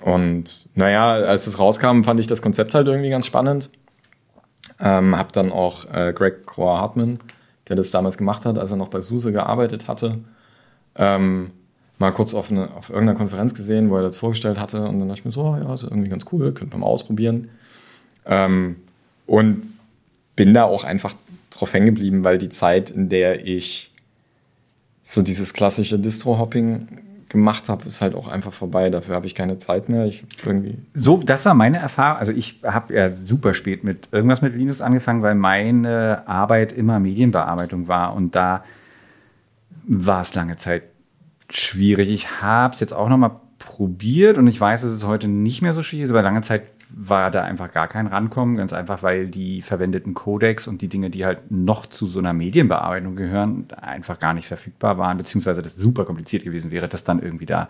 Und 0.00 0.68
naja, 0.74 1.12
als 1.12 1.46
es 1.46 1.58
rauskam, 1.58 2.02
fand 2.02 2.20
ich 2.20 2.26
das 2.26 2.42
Konzept 2.42 2.74
halt 2.74 2.86
irgendwie 2.86 3.10
ganz 3.10 3.26
spannend. 3.26 3.70
Ähm, 4.80 5.16
hab 5.16 5.32
dann 5.32 5.50
auch 5.50 5.86
äh, 5.92 6.12
Greg 6.12 6.46
Croix 6.46 6.78
Hartman, 6.78 7.18
der 7.68 7.76
das 7.76 7.90
damals 7.90 8.18
gemacht 8.18 8.44
hat, 8.44 8.58
als 8.58 8.70
er 8.70 8.76
noch 8.76 8.88
bei 8.88 9.00
SUSE 9.00 9.32
gearbeitet 9.32 9.88
hatte, 9.88 10.18
ähm, 10.98 11.50
mal 11.98 12.12
kurz 12.12 12.34
auf, 12.34 12.50
eine, 12.50 12.74
auf 12.76 12.90
irgendeiner 12.90 13.18
Konferenz 13.18 13.54
gesehen, 13.54 13.90
wo 13.90 13.96
er 13.96 14.02
das 14.02 14.18
vorgestellt 14.18 14.58
hatte. 14.58 14.82
Und 14.82 15.00
dann 15.00 15.08
dachte 15.08 15.20
ich 15.20 15.24
mir 15.24 15.32
so, 15.32 15.42
oh, 15.42 15.56
ja, 15.56 15.72
ist 15.72 15.84
irgendwie 15.84 16.08
ganz 16.08 16.26
cool, 16.32 16.52
könnte 16.52 16.72
man 16.74 16.80
mal 16.80 16.86
ausprobieren. 16.86 17.48
Ähm, 18.26 18.76
und 19.26 19.74
bin 20.36 20.54
da 20.54 20.64
auch 20.64 20.84
einfach 20.84 21.14
drauf 21.50 21.72
hängen 21.72 21.86
geblieben, 21.86 22.24
weil 22.24 22.38
die 22.38 22.48
Zeit, 22.48 22.90
in 22.90 23.08
der 23.08 23.46
ich 23.46 23.92
so 25.02 25.22
dieses 25.22 25.54
klassische 25.54 25.98
Distro-Hopping 25.98 26.88
gemacht 27.28 27.68
habe, 27.68 27.86
ist 27.86 28.00
halt 28.00 28.14
auch 28.14 28.28
einfach 28.28 28.52
vorbei. 28.52 28.90
Dafür 28.90 29.14
habe 29.14 29.26
ich 29.26 29.34
keine 29.34 29.58
Zeit 29.58 29.88
mehr. 29.88 30.06
Ich 30.06 30.24
irgendwie 30.44 30.78
so, 30.94 31.18
das 31.18 31.44
war 31.44 31.54
meine 31.54 31.78
Erfahrung. 31.78 32.18
Also 32.18 32.32
ich 32.32 32.60
habe 32.62 32.94
ja 32.94 33.12
super 33.12 33.54
spät 33.54 33.84
mit 33.84 34.08
irgendwas 34.12 34.42
mit 34.42 34.54
Linux 34.54 34.80
angefangen, 34.80 35.22
weil 35.22 35.34
meine 35.34 36.26
Arbeit 36.26 36.72
immer 36.72 37.00
Medienbearbeitung 37.00 37.88
war 37.88 38.14
und 38.14 38.34
da 38.34 38.64
war 39.88 40.20
es 40.20 40.34
lange 40.34 40.56
Zeit 40.56 40.84
schwierig. 41.50 42.10
Ich 42.10 42.42
habe 42.42 42.74
es 42.74 42.80
jetzt 42.80 42.92
auch 42.92 43.08
noch 43.08 43.16
mal 43.16 43.40
probiert 43.58 44.38
und 44.38 44.46
ich 44.46 44.60
weiß, 44.60 44.82
dass 44.82 44.90
es 44.92 45.04
heute 45.04 45.26
nicht 45.26 45.62
mehr 45.62 45.72
so 45.72 45.82
schwierig 45.82 46.04
ist, 46.04 46.10
aber 46.10 46.22
lange 46.22 46.42
Zeit 46.42 46.62
war 46.90 47.30
da 47.30 47.42
einfach 47.42 47.72
gar 47.72 47.88
kein 47.88 48.06
Rankommen, 48.06 48.56
ganz 48.56 48.72
einfach, 48.72 49.02
weil 49.02 49.26
die 49.26 49.62
verwendeten 49.62 50.14
Codecs 50.14 50.66
und 50.68 50.80
die 50.80 50.88
Dinge, 50.88 51.10
die 51.10 51.24
halt 51.24 51.50
noch 51.50 51.86
zu 51.86 52.06
so 52.06 52.18
einer 52.18 52.32
Medienbearbeitung 52.32 53.16
gehören, 53.16 53.66
einfach 53.76 54.18
gar 54.18 54.34
nicht 54.34 54.46
verfügbar 54.46 54.96
waren, 54.98 55.16
beziehungsweise 55.18 55.62
das 55.62 55.74
super 55.76 56.04
kompliziert 56.04 56.44
gewesen 56.44 56.70
wäre, 56.70 56.88
das 56.88 57.04
dann 57.04 57.20
irgendwie 57.20 57.46
da 57.46 57.68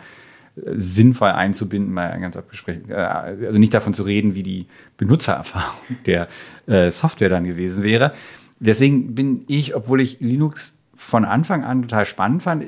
äh, 0.57 0.73
sinnvoll 0.75 1.31
einzubinden, 1.31 1.93
mal 1.93 2.19
ganz 2.21 2.37
abgesprochen, 2.37 2.91
äh, 2.91 2.95
also 2.95 3.59
nicht 3.59 3.75
davon 3.75 3.95
zu 3.95 4.03
reden, 4.03 4.35
wie 4.35 4.43
die 4.43 4.67
Benutzererfahrung 4.97 5.97
der 6.07 6.29
äh, 6.67 6.91
Software 6.91 7.29
dann 7.29 7.45
gewesen 7.45 7.83
wäre. 7.83 8.13
Deswegen 8.61 9.15
bin 9.15 9.45
ich, 9.47 9.75
obwohl 9.75 10.01
ich 10.01 10.21
Linux 10.21 10.78
von 10.99 11.25
Anfang 11.25 11.65
an 11.65 11.83
total 11.83 12.05
spannend 12.05 12.43
fand, 12.43 12.65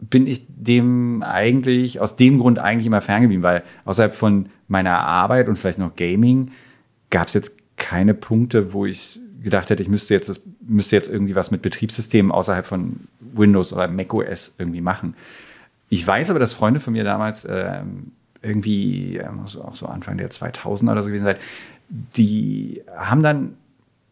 bin 0.00 0.26
ich 0.26 0.46
dem 0.48 1.22
eigentlich, 1.22 2.00
aus 2.00 2.16
dem 2.16 2.38
Grund 2.38 2.58
eigentlich 2.58 2.86
immer 2.86 3.00
ferngeblieben, 3.00 3.42
weil 3.42 3.62
außerhalb 3.84 4.14
von 4.14 4.48
meiner 4.68 4.98
Arbeit 4.98 5.48
und 5.48 5.56
vielleicht 5.56 5.78
noch 5.78 5.94
Gaming 5.96 6.50
gab 7.10 7.28
es 7.28 7.34
jetzt 7.34 7.56
keine 7.76 8.12
Punkte, 8.12 8.72
wo 8.72 8.86
ich 8.86 9.20
gedacht 9.42 9.70
hätte, 9.70 9.82
ich 9.82 9.88
müsste 9.88 10.14
jetzt, 10.14 10.28
das, 10.28 10.40
müsste 10.66 10.96
jetzt 10.96 11.08
irgendwie 11.08 11.34
was 11.34 11.50
mit 11.50 11.62
Betriebssystemen 11.62 12.32
außerhalb 12.32 12.66
von 12.66 13.00
Windows 13.20 13.72
oder 13.72 13.88
macOS 13.88 14.54
irgendwie 14.58 14.80
machen. 14.80 15.14
Ich 15.88 16.06
weiß 16.06 16.30
aber, 16.30 16.38
dass 16.38 16.52
Freunde 16.52 16.80
von 16.80 16.92
mir 16.92 17.04
damals 17.04 17.44
äh, 17.44 17.80
irgendwie, 18.42 19.16
äh, 19.16 19.26
auch 19.26 19.74
so 19.74 19.86
Anfang 19.86 20.18
der 20.18 20.30
2000 20.30 20.90
oder 20.90 21.02
so 21.02 21.08
gewesen 21.08 21.24
sein, 21.24 21.36
die 21.88 22.82
haben 22.94 23.22
dann, 23.22 23.54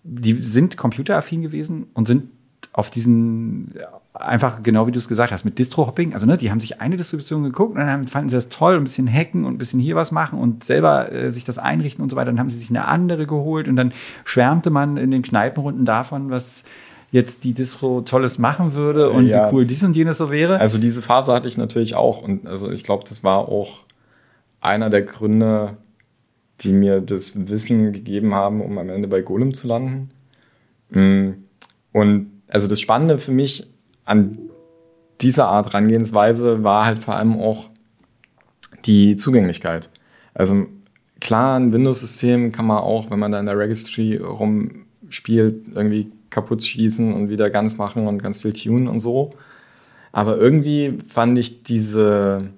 die 0.03 0.35
sind 0.43 0.77
computeraffin 0.77 1.43
gewesen 1.43 1.87
und 1.95 2.09
sind 2.09 2.31
auf 2.79 2.91
diesen 2.91 3.67
einfach 4.15 4.63
genau 4.63 4.87
wie 4.87 4.93
du 4.93 4.99
es 4.99 5.09
gesagt 5.09 5.33
hast, 5.33 5.45
mit 5.45 5.59
Distro-Hopping. 5.59 6.13
Also, 6.13 6.27
ne, 6.27 6.37
die 6.37 6.53
haben 6.53 6.61
sich 6.61 6.81
eine 6.81 6.97
Distribution 6.97 7.43
geguckt 7.43 7.73
und 7.73 7.81
dann 7.85 8.07
fanden 8.07 8.29
sie 8.29 8.37
das 8.37 8.51
toll, 8.51 8.77
ein 8.77 8.85
bisschen 8.85 9.13
hacken 9.13 9.45
und 9.45 9.55
ein 9.55 9.59
bisschen 9.59 9.81
hier 9.81 9.97
was 9.97 10.13
machen 10.13 10.39
und 10.39 10.63
selber 10.63 11.11
äh, 11.11 11.33
sich 11.33 11.45
das 11.45 11.59
einrichten 11.59 12.05
und 12.05 12.11
so 12.11 12.15
weiter. 12.15 12.31
Dann 12.31 12.39
haben 12.39 12.51
sie 12.51 12.59
sich 12.59 12.71
eine 12.71 12.87
andere 12.87 13.27
geholt 13.27 13.67
und 13.67 13.75
dann 13.75 13.93
schwärmte 14.25 14.71
man 14.71 14.97
in 14.97 15.11
den 15.11 15.23
Kneipenrunden 15.23 15.85
davon, 15.87 16.31
was 16.31 16.63
jetzt 17.11 17.43
die 17.43 17.53
Distro 17.53 18.03
Tolles 18.03 18.39
machen 18.39 18.75
würde 18.75 19.11
und 19.11 19.27
ja. 19.27 19.51
wie 19.51 19.57
cool 19.57 19.67
dies 19.67 19.83
und 19.83 19.97
jenes 19.97 20.19
so 20.19 20.31
wäre. 20.31 20.61
Also 20.61 20.79
diese 20.79 21.03
Phase 21.03 21.33
hatte 21.33 21.49
ich 21.49 21.57
natürlich 21.57 21.97
auch 21.97 22.23
und 22.23 22.47
also 22.47 22.71
ich 22.71 22.85
glaube, 22.85 23.03
das 23.09 23.25
war 23.25 23.49
auch 23.49 23.81
einer 24.61 24.89
der 24.89 25.03
Gründe, 25.03 25.79
die 26.61 26.73
mir 26.73 27.01
das 27.01 27.49
Wissen 27.49 27.93
gegeben 27.93 28.35
haben, 28.35 28.61
um 28.61 28.79
am 28.79 28.89
Ende 28.89 29.09
bei 29.09 29.23
Golem 29.23 29.53
zu 29.53 29.67
landen. 29.67 30.11
Mm. 30.91 31.31
Und 31.91 32.38
also 32.49 32.67
das 32.67 32.81
Spannende 32.81 33.19
für 33.19 33.33
mich 33.33 33.69
an 34.05 34.39
dieser 35.21 35.49
Art 35.49 35.67
Herangehensweise 35.67 36.63
war 36.65 36.87
halt 36.87 36.99
vor 36.99 37.17
allem 37.17 37.39
auch 37.39 37.71
die 38.85 39.17
Zugänglichkeit. 39.17 39.91
Also 40.35 40.67
klar, 41.21 41.59
ein 41.59 41.73
Windows-System 41.73 42.53
kann 42.53 42.67
man 42.67 42.79
auch, 42.79 43.11
wenn 43.11 43.19
man 43.19 43.33
da 43.33 43.41
in 43.41 43.47
der 43.47 43.59
Registry 43.59 44.17
rumspielt, 44.17 45.67
irgendwie 45.75 46.13
kaputt 46.31 46.63
schießen 46.63 47.13
und 47.13 47.29
wieder 47.29 47.51
ganz 47.51 47.79
machen 47.79 48.07
und 48.07 48.23
ganz 48.23 48.39
viel 48.39 48.53
tunen 48.53 48.89
und 48.89 49.01
so. 49.01 49.31
Aber 50.13 50.37
irgendwie 50.37 50.99
fand 51.07 51.39
ich 51.39 51.65
diese, 51.65 52.51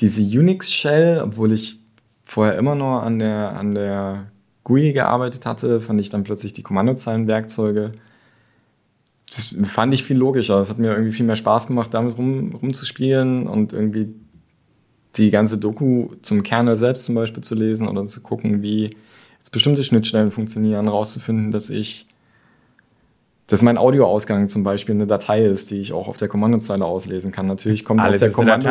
diese 0.00 0.22
Unix-Shell, 0.22 1.20
obwohl 1.22 1.52
ich 1.52 1.80
vorher 2.24 2.58
immer 2.58 2.74
nur 2.74 3.02
an 3.02 3.18
der, 3.18 3.56
an 3.56 3.74
der 3.74 4.26
GUI 4.64 4.92
gearbeitet 4.92 5.46
hatte, 5.46 5.80
fand 5.80 6.00
ich 6.00 6.10
dann 6.10 6.24
plötzlich 6.24 6.52
die 6.52 6.62
Kommandozeilenwerkzeuge 6.62 7.92
das 9.28 9.56
fand 9.64 9.92
ich 9.92 10.04
viel 10.04 10.16
logischer. 10.16 10.60
Es 10.60 10.70
hat 10.70 10.78
mir 10.78 10.92
irgendwie 10.92 11.12
viel 11.12 11.26
mehr 11.26 11.36
Spaß 11.36 11.66
gemacht, 11.66 11.92
damit 11.92 12.16
rum, 12.16 12.54
rumzuspielen 12.54 13.46
und 13.46 13.72
irgendwie 13.72 14.14
die 15.16 15.30
ganze 15.30 15.58
Doku 15.58 16.10
zum 16.22 16.42
Kernel 16.42 16.76
selbst 16.76 17.04
zum 17.04 17.14
Beispiel 17.14 17.42
zu 17.42 17.54
lesen 17.54 17.88
oder 17.88 18.06
zu 18.06 18.20
gucken, 18.20 18.62
wie 18.62 18.96
jetzt 19.38 19.50
bestimmte 19.50 19.82
Schnittstellen 19.82 20.30
funktionieren, 20.30 20.88
rauszufinden, 20.88 21.50
dass 21.50 21.70
ich, 21.70 22.06
dass 23.46 23.62
mein 23.62 23.78
Audioausgang 23.78 24.48
zum 24.48 24.62
Beispiel 24.62 24.94
eine 24.94 25.06
Datei 25.06 25.44
ist, 25.44 25.70
die 25.70 25.80
ich 25.80 25.92
auch 25.92 26.08
auf 26.08 26.18
der 26.18 26.28
Kommandozeile 26.28 26.84
auslesen 26.84 27.32
kann. 27.32 27.46
Natürlich 27.46 27.84
kommt 27.84 28.00
Alles 28.00 28.22
auf 28.22 28.28
der 28.28 28.32
Kommando. 28.32 28.68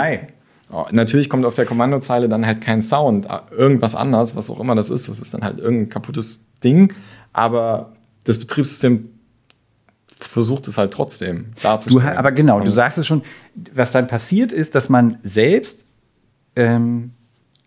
Natürlich 0.92 1.30
kommt 1.30 1.46
auf 1.46 1.54
der 1.54 1.66
Kommandozeile 1.66 2.30
dann 2.30 2.46
halt 2.46 2.62
kein 2.62 2.82
Sound, 2.82 3.28
irgendwas 3.52 3.96
anders, 3.96 4.36
was 4.36 4.50
auch 4.50 4.60
immer 4.60 4.76
das 4.76 4.90
ist. 4.90 5.10
Das 5.10 5.20
ist 5.20 5.34
dann 5.34 5.44
halt 5.44 5.60
irgendein 5.60 5.90
kaputtes 5.90 6.46
Ding. 6.64 6.94
Aber 7.34 7.94
das 8.24 8.40
Betriebssystem 8.40 9.10
versucht 10.20 10.68
es 10.68 10.78
halt 10.78 10.94
trotzdem 10.94 11.48
darzustellen. 11.62 12.14
Du, 12.14 12.18
aber 12.18 12.32
genau, 12.32 12.60
du 12.60 12.72
sagst 12.72 12.98
es 12.98 13.08
schon, 13.08 13.22
was 13.74 13.92
dann 13.92 14.08
passiert 14.08 14.52
ist, 14.52 14.76
dass 14.76 14.90
man 14.90 15.18
selbst 15.24 15.86
ähm, 16.56 17.12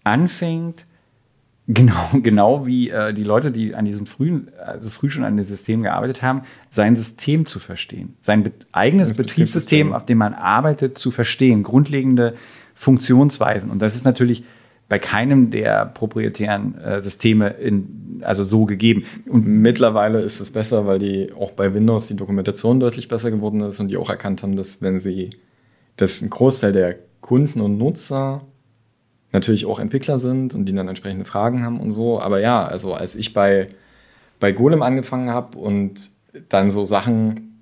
anfängt, 0.05 0.87
genau, 1.69 2.09
genau 2.15 2.67
wie 2.67 2.89
äh, 2.89 3.13
die 3.13 3.25
Leute, 3.25 3.51
die 3.51 3.75
an 3.75 3.85
diesem 3.85 4.07
frühen, 4.07 4.49
also 4.65 4.89
früh 4.89 5.11
schon 5.11 5.25
an 5.25 5.37
dem 5.37 5.45
System 5.45 5.83
gearbeitet 5.83 6.23
haben, 6.23 6.43
sein 6.71 6.97
System 6.97 7.45
zu 7.45 7.61
verstehen, 7.61 8.17
sein 8.21 8.43
be 8.43 8.53
eigenes 8.73 9.11
Betriebssystem, 9.11 9.89
Betriebssystem, 9.89 9.93
auf 9.93 10.07
dem 10.07 10.19
man 10.19 10.33
arbeitet, 10.33 10.97
zu 10.97 11.11
verstehen, 11.11 11.63
grundlegende 11.63 12.37
Funktionsweisen. 12.73 13.71
Und 13.71 13.81
das 13.81 13.97
ist 13.97 14.07
natürlich 14.07 14.45
bei 14.89 14.99
keinem 14.99 15.51
der 15.51 15.87
proprietären 15.87 16.79
äh, 16.79 17.01
Systeme 17.01 17.51
in, 17.51 18.23
also 18.23 18.45
so 18.45 18.65
gegeben. 18.65 19.05
Und 19.29 19.47
mittlerweile 19.47 20.21
ist 20.21 20.41
es 20.41 20.51
besser, 20.51 20.87
weil 20.87 20.99
die 20.99 21.33
auch 21.33 21.53
bei 21.53 21.75
Windows 21.75 22.07
die 22.07 22.17
Dokumentation 22.17 22.81
deutlich 22.81 23.09
besser 23.09 23.31
geworden 23.31 23.61
ist 23.61 23.81
und 23.81 23.89
die 23.89 23.99
auch 23.99 24.09
erkannt 24.09 24.43
haben, 24.43 24.57
dass 24.57 24.81
wenn 24.81 24.99
sie, 24.99 25.31
dass 25.97 26.23
ein 26.23 26.31
Großteil 26.31 26.73
der 26.73 26.97
Kunden 27.21 27.61
und 27.61 27.77
Nutzer 27.77 28.43
natürlich 29.33 29.67
auch 29.67 29.79
Entwickler 29.79 30.19
sind 30.19 30.55
und 30.55 30.65
die 30.65 30.75
dann 30.75 30.89
entsprechende 30.89 31.27
Fragen 31.27 31.63
haben 31.63 31.81
und 31.81 31.91
so. 31.91 32.19
Aber 32.21 32.41
ja, 32.41 32.65
also 32.65 32.95
als 32.95 33.15
ich 33.15 33.35
bei, 33.35 33.69
bei 34.41 34.53
Golem 34.53 34.81
angefangen 34.81 35.29
habe 35.29 35.59
und 35.59 36.11
dann 36.49 36.71
so 36.71 36.85
Sachen 36.85 37.61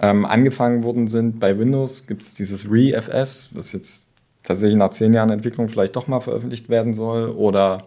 ähm, 0.00 0.24
angefangen 0.24 0.84
worden 0.84 1.08
sind 1.08 1.40
bei 1.40 1.58
Windows, 1.58 2.06
gibt 2.06 2.22
es 2.22 2.34
dieses 2.34 2.70
ReFS, 2.70 3.50
was 3.54 3.72
jetzt 3.72 4.07
tatsächlich 4.48 4.78
nach 4.78 4.90
zehn 4.90 5.12
Jahren 5.12 5.30
Entwicklung 5.30 5.68
vielleicht 5.68 5.94
doch 5.94 6.08
mal 6.08 6.20
veröffentlicht 6.20 6.68
werden 6.70 6.94
soll. 6.94 7.28
Oder 7.28 7.84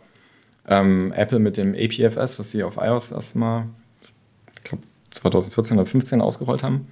ähm, 0.67 1.11
Apple 1.15 1.39
mit 1.39 1.57
dem 1.57 1.73
APFS, 1.73 2.39
was 2.39 2.51
sie 2.51 2.63
auf 2.63 2.77
iOS 2.77 3.11
erstmal, 3.11 3.65
ich 4.55 4.63
glaube, 4.63 4.83
2014 5.09 5.77
oder 5.77 5.85
2015 5.85 6.21
ausgerollt 6.21 6.63
haben. 6.63 6.87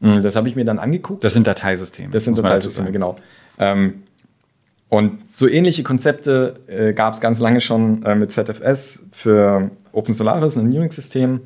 Mhm, 0.00 0.22
das 0.22 0.36
habe 0.36 0.48
ich 0.48 0.54
mir 0.54 0.64
dann 0.64 0.78
angeguckt. 0.78 1.24
Das 1.24 1.34
sind 1.34 1.46
Dateisysteme. 1.46 2.10
Das 2.10 2.24
sind 2.24 2.38
Dateisysteme, 2.38 2.92
genau. 2.92 3.16
Ähm, 3.58 4.04
und 4.88 5.18
so 5.32 5.48
ähnliche 5.48 5.82
Konzepte 5.82 6.54
äh, 6.68 6.92
gab 6.94 7.12
es 7.12 7.20
ganz 7.20 7.40
lange 7.40 7.60
schon 7.60 8.04
äh, 8.04 8.14
mit 8.14 8.30
ZFS 8.30 9.04
für 9.10 9.70
Open 9.92 10.14
Solaris, 10.14 10.56
ein 10.56 10.68
Unix-System. 10.68 11.40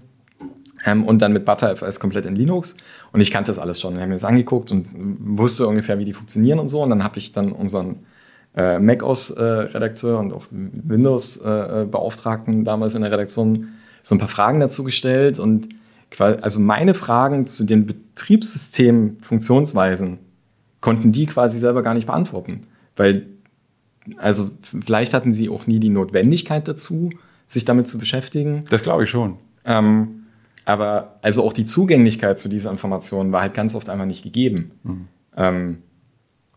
Ähm, 0.84 1.04
und 1.04 1.22
dann 1.22 1.32
mit 1.32 1.44
ButterFS 1.44 2.00
komplett 2.00 2.26
in 2.26 2.34
Linux. 2.34 2.76
Und 3.12 3.20
ich 3.20 3.30
kannte 3.30 3.50
das 3.50 3.58
alles 3.58 3.80
schon. 3.80 3.94
Ich 3.94 4.00
habe 4.00 4.08
mir 4.08 4.14
das 4.14 4.24
angeguckt 4.24 4.72
und 4.72 4.86
wusste 5.38 5.66
ungefähr, 5.66 5.98
wie 5.98 6.04
die 6.04 6.12
funktionieren 6.12 6.58
und 6.58 6.68
so. 6.68 6.82
Und 6.82 6.90
dann 6.90 7.04
habe 7.04 7.18
ich 7.18 7.32
dann 7.32 7.52
unseren 7.52 8.00
äh, 8.56 8.78
macOS-Redakteur 8.78 10.16
äh, 10.16 10.18
und 10.18 10.32
auch 10.32 10.46
Windows-Beauftragten 10.50 12.62
äh, 12.62 12.64
damals 12.64 12.94
in 12.94 13.02
der 13.02 13.12
Redaktion 13.12 13.68
so 14.02 14.14
ein 14.14 14.18
paar 14.18 14.28
Fragen 14.28 14.60
dazu 14.60 14.84
gestellt. 14.84 15.38
Und 15.38 15.68
also 16.18 16.60
meine 16.60 16.92
Fragen 16.94 17.46
zu 17.46 17.64
den 17.64 17.86
Betriebssystem-Funktionsweisen 17.86 20.18
konnten 20.80 21.12
die 21.12 21.26
quasi 21.26 21.58
selber 21.58 21.82
gar 21.82 21.92
nicht 21.94 22.06
beantworten. 22.06 22.66
Weil, 22.96 23.26
also 24.18 24.50
vielleicht 24.84 25.14
hatten 25.14 25.32
sie 25.32 25.48
auch 25.48 25.66
nie 25.66 25.80
die 25.80 25.88
Notwendigkeit 25.88 26.68
dazu, 26.68 27.08
sich 27.46 27.64
damit 27.64 27.88
zu 27.88 27.98
beschäftigen. 27.98 28.66
Das 28.68 28.82
glaube 28.82 29.04
ich 29.04 29.10
schon. 29.10 29.38
Ähm, 29.64 30.21
aber 30.64 31.18
also 31.22 31.44
auch 31.44 31.52
die 31.52 31.64
Zugänglichkeit 31.64 32.38
zu 32.38 32.48
dieser 32.48 32.70
Information 32.70 33.32
war 33.32 33.42
halt 33.42 33.54
ganz 33.54 33.74
oft 33.74 33.88
einfach 33.88 34.06
nicht 34.06 34.22
gegeben. 34.22 34.72
Mhm. 34.82 35.08
Ähm, 35.36 35.78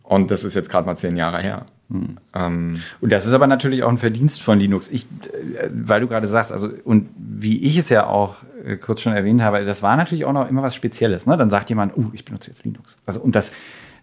und 0.03 0.31
das 0.31 0.43
ist 0.43 0.55
jetzt 0.55 0.69
gerade 0.69 0.85
mal 0.85 0.95
zehn 0.95 1.17
Jahre 1.17 1.39
her. 1.39 1.65
Mhm. 1.89 2.17
Ähm, 2.33 2.81
und 3.01 3.11
das 3.11 3.25
ist 3.25 3.33
aber 3.33 3.47
natürlich 3.47 3.83
auch 3.83 3.89
ein 3.89 3.97
Verdienst 3.97 4.41
von 4.41 4.59
Linux. 4.59 4.89
Ich, 4.89 5.03
äh, 5.03 5.69
weil 5.71 6.01
du 6.01 6.07
gerade 6.07 6.27
sagst, 6.27 6.51
also 6.51 6.69
und 6.83 7.09
wie 7.17 7.63
ich 7.63 7.77
es 7.77 7.89
ja 7.89 8.07
auch 8.07 8.37
äh, 8.63 8.77
kurz 8.77 9.01
schon 9.01 9.13
erwähnt 9.13 9.41
habe, 9.41 9.65
das 9.65 9.83
war 9.83 9.95
natürlich 9.95 10.25
auch 10.25 10.33
noch 10.33 10.49
immer 10.49 10.63
was 10.63 10.75
Spezielles. 10.75 11.25
Ne? 11.25 11.37
Dann 11.37 11.49
sagt 11.49 11.69
jemand, 11.69 11.97
oh, 11.97 12.05
ich 12.13 12.25
benutze 12.25 12.49
jetzt 12.49 12.63
Linux. 12.63 12.97
Also 13.05 13.21
und 13.21 13.35
das 13.35 13.51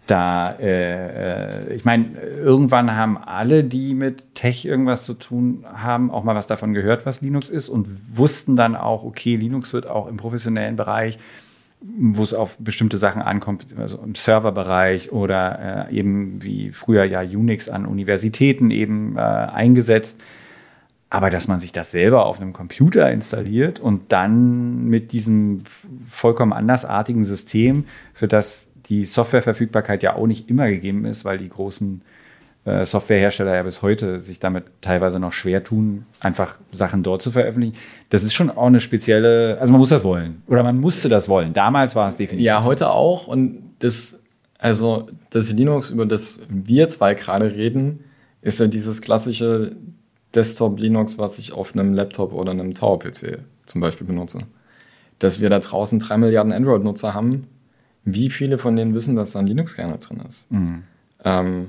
Da, 0.07 0.53
äh, 0.59 1.69
äh, 1.69 1.75
ich 1.75 1.85
meine, 1.85 2.19
irgendwann 2.19 2.97
haben 2.97 3.17
alle, 3.17 3.63
die 3.63 3.95
mit 3.95 4.35
Tech 4.35 4.65
irgendwas 4.65 5.05
zu 5.05 5.15
tun 5.15 5.65
haben, 5.73 6.11
auch 6.11 6.25
mal 6.25 6.35
was 6.35 6.49
davon 6.49 6.75
gehört, 6.75 7.07
was 7.07 7.21
Linux 7.21 7.49
ist 7.49 7.69
und 7.69 7.89
wussten 8.17 8.57
dann 8.57 8.75
auch, 8.75 9.05
okay, 9.05 9.37
Linux 9.37 9.73
wird 9.73 9.87
auch 9.87 10.09
im 10.09 10.17
professionellen 10.17 10.77
Bereich 10.77 11.19
wo 11.85 12.23
es 12.23 12.35
auf 12.35 12.57
bestimmte 12.59 12.97
Sachen 12.97 13.23
ankommt, 13.23 13.67
also 13.77 13.99
im 13.99 14.15
Serverbereich 14.15 15.13
oder 15.13 15.89
äh, 15.91 15.97
eben 15.97 16.43
wie 16.43 16.71
früher 16.71 17.05
ja 17.05 17.21
Unix 17.21 17.69
an 17.69 17.87
Universitäten 17.87 18.71
eben 18.71 19.17
äh, 19.17 19.21
eingesetzt. 19.21 20.21
Aber 21.11 21.29
dass 21.29 21.47
man 21.47 21.61
sich 21.61 21.73
das 21.73 21.91
selber 21.91 22.25
auf 22.25 22.41
einem 22.41 22.55
Computer 22.55 23.11
installiert 23.11 23.81
und 23.81 24.13
dann 24.13 24.87
mit 24.87 25.13
diesem 25.13 25.63
vollkommen 26.09 26.55
andersartigen 26.55 27.27
System, 27.27 27.85
für 28.15 28.29
das 28.29 28.69
die 28.93 29.07
Softwareverfügbarkeit 29.07 30.03
ja 30.03 30.17
auch 30.17 30.27
nicht 30.27 30.51
immer 30.51 30.69
gegeben 30.69 31.07
ist, 31.07 31.25
weil 31.25 31.39
die 31.39 31.49
großen 31.49 32.03
äh, 32.67 32.85
Softwarehersteller 32.85 33.55
ja 33.55 33.63
bis 33.63 33.81
heute 33.81 34.21
sich 34.21 34.39
damit 34.39 34.65
teilweise 34.83 35.19
noch 35.19 35.33
schwer 35.33 35.65
tun, 35.65 36.05
einfach 36.21 36.57
Sachen 36.73 37.03
dort 37.03 37.23
zu 37.23 37.31
veröffentlichen. 37.31 37.75
Das 38.11 38.23
ist 38.23 38.35
schon 38.35 38.51
auch 38.51 38.67
eine 38.67 38.81
spezielle, 38.81 39.57
also 39.59 39.73
man 39.73 39.79
muss 39.81 39.89
das 39.89 40.05
wollen. 40.05 40.43
Oder 40.47 40.63
man 40.63 40.79
musste 40.79 41.09
das 41.09 41.27
wollen. 41.27 41.55
Damals 41.55 41.97
war 41.97 42.11
es 42.11 42.17
definitiv. 42.19 42.45
Ja, 42.45 42.65
heute 42.65 42.91
auch. 42.91 43.29
Und 43.29 43.63
das, 43.79 44.21
also 44.59 45.09
das 45.31 45.51
Linux, 45.51 45.89
über 45.91 46.05
das 46.05 46.41
wir 46.51 46.89
zwei 46.89 47.15
gerade 47.15 47.51
reden, 47.51 48.05
ist 48.43 48.61
ja 48.61 48.67
dieses 48.67 49.01
klassische 49.01 49.75
Desktop 50.35 50.79
Linux, 50.79 51.19
was 51.19 51.39
ich 51.39 51.53
auf 51.53 51.75
einem 51.75 51.95
Laptop 51.95 52.35
oder 52.35 52.51
einem 52.51 52.75
Tower-PC 52.75 53.39
zum 53.65 53.81
Beispiel 53.81 54.07
benutze. 54.07 54.41
Dass 55.19 55.41
wir 55.41 55.49
da 55.49 55.61
draußen 55.61 55.99
drei 55.99 56.19
Milliarden 56.19 56.53
Android-Nutzer 56.53 57.15
haben, 57.15 57.47
wie 58.05 58.31
viele 58.31 58.59
von 58.59 58.77
denen 58.77 58.95
wissen, 58.95 59.17
dass 59.17 59.33
da 59.33 59.39
ein 59.39 59.47
Linux-Kernel 59.47 59.99
drin 59.99 60.23
ist? 60.27 60.51
Mhm. 60.51 60.83
Ähm, 61.25 61.69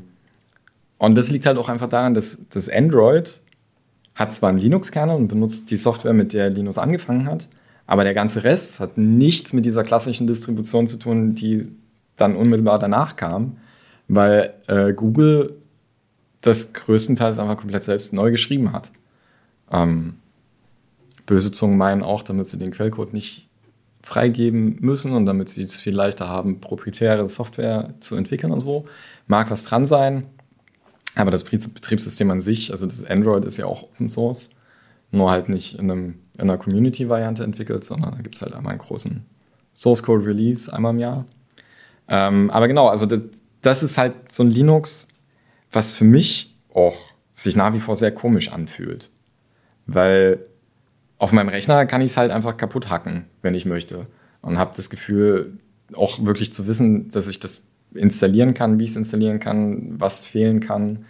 und 0.97 1.15
das 1.15 1.31
liegt 1.31 1.45
halt 1.45 1.57
auch 1.57 1.69
einfach 1.69 1.89
daran, 1.89 2.13
dass 2.13 2.41
das 2.49 2.69
Android 2.69 3.41
hat 4.15 4.34
zwar 4.34 4.49
einen 4.49 4.59
Linux-Kernel 4.59 5.15
und 5.15 5.27
benutzt 5.27 5.69
die 5.71 5.77
Software, 5.77 6.13
mit 6.13 6.34
der 6.34 6.49
Linux 6.49 6.77
angefangen 6.77 7.25
hat, 7.25 7.47
aber 7.86 8.03
der 8.03 8.13
ganze 8.13 8.43
Rest 8.43 8.79
hat 8.79 8.97
nichts 8.97 9.53
mit 9.53 9.65
dieser 9.65 9.84
klassischen 9.84 10.27
Distribution 10.27 10.88
zu 10.88 10.97
tun, 10.97 11.36
die 11.36 11.69
dann 12.15 12.36
unmittelbar 12.36 12.79
danach 12.79 13.15
kam, 13.15 13.57
weil 14.07 14.53
äh, 14.67 14.93
Google 14.93 15.57
das 16.41 16.73
größtenteils 16.73 17.39
einfach 17.39 17.57
komplett 17.57 17.84
selbst 17.84 18.13
neu 18.13 18.31
geschrieben 18.31 18.71
hat. 18.71 18.91
Ähm, 19.71 20.15
böse 21.25 21.51
Zungen 21.51 21.77
meinen 21.77 22.03
auch, 22.03 22.21
damit 22.21 22.47
sie 22.47 22.57
den 22.57 22.71
Quellcode 22.71 23.13
nicht 23.13 23.49
freigeben 24.04 24.78
müssen 24.82 25.14
und 25.14 25.26
damit 25.26 25.49
sie 25.49 25.64
es 25.64 25.80
viel 25.80 25.95
leichter 25.95 26.28
haben, 26.28 26.60
proprietäre 26.60 27.28
Software 27.28 27.93
zu 28.01 28.16
entwickeln 28.16 28.51
und 28.51 28.60
so. 28.60 28.86
Mag 29.28 29.49
was 29.49 29.64
dran 29.64 29.86
sein, 29.86 30.26
aber 31.16 31.32
das 31.32 31.45
Betriebssystem 31.45 32.30
an 32.30 32.41
sich, 32.41 32.72
also 32.72 32.86
das 32.86 33.04
Android 33.04 33.45
ist 33.45 33.58
ja 33.58 33.66
auch 33.66 33.84
Open 33.84 34.10
Source, 34.10 34.51
nur 35.12 35.32
halt 35.32 35.47
nicht 35.47 35.80
in, 35.80 35.89
einem, 35.89 36.16
in 36.36 36.41
einer 36.41 36.58
Community-Variante 36.58 37.43
entwickelt, 37.43 37.86
sondern 37.86 38.12
da 38.12 38.22
gibt 38.22 38.36
es 38.36 38.41
halt 38.41 38.54
einmal 38.54 38.72
einen 38.72 38.82
großen 38.82 39.26
Source 39.74 40.04
Code 40.04 40.26
Release 40.26 40.72
einmal 40.72 40.93
im 40.93 40.99
Jahr. 40.99 41.26
Ähm, 42.10 42.51
aber 42.51 42.68
genau, 42.68 42.89
also 42.89 43.06
das, 43.06 43.22
das 43.62 43.84
ist 43.84 43.97
halt 43.97 44.32
so 44.32 44.43
ein 44.43 44.51
Linux, 44.51 45.08
was 45.72 45.93
für 45.93 46.04
mich 46.04 46.58
auch 46.74 46.97
sich 47.34 47.56
nach 47.56 47.74
wie 47.74 47.80
vor 47.80 47.95
sehr 47.95 48.12
komisch 48.12 48.51
anfühlt. 48.51 49.10
Weil 49.86 50.45
auf 51.24 51.32
meinem 51.32 51.47
Rechner 51.47 51.86
kann 51.86 52.01
ich 52.01 52.11
es 52.11 52.17
halt 52.17 52.32
einfach 52.32 52.57
kaputt 52.57 52.89
hacken, 52.89 53.26
wenn 53.41 53.55
ich 53.55 53.65
möchte. 53.65 54.07
Und 54.41 54.57
habe 54.57 54.74
das 54.76 54.89
Gefühl, 54.89 55.57
auch 55.95 56.24
wirklich 56.26 56.53
zu 56.53 56.67
wissen, 56.67 57.09
dass 57.11 57.30
ich 57.30 57.39
das 57.39 57.63
installieren 57.93 58.53
kann, 58.53 58.78
wie 58.78 58.84
ich 58.84 58.89
es 58.89 58.95
installieren 58.97 59.39
kann, 59.39 59.95
was 59.97 60.19
fehlen 60.19 60.59
kann. 60.59 61.05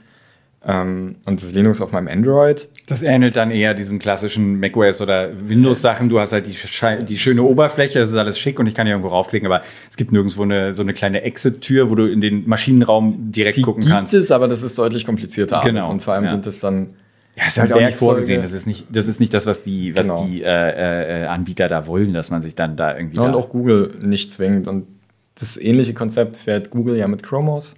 Ähm, 0.66 1.16
und 1.26 1.41
das 1.41 1.51
Linux 1.51 1.82
auf 1.82 1.91
meinem 1.91 2.07
Android. 2.07 2.70
Das 2.86 3.01
ähnelt 3.01 3.36
dann 3.36 3.49
eher 3.49 3.74
diesen 3.74 3.97
klassischen 3.97 4.59
macOS 4.59 5.01
oder 5.01 5.32
Windows-Sachen. 5.49 6.09
Du 6.09 6.20
hast 6.20 6.32
halt 6.32 6.45
die, 6.45 7.05
die, 7.05 7.18
schöne 7.18 7.41
Oberfläche, 7.41 7.97
das 7.97 8.11
ist 8.11 8.16
alles 8.16 8.38
schick 8.38 8.59
und 8.59 8.68
ich 8.68 8.76
kann 8.76 8.86
hier 8.86 8.93
irgendwo 8.93 9.09
raufklicken, 9.09 9.47
aber 9.47 9.64
es 9.89 9.97
gibt 9.97 10.11
nirgendwo 10.11 10.43
eine, 10.43 10.76
so 10.76 10.84
eine 10.84 10.93
kleine 10.93 11.24
Exit-Tür, 11.24 11.89
wo 11.89 11.95
du 11.95 12.05
in 12.05 12.22
den 12.22 12.47
Maschinenraum 12.47 13.32
direkt 13.32 13.57
die 13.57 13.64
gucken 13.64 13.82
gibt 13.82 13.91
kannst. 13.91 14.11
Gibt 14.11 14.24
es, 14.24 14.32
aber 14.32 14.47
das 14.47 14.61
ist 14.61 14.78
deutlich 14.78 15.05
komplizierter. 15.05 15.61
Genau. 15.66 15.89
Und 15.89 16.03
vor 16.03 16.14
allem 16.14 16.26
ja. 16.26 16.30
sind 16.30 16.45
es 16.45 16.59
dann 16.59 16.91
ja, 17.36 17.48
ist 17.48 17.58
halt 17.58 17.74
auch 17.74 17.80
nicht 17.82 17.98
vorgesehen. 17.98 18.42
Das 18.42 18.52
ist 18.52 18.68
nicht, 18.68 18.88
das 18.92 19.08
ist 19.08 19.20
nicht 19.20 19.34
das, 19.34 19.46
was 19.46 19.64
die, 19.64 19.96
was 19.98 20.06
genau. 20.06 20.26
die 20.26 20.44
äh, 20.44 21.24
äh, 21.24 21.26
Anbieter 21.26 21.68
da 21.68 21.88
wollen, 21.88 22.14
dass 22.14 22.30
man 22.30 22.42
sich 22.42 22.54
dann 22.54 22.78
da 22.78 22.96
irgendwie. 22.96 23.18
Ja, 23.18 23.24
und 23.24 23.36
auch 23.36 23.50
Google 23.50 23.96
nicht 24.02 24.32
zwingt. 24.32 24.68
Und 24.68 24.88
das 25.36 25.58
ähnliche 25.58 25.96
Konzept 25.96 26.38
fährt 26.38 26.70
Google 26.70 26.96
ja 26.96 27.08
mit 27.08 27.24
Chromos, 27.24 27.76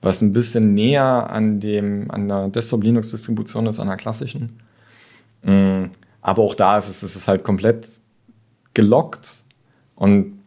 was 0.00 0.22
ein 0.22 0.32
bisschen 0.32 0.72
näher 0.72 1.30
an 1.30 1.60
dem, 1.60 2.10
an 2.10 2.28
der 2.28 2.48
Desktop-Linux-Distribution 2.48 3.66
ist, 3.66 3.78
an 3.78 3.88
der 3.88 3.96
klassischen. 3.98 4.58
Mm, 5.42 5.86
aber 6.22 6.42
auch 6.42 6.54
da 6.54 6.78
ist 6.78 6.88
es, 6.88 7.02
es 7.02 7.14
ist 7.14 7.28
halt 7.28 7.44
komplett 7.44 7.88
gelockt. 8.72 9.44
Und 9.96 10.40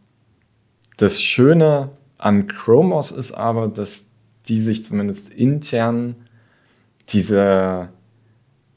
das 0.96 1.22
Schöne 1.22 1.90
an 2.18 2.48
Chromos 2.48 3.12
ist 3.12 3.32
aber, 3.32 3.68
dass 3.68 4.06
die 4.48 4.60
sich 4.60 4.84
zumindest 4.84 5.32
intern 5.32 6.16
diese 7.10 7.88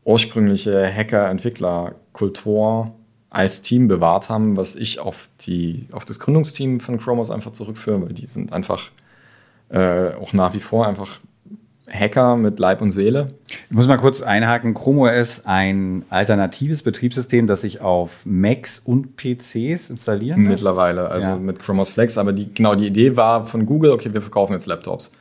ursprüngliche 0.06 0.90
Hacker-Entwickler-Kultur 0.92 2.94
als 3.30 3.62
Team 3.62 3.90
bewahrt 3.90 4.30
haben, 4.30 4.56
was 4.56 4.78
ich 4.78 5.00
auf, 5.00 5.28
die, 5.42 5.90
auf 5.92 6.06
das 6.06 6.22
Gründungsteam 6.22 6.80
von 6.80 6.98
Chromos 7.00 7.32
einfach 7.32 7.52
zurückführe, 7.52 8.04
weil 8.04 8.14
die 8.14 8.28
sind 8.28 8.54
einfach 8.54 8.92
äh, 9.70 10.14
auch 10.14 10.32
nach 10.32 10.54
wie 10.54 10.60
vor 10.60 10.88
einfach 10.88 11.20
Hacker 11.92 12.38
mit 12.38 12.60
Leib 12.60 12.82
und 12.82 12.92
Seele. 12.92 13.34
Ich 13.48 13.76
muss 13.76 13.88
mal 13.88 13.98
kurz 13.98 14.22
einhaken. 14.22 14.74
Chrome 14.74 15.12
OS 15.12 15.46
ein 15.46 16.04
alternatives 16.10 16.84
Betriebssystem, 16.84 17.46
das 17.46 17.62
sich 17.62 17.82
auf 17.82 18.26
Macs 18.26 18.80
und 18.80 19.18
PCs 19.18 19.90
installieren 19.90 20.46
lässt? 20.46 20.64
Mittlerweile, 20.64 21.10
also 21.10 21.32
ja. 21.32 21.36
mit 21.36 21.60
Chrome 21.60 21.82
OS 21.82 21.92
Flex. 21.92 22.18
Aber 22.18 22.34
die, 22.34 22.54
genau 22.54 22.76
die 22.76 22.88
Idee 22.88 23.18
war 23.18 23.46
von 23.46 23.66
Google, 23.66 23.92
okay, 23.92 24.14
wir 24.14 24.22
verkaufen 24.22 24.54
jetzt 24.54 24.66
Laptops. 24.66 25.12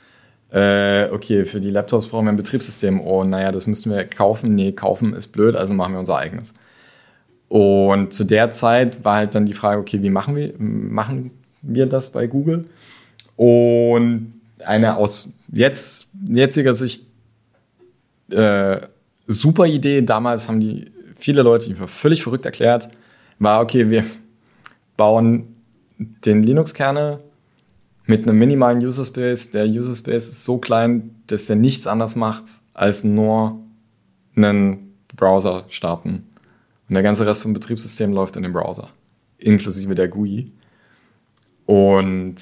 Äh, 0.54 1.10
okay, 1.10 1.46
für 1.46 1.60
die 1.60 1.70
Laptops 1.70 2.06
brauchen 2.06 2.26
wir 2.26 2.32
ein 2.32 2.36
Betriebssystem. 2.36 3.00
Oh, 3.00 3.24
naja, 3.24 3.50
das 3.50 3.66
müssen 3.66 3.90
wir 3.90 4.04
kaufen. 4.04 4.54
Nee, 4.54 4.70
kaufen 4.70 5.12
ist 5.12 5.28
blöd, 5.28 5.56
also 5.56 5.74
machen 5.74 5.94
wir 5.94 5.98
unser 5.98 6.16
eigenes. 6.16 6.54
Und 7.48 8.12
zu 8.12 8.22
der 8.22 8.50
Zeit 8.50 9.04
war 9.04 9.16
halt 9.16 9.34
dann 9.34 9.46
die 9.46 9.54
Frage, 9.54 9.80
okay, 9.80 10.00
wie 10.00 10.10
machen 10.10 10.36
wir, 10.36 10.54
machen 10.58 11.32
wir 11.60 11.86
das 11.86 12.12
bei 12.12 12.28
Google? 12.28 12.66
Und 13.34 14.40
eine 14.64 14.96
aus 14.96 15.34
jetzt, 15.52 16.06
jetziger 16.24 16.72
Sicht 16.72 17.04
äh, 18.30 18.78
super 19.26 19.66
Idee, 19.66 20.02
damals 20.02 20.48
haben 20.48 20.60
die 20.60 20.92
viele 21.16 21.42
Leute 21.42 21.68
die 21.68 21.74
für 21.74 21.88
völlig 21.88 22.22
verrückt 22.22 22.46
erklärt, 22.46 22.88
war, 23.40 23.60
okay, 23.60 23.90
wir 23.90 24.04
bauen 24.96 25.56
den 25.98 26.44
Linux-Kernel 26.44 27.18
mit 28.06 28.28
einem 28.28 28.38
minimalen 28.38 28.84
User 28.84 29.04
Space. 29.04 29.50
Der 29.50 29.66
User 29.66 29.94
Space 29.94 30.28
ist 30.28 30.44
so 30.44 30.58
klein, 30.58 31.22
dass 31.26 31.48
er 31.48 31.56
nichts 31.56 31.86
anderes 31.86 32.16
macht, 32.16 32.44
als 32.72 33.04
nur 33.04 33.60
einen 34.36 34.94
Browser 35.16 35.64
starten. 35.68 36.26
Und 36.88 36.94
der 36.94 37.02
ganze 37.02 37.26
Rest 37.26 37.42
vom 37.42 37.52
Betriebssystem 37.52 38.12
läuft 38.12 38.36
in 38.36 38.42
dem 38.42 38.52
Browser, 38.52 38.90
inklusive 39.38 39.94
der 39.94 40.08
GUI. 40.08 40.52
Und 41.66 42.36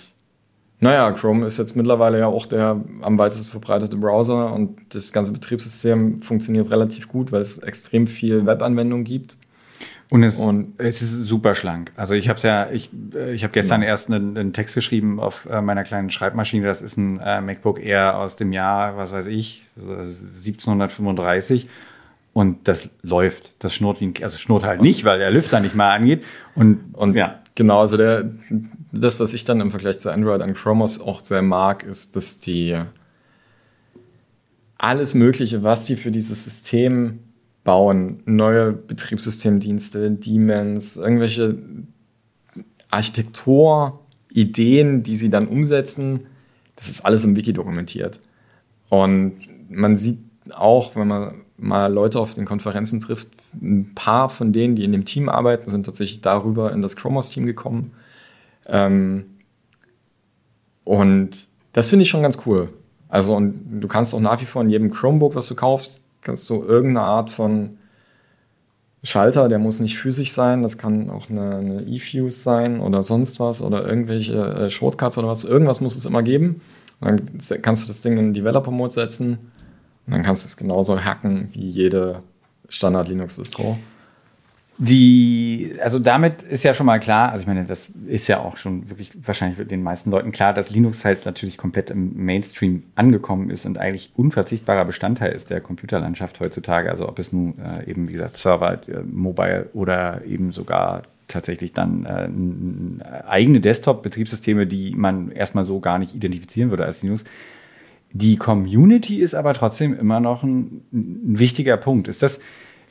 naja, 0.81 1.13
Chrome 1.13 1.47
ist 1.47 1.59
jetzt 1.59 1.77
mittlerweile 1.77 2.19
ja 2.19 2.27
auch 2.27 2.47
der 2.47 2.83
am 3.03 3.17
weitesten 3.17 3.49
verbreitete 3.49 3.97
Browser 3.97 4.53
und 4.53 4.81
das 4.89 5.13
ganze 5.13 5.31
Betriebssystem 5.31 6.23
funktioniert 6.23 6.71
relativ 6.71 7.07
gut, 7.07 7.31
weil 7.31 7.41
es 7.41 7.59
extrem 7.59 8.09
viel 8.09 8.47
Webanwendungen 8.47 9.05
gibt. 9.05 9.37
Und 10.13 10.25
es, 10.25 10.37
und 10.37 10.75
es 10.77 11.01
ist 11.01 11.25
super 11.25 11.55
schlank. 11.55 11.91
Also 11.97 12.13
ich 12.13 12.29
habe 12.29 12.37
es 12.37 12.43
ja, 12.43 12.69
ich, 12.71 12.91
äh, 13.15 13.33
ich 13.33 13.45
habe 13.45 13.53
gestern 13.55 13.81
ja. 13.81 13.89
erst 13.89 14.13
einen, 14.13 14.37
einen, 14.37 14.53
Text 14.53 14.75
geschrieben 14.75 15.19
auf 15.19 15.49
äh, 15.51 15.63
meiner 15.63 15.85
kleinen 15.85 16.11
Schreibmaschine. 16.11 16.67
Das 16.67 16.83
ist 16.83 16.99
ein 16.99 17.19
äh, 17.19 17.41
MacBook 17.41 17.83
Air 17.83 18.19
aus 18.19 18.37
dem 18.37 18.53
Jahr, 18.53 18.99
was 18.99 19.13
weiß 19.13 19.29
ich, 19.29 19.65
1735. 19.79 21.67
Und 22.35 22.69
das 22.69 22.91
läuft. 23.01 23.55
Das 23.59 23.75
schnurrt 23.75 24.03
wie 24.03 24.09
ein, 24.09 24.15
also 24.21 24.37
schnurrt 24.37 24.65
halt 24.65 24.83
nicht, 24.83 25.07
weil 25.07 25.19
der 25.19 25.31
Lüfter 25.31 25.61
nicht 25.61 25.75
mal 25.75 25.95
angeht. 25.95 26.27
Und, 26.55 26.93
und 26.93 27.17
ja. 27.17 27.41
Genau, 27.55 27.81
also 27.81 27.97
der, 27.97 28.31
das, 28.93 29.19
was 29.19 29.33
ich 29.33 29.47
dann 29.47 29.63
im 29.63 29.71
Vergleich 29.71 29.99
zu 29.99 30.13
Android 30.13 30.43
an 30.43 30.53
Chromos 30.53 31.01
auch 31.01 31.21
sehr 31.21 31.41
mag, 31.41 31.85
ist, 31.85 32.17
dass 32.17 32.39
die 32.39 32.79
alles 34.77 35.15
Mögliche, 35.15 35.63
was 35.63 35.87
die 35.87 35.97
für 35.97 36.11
dieses 36.11 36.45
System 36.45 37.21
bauen, 37.65 38.23
neue 38.25 38.73
Betriebssystemdienste, 38.73 40.11
Daemons, 40.11 40.97
irgendwelche 40.97 41.59
Architekturideen, 42.91 45.03
die 45.03 45.17
sie 45.17 45.31
dann 45.31 45.47
umsetzen, 45.47 46.21
das 46.77 46.89
ist 46.89 47.05
alles 47.05 47.25
im 47.25 47.37
Wiki 47.37 47.53
dokumentiert. 47.53 48.21
Und 48.89 49.37
man 49.71 49.97
sieht 49.97 50.19
auch, 50.51 50.97
wenn 50.97 51.09
man 51.09 51.43
mal 51.57 51.93
Leute 51.93 52.21
auf 52.21 52.35
den 52.35 52.45
Konferenzen 52.45 53.01
trifft, 53.01 53.29
ein 53.61 53.93
paar 53.95 54.29
von 54.29 54.53
denen, 54.53 54.75
die 54.75 54.85
in 54.85 54.93
dem 54.93 55.05
Team 55.05 55.29
arbeiten, 55.29 55.71
sind 55.71 55.87
tatsächlich 55.87 56.21
darüber 56.21 56.73
in 56.73 56.83
das 56.83 56.97
Chromos-Team 56.97 57.47
gekommen. 57.47 57.93
Ähm, 58.67 59.27
und 60.85 61.47
Das 61.73 61.89
finde 61.89 62.03
ich 62.03 62.11
schon 62.11 62.23
ganz 62.23 62.39
cool. 62.47 62.69
Also, 63.09 63.35
und 63.35 63.81
du 63.81 63.89
kannst 63.89 64.15
auch 64.15 64.21
nach 64.21 64.41
wie 64.41 64.47
vor 64.47 64.63
in 64.63 64.71
jedem 64.71 64.91
Chromebook, 64.91 65.35
was 65.35 65.47
du 65.47 65.55
kaufst, 65.55 66.02
kannst 66.23 66.49
du 66.49 66.63
irgendeine 66.63 67.07
Art 67.07 67.31
von 67.31 67.79
Schalter, 69.05 69.49
der 69.49 69.59
muss 69.59 69.81
nicht 69.81 69.99
physisch 69.99 70.33
sein, 70.33 70.63
das 70.63 70.79
kann 70.79 71.11
auch 71.11 71.29
eine, 71.29 71.83
E-Fuse 71.83 72.41
sein 72.41 72.81
oder 72.81 73.03
sonst 73.03 73.41
was 73.41 73.61
oder 73.61 73.85
irgendwelche 73.85 74.35
äh, 74.35 74.71
Shortcuts 74.71 75.19
oder 75.19 75.29
was. 75.29 75.45
Irgendwas 75.45 75.81
muss 75.81 75.97
es 75.97 76.07
immer 76.07 76.23
geben. 76.23 76.61
dann 77.01 77.21
kannst 77.63 77.85
du 77.85 77.89
das 77.89 78.03
Ding 78.03 78.17
in 78.17 78.33
Developer-Mode 78.33 78.93
setzen 78.93 79.39
und 80.07 80.13
dann 80.13 80.23
kannst 80.23 80.45
du 80.45 80.49
es 80.49 80.57
genauso 80.57 81.05
hacken 81.05 81.49
wie 81.53 81.69
jede 81.69 82.23
Standard-Linux-Distro. 82.69 83.77
Die, 84.85 85.75
also 85.81 86.01
damit 86.01 86.43
ist 86.43 86.65
ja 86.65 86.75
schon 86.75 86.87
mal 86.87 86.99
klar, 86.99 87.31
also 87.31 87.43
ich 87.43 87.47
meine, 87.47 87.65
das 87.65 87.93
ist 88.09 88.27
ja 88.27 88.41
auch 88.41 88.57
schon 88.57 88.91
wirklich 88.91 89.13
wahrscheinlich 89.25 89.65
den 89.69 89.81
meisten 89.81 90.11
Leuten 90.11 90.33
klar, 90.33 90.53
dass 90.53 90.71
Linux 90.71 91.05
halt 91.05 91.25
natürlich 91.25 91.57
komplett 91.57 91.91
im 91.91 92.17
Mainstream 92.17 92.83
angekommen 92.97 93.51
ist 93.51 93.65
und 93.65 93.79
eigentlich 93.79 94.11
unverzichtbarer 94.17 94.85
Bestandteil 94.85 95.31
ist 95.31 95.51
der 95.51 95.61
Computerlandschaft 95.61 96.41
heutzutage. 96.41 96.91
Also 96.91 97.09
ob 97.09 97.21
es 97.21 97.33
nun 97.33 97.55
äh, 97.61 97.89
eben, 97.89 98.09
wie 98.09 98.13
gesagt, 98.13 98.37
Server, 98.37 98.73
äh, 98.89 99.05
Mobile 99.05 99.69
oder 99.73 100.25
eben 100.25 100.51
sogar 100.51 101.03
tatsächlich 101.29 101.73
dann 101.73 102.99
äh, 102.99 103.05
eigene 103.29 103.61
Desktop-Betriebssysteme, 103.61 104.67
die 104.67 104.97
man 104.97 105.31
erstmal 105.31 105.63
so 105.63 105.79
gar 105.79 106.01
nicht 106.01 106.17
identifizieren 106.17 106.71
würde 106.71 106.87
als 106.87 107.05
Linux. 107.05 107.23
Die 108.13 108.35
Community 108.35 109.21
ist 109.21 109.35
aber 109.35 109.55
trotzdem 109.55 109.97
immer 109.97 110.19
noch 110.19 110.43
ein, 110.43 110.83
ein 110.93 111.39
wichtiger 111.39 111.77
Punkt. 111.77 112.09
Ist 112.09 112.25
das, 112.25 112.41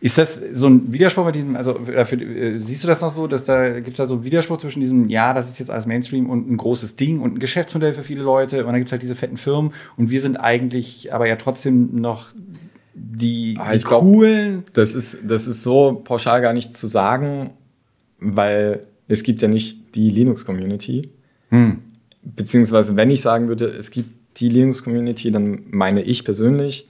ist 0.02 0.18
das 0.18 0.42
so 0.54 0.68
ein 0.68 0.92
Widerspruch 0.92 1.26
bei 1.26 1.32
diesem, 1.32 1.56
also 1.56 1.80
für, 1.84 2.20
äh, 2.20 2.58
siehst 2.58 2.84
du 2.84 2.88
das 2.88 3.02
noch 3.02 3.14
so, 3.14 3.28
dass 3.28 3.46
da 3.46 3.80
gibt 3.80 3.92
es 3.92 3.98
da 3.98 4.08
so 4.08 4.16
einen 4.16 4.24
Widerspruch 4.24 4.58
zwischen 4.58 4.82
diesem, 4.82 5.10
ja, 5.10 5.32
das 5.34 5.50
ist 5.50 5.60
jetzt 5.60 5.70
alles 5.70 5.86
Mainstream 5.86 6.28
und 6.28 6.50
ein 6.50 6.58
großes 6.58 6.96
Ding 6.96 7.20
und 7.20 7.36
ein 7.36 7.40
Geschäftsmodell 7.40 7.94
für 7.94 8.02
viele 8.02 8.24
Leute 8.24 8.62
und 8.62 8.72
dann 8.72 8.78
gibt 8.78 8.88
es 8.88 8.92
halt 8.92 9.04
diese 9.04 9.16
fetten 9.16 9.38
Firmen 9.38 9.74
und 9.98 10.10
wir 10.10 10.20
sind 10.20 10.38
eigentlich 10.38 11.14
aber 11.14 11.28
ja 11.28 11.36
trotzdem 11.36 12.02
noch 12.02 12.30
die, 12.96 13.56
ah, 13.60 13.74
die 13.74 13.84
coolen. 13.84 14.52
Glaub, 14.64 14.74
das 14.74 14.96
ist, 14.96 15.20
das 15.30 15.48
ist 15.48 15.62
so 15.62 16.02
pauschal 16.04 16.42
gar 16.42 16.54
nicht 16.54 16.76
zu 16.76 16.88
sagen, 16.88 17.52
weil 18.20 18.82
es 19.08 19.22
gibt 19.22 19.44
ja 19.44 19.48
nicht 19.48 19.96
die 19.96 20.10
Linux-Community. 20.10 21.10
Hm. 21.50 21.78
Beziehungsweise, 22.24 22.96
wenn 22.96 23.12
ich 23.12 23.22
sagen 23.22 23.50
würde, 23.50 23.66
es 23.68 23.92
gibt 23.92 24.10
die 24.38 24.50
Linux-Community, 24.50 25.32
dann 25.32 25.62
meine 25.70 26.02
ich 26.02 26.26
persönlich, 26.26 26.88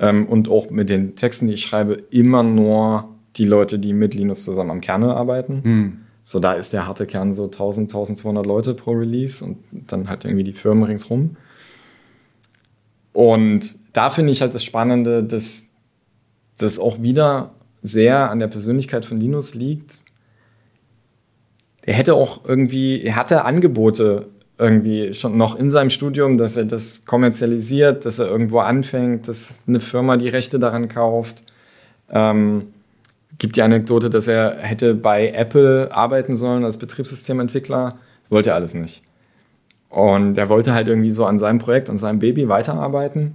ähm, 0.00 0.26
und 0.26 0.48
auch 0.48 0.70
mit 0.70 0.88
den 0.88 1.14
Texten, 1.14 1.46
die 1.46 1.54
ich 1.54 1.62
schreibe, 1.62 1.92
immer 2.10 2.42
nur 2.42 3.10
die 3.36 3.44
Leute, 3.44 3.78
die 3.78 3.92
mit 3.92 4.14
Linus 4.14 4.44
zusammen 4.44 4.70
am 4.70 4.80
Kernel 4.80 5.10
arbeiten. 5.10 5.62
Hm. 5.62 5.98
So, 6.24 6.40
da 6.40 6.54
ist 6.54 6.72
der 6.72 6.86
harte 6.86 7.06
Kern 7.06 7.34
so 7.34 7.44
1000, 7.44 7.90
1200 7.90 8.44
Leute 8.44 8.74
pro 8.74 8.92
Release 8.92 9.44
und 9.44 9.58
dann 9.70 10.08
halt 10.08 10.24
irgendwie 10.24 10.44
die 10.44 10.52
Firmen 10.52 10.84
ringsrum. 10.84 11.36
Und 13.12 13.76
da 13.92 14.10
finde 14.10 14.32
ich 14.32 14.40
halt 14.40 14.54
das 14.54 14.64
Spannende, 14.64 15.22
dass 15.22 15.68
das 16.56 16.78
auch 16.78 17.02
wieder 17.02 17.54
sehr 17.82 18.30
an 18.30 18.38
der 18.38 18.48
Persönlichkeit 18.48 19.04
von 19.04 19.18
Linus 19.20 19.54
liegt. 19.54 20.04
Er 21.82 21.94
hätte 21.94 22.14
auch 22.14 22.44
irgendwie, 22.44 23.02
er 23.02 23.16
hatte 23.16 23.44
Angebote 23.44 24.28
irgendwie 24.60 25.14
schon 25.14 25.36
noch 25.36 25.56
in 25.56 25.70
seinem 25.70 25.90
Studium, 25.90 26.36
dass 26.36 26.56
er 26.56 26.66
das 26.66 27.04
kommerzialisiert, 27.06 28.04
dass 28.04 28.18
er 28.18 28.26
irgendwo 28.26 28.58
anfängt, 28.58 29.26
dass 29.26 29.60
eine 29.66 29.80
Firma 29.80 30.16
die 30.16 30.28
Rechte 30.28 30.58
daran 30.58 30.88
kauft. 30.88 31.42
Ähm, 32.10 32.66
gibt 33.38 33.56
die 33.56 33.62
Anekdote, 33.62 34.10
dass 34.10 34.28
er 34.28 34.58
hätte 34.58 34.94
bei 34.94 35.30
Apple 35.30 35.88
arbeiten 35.92 36.36
sollen 36.36 36.64
als 36.64 36.76
Betriebssystementwickler. 36.76 37.98
Das 38.22 38.30
wollte 38.30 38.50
er 38.50 38.56
alles 38.56 38.74
nicht. 38.74 39.02
Und 39.88 40.36
er 40.36 40.48
wollte 40.48 40.74
halt 40.74 40.86
irgendwie 40.86 41.10
so 41.10 41.24
an 41.24 41.38
seinem 41.38 41.58
Projekt, 41.58 41.88
an 41.88 41.98
seinem 41.98 42.18
Baby 42.18 42.48
weiterarbeiten. 42.48 43.34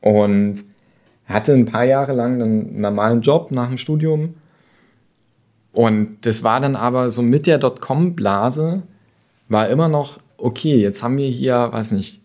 Und 0.00 0.62
hatte 1.26 1.52
ein 1.52 1.64
paar 1.64 1.84
Jahre 1.84 2.12
lang 2.12 2.42
einen 2.42 2.80
normalen 2.80 3.22
Job 3.22 3.50
nach 3.50 3.68
dem 3.68 3.78
Studium. 3.78 4.34
Und 5.72 6.18
das 6.22 6.42
war 6.42 6.60
dann 6.60 6.76
aber 6.76 7.10
so 7.10 7.22
mit 7.22 7.46
der 7.46 7.58
Dotcom-Blase, 7.58 8.82
war 9.50 9.68
immer 9.68 9.88
noch, 9.88 10.18
okay, 10.38 10.80
jetzt 10.80 11.02
haben 11.02 11.18
wir 11.18 11.28
hier, 11.28 11.68
weiß 11.70 11.92
nicht, 11.92 12.22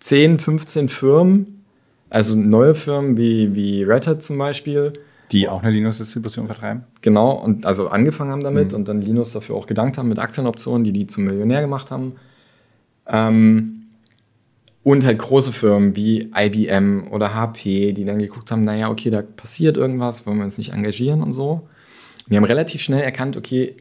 10, 0.00 0.38
15 0.38 0.88
Firmen, 0.88 1.64
also 2.08 2.38
neue 2.38 2.74
Firmen 2.74 3.16
wie, 3.16 3.54
wie 3.54 3.82
Red 3.82 4.06
Hat 4.06 4.22
zum 4.22 4.38
Beispiel. 4.38 4.92
Die 5.32 5.48
auch 5.48 5.62
eine 5.62 5.72
Linux-Distribution 5.72 6.46
vertreiben? 6.46 6.84
Genau, 7.02 7.32
und 7.32 7.66
also 7.66 7.88
angefangen 7.88 8.30
haben 8.30 8.44
damit 8.44 8.70
mhm. 8.70 8.78
und 8.78 8.88
dann 8.88 9.02
Linux 9.02 9.32
dafür 9.32 9.56
auch 9.56 9.66
gedankt 9.66 9.98
haben 9.98 10.08
mit 10.08 10.20
Aktienoptionen, 10.20 10.84
die 10.84 10.92
die 10.92 11.06
zum 11.08 11.24
Millionär 11.24 11.60
gemacht 11.60 11.90
haben. 11.90 12.12
Ähm, 13.08 13.82
und 14.84 15.04
halt 15.04 15.18
große 15.18 15.52
Firmen 15.52 15.96
wie 15.96 16.30
IBM 16.32 17.08
oder 17.10 17.34
HP, 17.34 17.92
die 17.92 18.04
dann 18.04 18.20
geguckt 18.20 18.52
haben, 18.52 18.62
naja, 18.62 18.88
okay, 18.88 19.10
da 19.10 19.20
passiert 19.20 19.76
irgendwas, 19.76 20.26
wollen 20.26 20.38
wir 20.38 20.44
uns 20.44 20.58
nicht 20.58 20.72
engagieren 20.72 21.22
und 21.22 21.32
so. 21.32 21.50
Und 21.50 22.30
wir 22.30 22.36
haben 22.36 22.44
relativ 22.44 22.82
schnell 22.82 23.02
erkannt, 23.02 23.36
okay, 23.36 23.74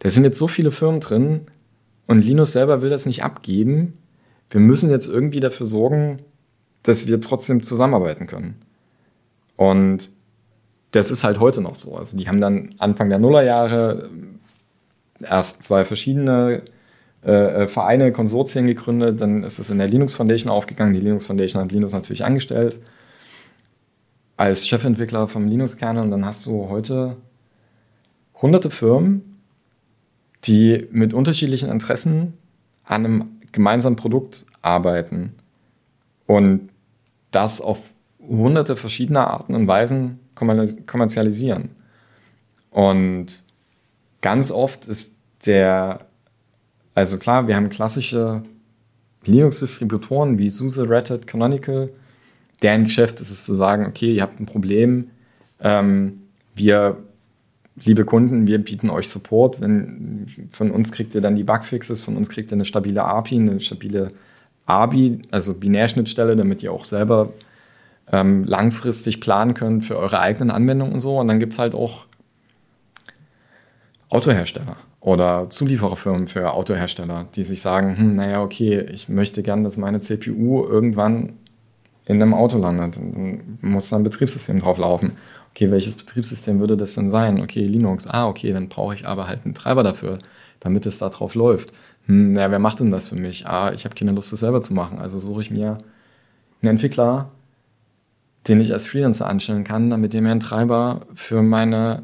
da 0.00 0.10
sind 0.10 0.24
jetzt 0.24 0.38
so 0.38 0.48
viele 0.48 0.70
Firmen 0.70 1.00
drin 1.00 1.42
und 2.06 2.24
Linus 2.24 2.52
selber 2.52 2.82
will 2.82 2.90
das 2.90 3.06
nicht 3.06 3.24
abgeben. 3.24 3.94
Wir 4.50 4.60
müssen 4.60 4.90
jetzt 4.90 5.08
irgendwie 5.08 5.40
dafür 5.40 5.66
sorgen, 5.66 6.18
dass 6.82 7.06
wir 7.06 7.20
trotzdem 7.20 7.62
zusammenarbeiten 7.62 8.26
können. 8.26 8.56
Und 9.56 10.10
das 10.90 11.10
ist 11.10 11.24
halt 11.24 11.40
heute 11.40 11.60
noch 11.60 11.74
so. 11.74 11.96
Also 11.96 12.16
die 12.16 12.28
haben 12.28 12.40
dann 12.40 12.74
Anfang 12.78 13.08
der 13.08 13.18
Nullerjahre 13.18 14.10
erst 15.20 15.64
zwei 15.64 15.84
verschiedene 15.84 16.62
äh, 17.24 17.64
äh 17.64 17.68
Vereine, 17.68 18.12
Konsortien 18.12 18.66
gegründet, 18.66 19.20
dann 19.20 19.42
ist 19.42 19.58
es 19.58 19.70
in 19.70 19.78
der 19.78 19.88
Linux 19.88 20.14
Foundation 20.14 20.52
aufgegangen. 20.52 20.92
Die 20.92 21.00
Linux 21.00 21.26
Foundation 21.26 21.62
hat 21.62 21.72
Linux 21.72 21.92
natürlich 21.92 22.24
angestellt 22.24 22.78
als 24.36 24.66
Chefentwickler 24.66 25.28
vom 25.28 25.46
Linux-Kernel 25.46 26.02
und 26.02 26.10
dann 26.10 26.26
hast 26.26 26.44
du 26.46 26.68
heute 26.68 27.16
hunderte 28.40 28.70
Firmen, 28.70 29.33
die 30.44 30.86
mit 30.90 31.14
unterschiedlichen 31.14 31.70
Interessen 31.70 32.34
an 32.84 33.04
einem 33.04 33.24
gemeinsamen 33.52 33.96
Produkt 33.96 34.46
arbeiten 34.62 35.34
und 36.26 36.70
das 37.30 37.60
auf 37.60 37.80
hunderte 38.20 38.76
verschiedene 38.76 39.26
Arten 39.26 39.54
und 39.54 39.66
Weisen 39.66 40.20
kommerzialisieren. 40.34 41.70
Und 42.70 43.42
ganz 44.20 44.50
oft 44.50 44.88
ist 44.88 45.16
der, 45.46 46.06
also 46.94 47.18
klar, 47.18 47.46
wir 47.46 47.56
haben 47.56 47.68
klassische 47.68 48.42
Linux-Distributoren 49.24 50.38
wie 50.38 50.50
SUSE, 50.50 50.88
Red 50.88 51.10
Hat, 51.10 51.26
Canonical. 51.26 51.90
Deren 52.62 52.84
Geschäft 52.84 53.20
ist 53.20 53.30
es 53.30 53.44
zu 53.44 53.54
sagen, 53.54 53.86
okay, 53.86 54.14
ihr 54.14 54.22
habt 54.22 54.40
ein 54.40 54.46
Problem, 54.46 55.10
ähm, 55.60 56.22
wir 56.54 57.02
liebe 57.76 58.04
Kunden, 58.04 58.46
wir 58.46 58.58
bieten 58.58 58.90
euch 58.90 59.08
Support. 59.08 59.60
Wenn, 59.60 60.48
von 60.52 60.70
uns 60.70 60.92
kriegt 60.92 61.14
ihr 61.14 61.20
dann 61.20 61.36
die 61.36 61.44
Bugfixes, 61.44 62.02
von 62.02 62.16
uns 62.16 62.28
kriegt 62.28 62.50
ihr 62.52 62.56
eine 62.56 62.64
stabile 62.64 63.04
API, 63.04 63.36
eine 63.36 63.60
stabile 63.60 64.12
ABI, 64.66 65.22
also 65.30 65.54
Binärschnittstelle, 65.54 66.36
damit 66.36 66.62
ihr 66.62 66.72
auch 66.72 66.84
selber 66.84 67.32
ähm, 68.12 68.44
langfristig 68.44 69.20
planen 69.20 69.54
könnt 69.54 69.84
für 69.84 69.98
eure 69.98 70.20
eigenen 70.20 70.50
Anwendungen 70.50 70.94
und 70.94 71.00
so. 71.00 71.18
Und 71.18 71.28
dann 71.28 71.40
gibt 71.40 71.52
es 71.52 71.58
halt 71.58 71.74
auch 71.74 72.06
Autohersteller 74.08 74.76
oder 75.00 75.50
Zuliefererfirmen 75.50 76.28
für 76.28 76.52
Autohersteller, 76.52 77.26
die 77.34 77.44
sich 77.44 77.60
sagen, 77.60 77.98
hm, 77.98 78.12
naja, 78.12 78.42
okay, 78.42 78.80
ich 78.92 79.08
möchte 79.08 79.42
gern, 79.42 79.64
dass 79.64 79.76
meine 79.76 80.00
CPU 80.00 80.64
irgendwann 80.64 81.34
in 82.06 82.22
einem 82.22 82.34
Auto 82.34 82.58
landet. 82.58 82.96
Dann 82.96 83.58
muss 83.60 83.88
da 83.88 83.96
ein 83.96 84.04
Betriebssystem 84.04 84.60
drauf 84.60 84.78
laufen 84.78 85.12
okay, 85.54 85.70
welches 85.70 85.94
Betriebssystem 85.94 86.58
würde 86.58 86.76
das 86.76 86.94
denn 86.94 87.10
sein? 87.10 87.40
Okay, 87.40 87.64
Linux. 87.66 88.08
Ah, 88.08 88.26
okay, 88.26 88.52
dann 88.52 88.68
brauche 88.68 88.94
ich 88.94 89.06
aber 89.06 89.28
halt 89.28 89.44
einen 89.44 89.54
Treiber 89.54 89.84
dafür, 89.84 90.18
damit 90.58 90.84
es 90.84 90.98
da 90.98 91.10
drauf 91.10 91.36
läuft. 91.36 91.72
Hm, 92.06 92.34
ja, 92.36 92.50
wer 92.50 92.58
macht 92.58 92.80
denn 92.80 92.90
das 92.90 93.08
für 93.08 93.14
mich? 93.14 93.46
Ah, 93.46 93.70
ich 93.72 93.84
habe 93.84 93.94
keine 93.94 94.10
Lust, 94.10 94.32
das 94.32 94.40
selber 94.40 94.62
zu 94.62 94.74
machen. 94.74 94.98
Also 94.98 95.20
suche 95.20 95.42
ich 95.42 95.52
mir 95.52 95.78
einen 96.60 96.72
Entwickler, 96.72 97.30
den 98.48 98.60
ich 98.60 98.72
als 98.72 98.86
Freelancer 98.86 99.28
anstellen 99.28 99.62
kann, 99.62 99.90
damit 99.90 100.12
der 100.12 100.22
mir 100.22 100.32
einen 100.32 100.40
Treiber 100.40 101.02
für 101.14 101.40
meine 101.42 102.02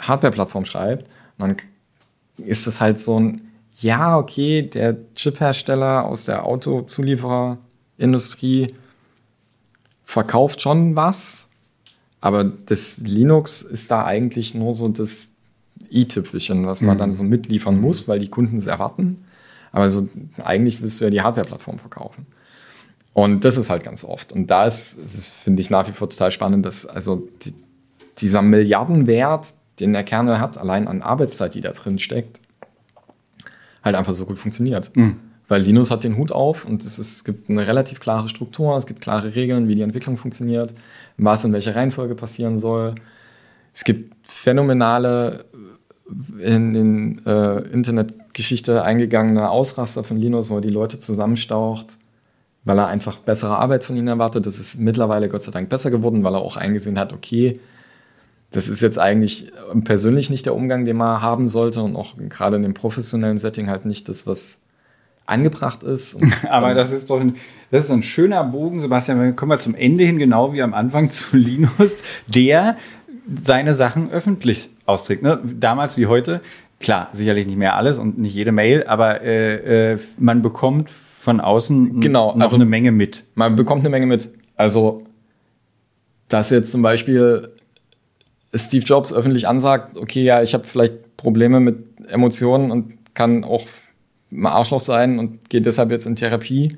Hardware-Plattform 0.00 0.66
schreibt. 0.66 1.08
Dann 1.38 1.56
ist 2.36 2.66
es 2.66 2.82
halt 2.82 2.98
so 2.98 3.18
ein, 3.18 3.40
ja, 3.78 4.18
okay, 4.18 4.60
der 4.62 4.96
Chip-Hersteller 5.14 6.04
aus 6.04 6.26
der 6.26 6.44
Autozuliefererindustrie 6.44 8.74
verkauft 10.04 10.60
schon 10.60 10.94
was, 10.94 11.45
aber 12.26 12.42
das 12.42 12.98
Linux 12.98 13.62
ist 13.62 13.88
da 13.88 14.04
eigentlich 14.04 14.52
nur 14.52 14.74
so 14.74 14.88
das 14.88 15.30
i-Tüpfelchen, 15.92 16.66
was 16.66 16.80
man 16.80 16.96
mhm. 16.96 16.98
dann 16.98 17.14
so 17.14 17.22
mitliefern 17.22 17.80
muss, 17.80 18.08
weil 18.08 18.18
die 18.18 18.26
Kunden 18.26 18.56
es 18.56 18.66
erwarten. 18.66 19.24
Aber 19.70 19.88
so, 19.88 20.08
eigentlich 20.42 20.82
willst 20.82 21.00
du 21.00 21.04
ja 21.04 21.10
die 21.12 21.20
Hardware-Plattform 21.20 21.78
verkaufen. 21.78 22.26
Und 23.12 23.44
das 23.44 23.56
ist 23.56 23.70
halt 23.70 23.84
ganz 23.84 24.04
oft. 24.04 24.32
Und 24.32 24.50
da 24.50 24.66
ist, 24.66 24.98
finde 25.44 25.62
ich 25.62 25.70
nach 25.70 25.86
wie 25.86 25.92
vor 25.92 26.10
total 26.10 26.32
spannend, 26.32 26.66
dass 26.66 26.84
also 26.84 27.28
die, 27.44 27.54
dieser 28.18 28.42
Milliardenwert, 28.42 29.54
den 29.78 29.92
der 29.92 30.02
Kernel 30.02 30.40
hat, 30.40 30.58
allein 30.58 30.88
an 30.88 31.02
Arbeitszeit, 31.02 31.54
die 31.54 31.60
da 31.60 31.70
drin 31.70 32.00
steckt, 32.00 32.40
halt 33.84 33.94
einfach 33.94 34.14
so 34.14 34.26
gut 34.26 34.40
funktioniert. 34.40 34.90
Mhm. 34.96 35.20
Weil 35.48 35.62
Linus 35.62 35.90
hat 35.90 36.04
den 36.04 36.16
Hut 36.16 36.32
auf 36.32 36.64
und 36.64 36.84
es, 36.84 36.98
ist, 36.98 37.16
es 37.16 37.24
gibt 37.24 37.48
eine 37.48 37.66
relativ 37.66 38.00
klare 38.00 38.28
Struktur, 38.28 38.76
es 38.76 38.86
gibt 38.86 39.00
klare 39.00 39.34
Regeln, 39.34 39.68
wie 39.68 39.74
die 39.74 39.82
Entwicklung 39.82 40.16
funktioniert, 40.16 40.74
was 41.16 41.44
in 41.44 41.52
welcher 41.52 41.76
Reihenfolge 41.76 42.14
passieren 42.14 42.58
soll. 42.58 42.94
Es 43.72 43.84
gibt 43.84 44.14
phänomenale 44.26 45.44
in, 46.40 46.74
in 46.74 47.26
äh, 47.26 47.58
Internetgeschichte 47.68 48.82
eingegangene 48.82 49.50
Ausraster 49.50 50.04
von 50.04 50.16
Linus, 50.16 50.50
wo 50.50 50.56
er 50.56 50.60
die 50.60 50.70
Leute 50.70 50.98
zusammenstaucht, 50.98 51.98
weil 52.64 52.78
er 52.78 52.86
einfach 52.88 53.18
bessere 53.18 53.58
Arbeit 53.58 53.84
von 53.84 53.96
ihnen 53.96 54.08
erwartet. 54.08 54.46
Das 54.46 54.58
ist 54.58 54.78
mittlerweile 54.78 55.28
Gott 55.28 55.42
sei 55.42 55.52
Dank 55.52 55.68
besser 55.68 55.90
geworden, 55.90 56.24
weil 56.24 56.34
er 56.34 56.40
auch 56.40 56.56
eingesehen 56.56 56.98
hat, 56.98 57.12
okay, 57.12 57.60
das 58.50 58.68
ist 58.68 58.80
jetzt 58.80 58.98
eigentlich 58.98 59.52
persönlich 59.84 60.30
nicht 60.30 60.46
der 60.46 60.54
Umgang, 60.54 60.84
den 60.84 60.96
man 60.96 61.20
haben 61.20 61.48
sollte 61.48 61.82
und 61.82 61.96
auch 61.96 62.14
gerade 62.28 62.56
in 62.56 62.62
dem 62.62 62.74
professionellen 62.74 63.38
Setting 63.38 63.68
halt 63.68 63.84
nicht 63.84 64.08
das, 64.08 64.26
was 64.26 64.62
angebracht 65.26 65.82
ist. 65.82 66.18
Aber 66.48 66.74
das 66.74 66.92
ist 66.92 67.10
doch 67.10 67.20
ein, 67.20 67.36
das 67.70 67.84
ist 67.84 67.90
ein 67.90 68.02
schöner 68.02 68.44
Bogen, 68.44 68.80
Sebastian. 68.80 69.22
Wir 69.22 69.32
kommen 69.32 69.50
wir 69.50 69.58
zum 69.58 69.74
Ende 69.74 70.04
hin, 70.04 70.18
genau 70.18 70.52
wie 70.52 70.62
am 70.62 70.74
Anfang 70.74 71.10
zu 71.10 71.36
Linus, 71.36 72.02
der 72.26 72.76
seine 73.40 73.74
Sachen 73.74 74.10
öffentlich 74.10 74.70
austrägt. 74.86 75.22
Ne? 75.22 75.40
Damals 75.44 75.98
wie 75.98 76.06
heute, 76.06 76.40
klar, 76.78 77.08
sicherlich 77.12 77.46
nicht 77.46 77.58
mehr 77.58 77.74
alles 77.76 77.98
und 77.98 78.18
nicht 78.18 78.34
jede 78.34 78.52
Mail, 78.52 78.84
aber 78.86 79.20
äh, 79.22 79.92
äh, 79.92 79.98
man 80.18 80.42
bekommt 80.42 80.90
von 80.90 81.40
außen 81.40 82.00
genau, 82.00 82.34
noch 82.34 82.42
also 82.42 82.56
eine 82.56 82.66
Menge 82.66 82.92
mit. 82.92 83.24
Man 83.34 83.56
bekommt 83.56 83.80
eine 83.80 83.90
Menge 83.90 84.06
mit. 84.06 84.30
Also, 84.54 85.02
dass 86.28 86.50
jetzt 86.50 86.70
zum 86.70 86.82
Beispiel 86.82 87.50
Steve 88.54 88.84
Jobs 88.84 89.12
öffentlich 89.12 89.48
ansagt, 89.48 89.98
okay, 89.98 90.22
ja, 90.22 90.42
ich 90.42 90.54
habe 90.54 90.64
vielleicht 90.64 91.16
Probleme 91.16 91.58
mit 91.58 91.78
Emotionen 92.08 92.70
und 92.70 93.14
kann 93.14 93.42
auch 93.42 93.66
ein 94.30 94.46
Arschloch 94.46 94.80
sein 94.80 95.18
und 95.18 95.48
geht 95.48 95.66
deshalb 95.66 95.90
jetzt 95.90 96.06
in 96.06 96.16
Therapie, 96.16 96.76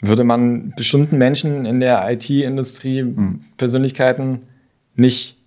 würde 0.00 0.24
man 0.24 0.72
bestimmten 0.76 1.16
Menschen 1.16 1.64
in 1.64 1.80
der 1.80 2.10
IT-Industrie, 2.10 3.02
mhm. 3.04 3.40
Persönlichkeiten 3.56 4.42
nicht 4.96 5.38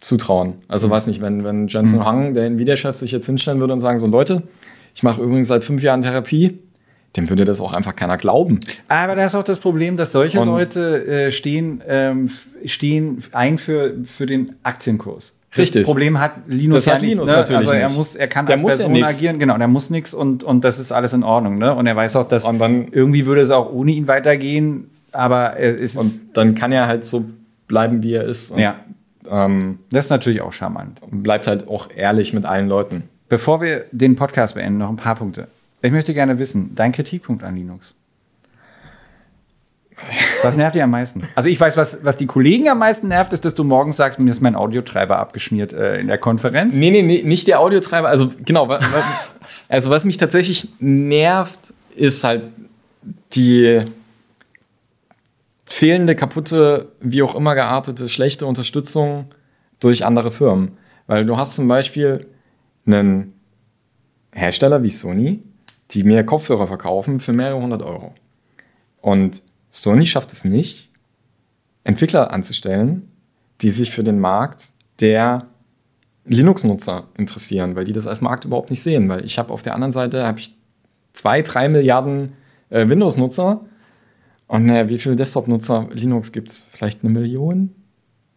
zutrauen. 0.00 0.54
Also 0.68 0.86
mhm. 0.86 0.92
weiß 0.92 1.06
nicht, 1.08 1.20
wenn, 1.20 1.44
wenn 1.44 1.68
Jensen 1.68 2.00
mhm. 2.00 2.04
Hang, 2.04 2.34
der 2.34 2.46
Nvidia-Chef, 2.46 2.96
sich 2.96 3.12
jetzt 3.12 3.26
hinstellen 3.26 3.60
würde 3.60 3.72
und 3.74 3.80
sagen, 3.80 3.98
so 3.98 4.06
Leute, 4.06 4.42
ich 4.94 5.02
mache 5.02 5.20
übrigens 5.20 5.48
seit 5.48 5.64
fünf 5.64 5.82
Jahren 5.82 6.02
Therapie, 6.02 6.58
dem 7.16 7.28
würde 7.28 7.44
das 7.44 7.60
auch 7.60 7.72
einfach 7.72 7.96
keiner 7.96 8.16
glauben. 8.16 8.60
Aber 8.88 9.16
da 9.16 9.24
ist 9.24 9.34
auch 9.34 9.44
das 9.44 9.58
Problem, 9.58 9.96
dass 9.96 10.12
solche 10.12 10.40
und 10.40 10.48
Leute 10.48 11.06
äh, 11.06 11.30
stehen, 11.30 11.82
ähm, 11.86 12.30
stehen 12.64 13.22
ein 13.32 13.58
für, 13.58 13.96
für 14.04 14.26
den 14.26 14.56
Aktienkurs. 14.62 15.37
Richtig. 15.56 15.82
Das 15.82 15.86
Problem 15.86 16.20
hat 16.20 16.32
Linus 16.46 16.76
das 16.76 16.84
ja 16.84 16.94
hat 16.94 17.02
Linus 17.02 17.26
nicht, 17.26 17.34
ne? 17.34 17.40
natürlich 17.40 17.58
Also 17.58 17.70
er 17.70 17.88
nicht. 17.88 17.96
muss, 17.96 18.14
er 18.16 18.28
kann 18.28 18.46
der 18.46 18.56
als 18.56 18.62
muss 18.62 18.76
Person 18.76 18.94
ja 18.94 19.06
agieren, 19.06 19.38
genau, 19.38 19.56
der 19.56 19.68
muss 19.68 19.88
nichts 19.88 20.12
und, 20.12 20.44
und 20.44 20.62
das 20.62 20.78
ist 20.78 20.92
alles 20.92 21.14
in 21.14 21.22
Ordnung, 21.22 21.56
ne? 21.58 21.74
Und 21.74 21.86
er 21.86 21.96
weiß 21.96 22.16
auch, 22.16 22.28
dass 22.28 22.44
dann, 22.44 22.88
irgendwie 22.90 23.24
würde 23.24 23.40
es 23.40 23.50
auch 23.50 23.72
ohne 23.72 23.92
ihn 23.92 24.06
weitergehen, 24.08 24.90
aber 25.12 25.58
es 25.58 25.80
ist. 25.80 25.96
Und 25.96 26.36
dann 26.36 26.54
kann 26.54 26.70
er 26.72 26.86
halt 26.86 27.06
so 27.06 27.24
bleiben, 27.66 28.02
wie 28.02 28.14
er 28.14 28.24
ist. 28.24 28.50
Und, 28.50 28.58
ja. 28.58 28.76
Ähm, 29.30 29.78
das 29.90 30.06
ist 30.06 30.10
natürlich 30.10 30.40
auch 30.40 30.52
charmant. 30.52 31.02
Und 31.02 31.22
bleibt 31.22 31.46
halt 31.46 31.68
auch 31.68 31.88
ehrlich 31.94 32.32
mit 32.32 32.44
allen 32.44 32.68
Leuten. 32.68 33.04
Bevor 33.28 33.60
wir 33.60 33.84
den 33.92 34.16
Podcast 34.16 34.54
beenden, 34.54 34.78
noch 34.78 34.88
ein 34.88 34.96
paar 34.96 35.16
Punkte. 35.16 35.48
Ich 35.82 35.92
möchte 35.92 36.14
gerne 36.14 36.38
wissen, 36.38 36.74
dein 36.74 36.92
Kritikpunkt 36.92 37.44
an 37.44 37.56
Linux. 37.56 37.94
Was 40.42 40.56
nervt 40.56 40.74
dich 40.74 40.82
am 40.82 40.90
meisten? 40.90 41.22
Also 41.34 41.48
ich 41.48 41.60
weiß, 41.60 41.76
was, 41.76 42.04
was 42.04 42.16
die 42.16 42.26
Kollegen 42.26 42.68
am 42.68 42.78
meisten 42.78 43.08
nervt, 43.08 43.32
ist, 43.32 43.44
dass 43.44 43.54
du 43.54 43.64
morgens 43.64 43.96
sagst, 43.96 44.18
mir 44.18 44.30
ist 44.30 44.40
mein 44.40 44.54
Audiotreiber 44.54 45.18
abgeschmiert 45.18 45.72
äh, 45.72 45.98
in 45.98 46.06
der 46.06 46.18
Konferenz. 46.18 46.76
Nee, 46.76 46.90
nee, 46.90 47.02
nee, 47.02 47.22
nicht 47.22 47.46
der 47.48 47.60
Audiotreiber. 47.60 48.08
Also 48.08 48.32
genau, 48.44 48.68
also 49.68 49.90
was 49.90 50.04
mich 50.04 50.16
tatsächlich 50.16 50.68
nervt, 50.78 51.74
ist 51.94 52.24
halt 52.24 52.44
die 53.32 53.82
fehlende, 55.64 56.16
kaputte, 56.16 56.92
wie 57.00 57.22
auch 57.22 57.34
immer 57.34 57.54
geartete, 57.54 58.08
schlechte 58.08 58.46
Unterstützung 58.46 59.26
durch 59.80 60.04
andere 60.04 60.32
Firmen. 60.32 60.78
Weil 61.06 61.26
du 61.26 61.36
hast 61.36 61.56
zum 61.56 61.68
Beispiel 61.68 62.26
einen 62.86 63.34
Hersteller 64.32 64.82
wie 64.82 64.90
Sony, 64.90 65.42
die 65.90 66.04
mir 66.04 66.24
Kopfhörer 66.24 66.66
verkaufen 66.66 67.20
für 67.20 67.32
mehrere 67.32 67.60
hundert 67.60 67.82
Euro. 67.82 68.14
Und 69.00 69.42
Sony 69.70 70.06
schafft 70.06 70.32
es 70.32 70.44
nicht, 70.44 70.90
Entwickler 71.84 72.32
anzustellen, 72.32 73.10
die 73.60 73.70
sich 73.70 73.90
für 73.90 74.04
den 74.04 74.18
Markt 74.18 74.68
der 75.00 75.46
Linux-Nutzer 76.26 77.08
interessieren, 77.16 77.76
weil 77.76 77.84
die 77.84 77.92
das 77.92 78.06
als 78.06 78.20
Markt 78.20 78.44
überhaupt 78.44 78.70
nicht 78.70 78.82
sehen. 78.82 79.08
Weil 79.08 79.24
ich 79.24 79.38
habe 79.38 79.52
auf 79.52 79.62
der 79.62 79.74
anderen 79.74 79.92
Seite 79.92 80.24
habe 80.26 80.40
ich 80.40 80.54
zwei, 81.12 81.42
drei 81.42 81.68
Milliarden 81.68 82.34
äh, 82.70 82.88
Windows-Nutzer 82.88 83.62
und 84.46 84.68
äh, 84.70 84.88
wie 84.88 84.98
viele 84.98 85.16
Desktop-Nutzer 85.16 85.88
Linux 85.92 86.32
gibt 86.32 86.50
es? 86.50 86.66
Vielleicht 86.72 87.02
eine 87.02 87.12
Million? 87.12 87.74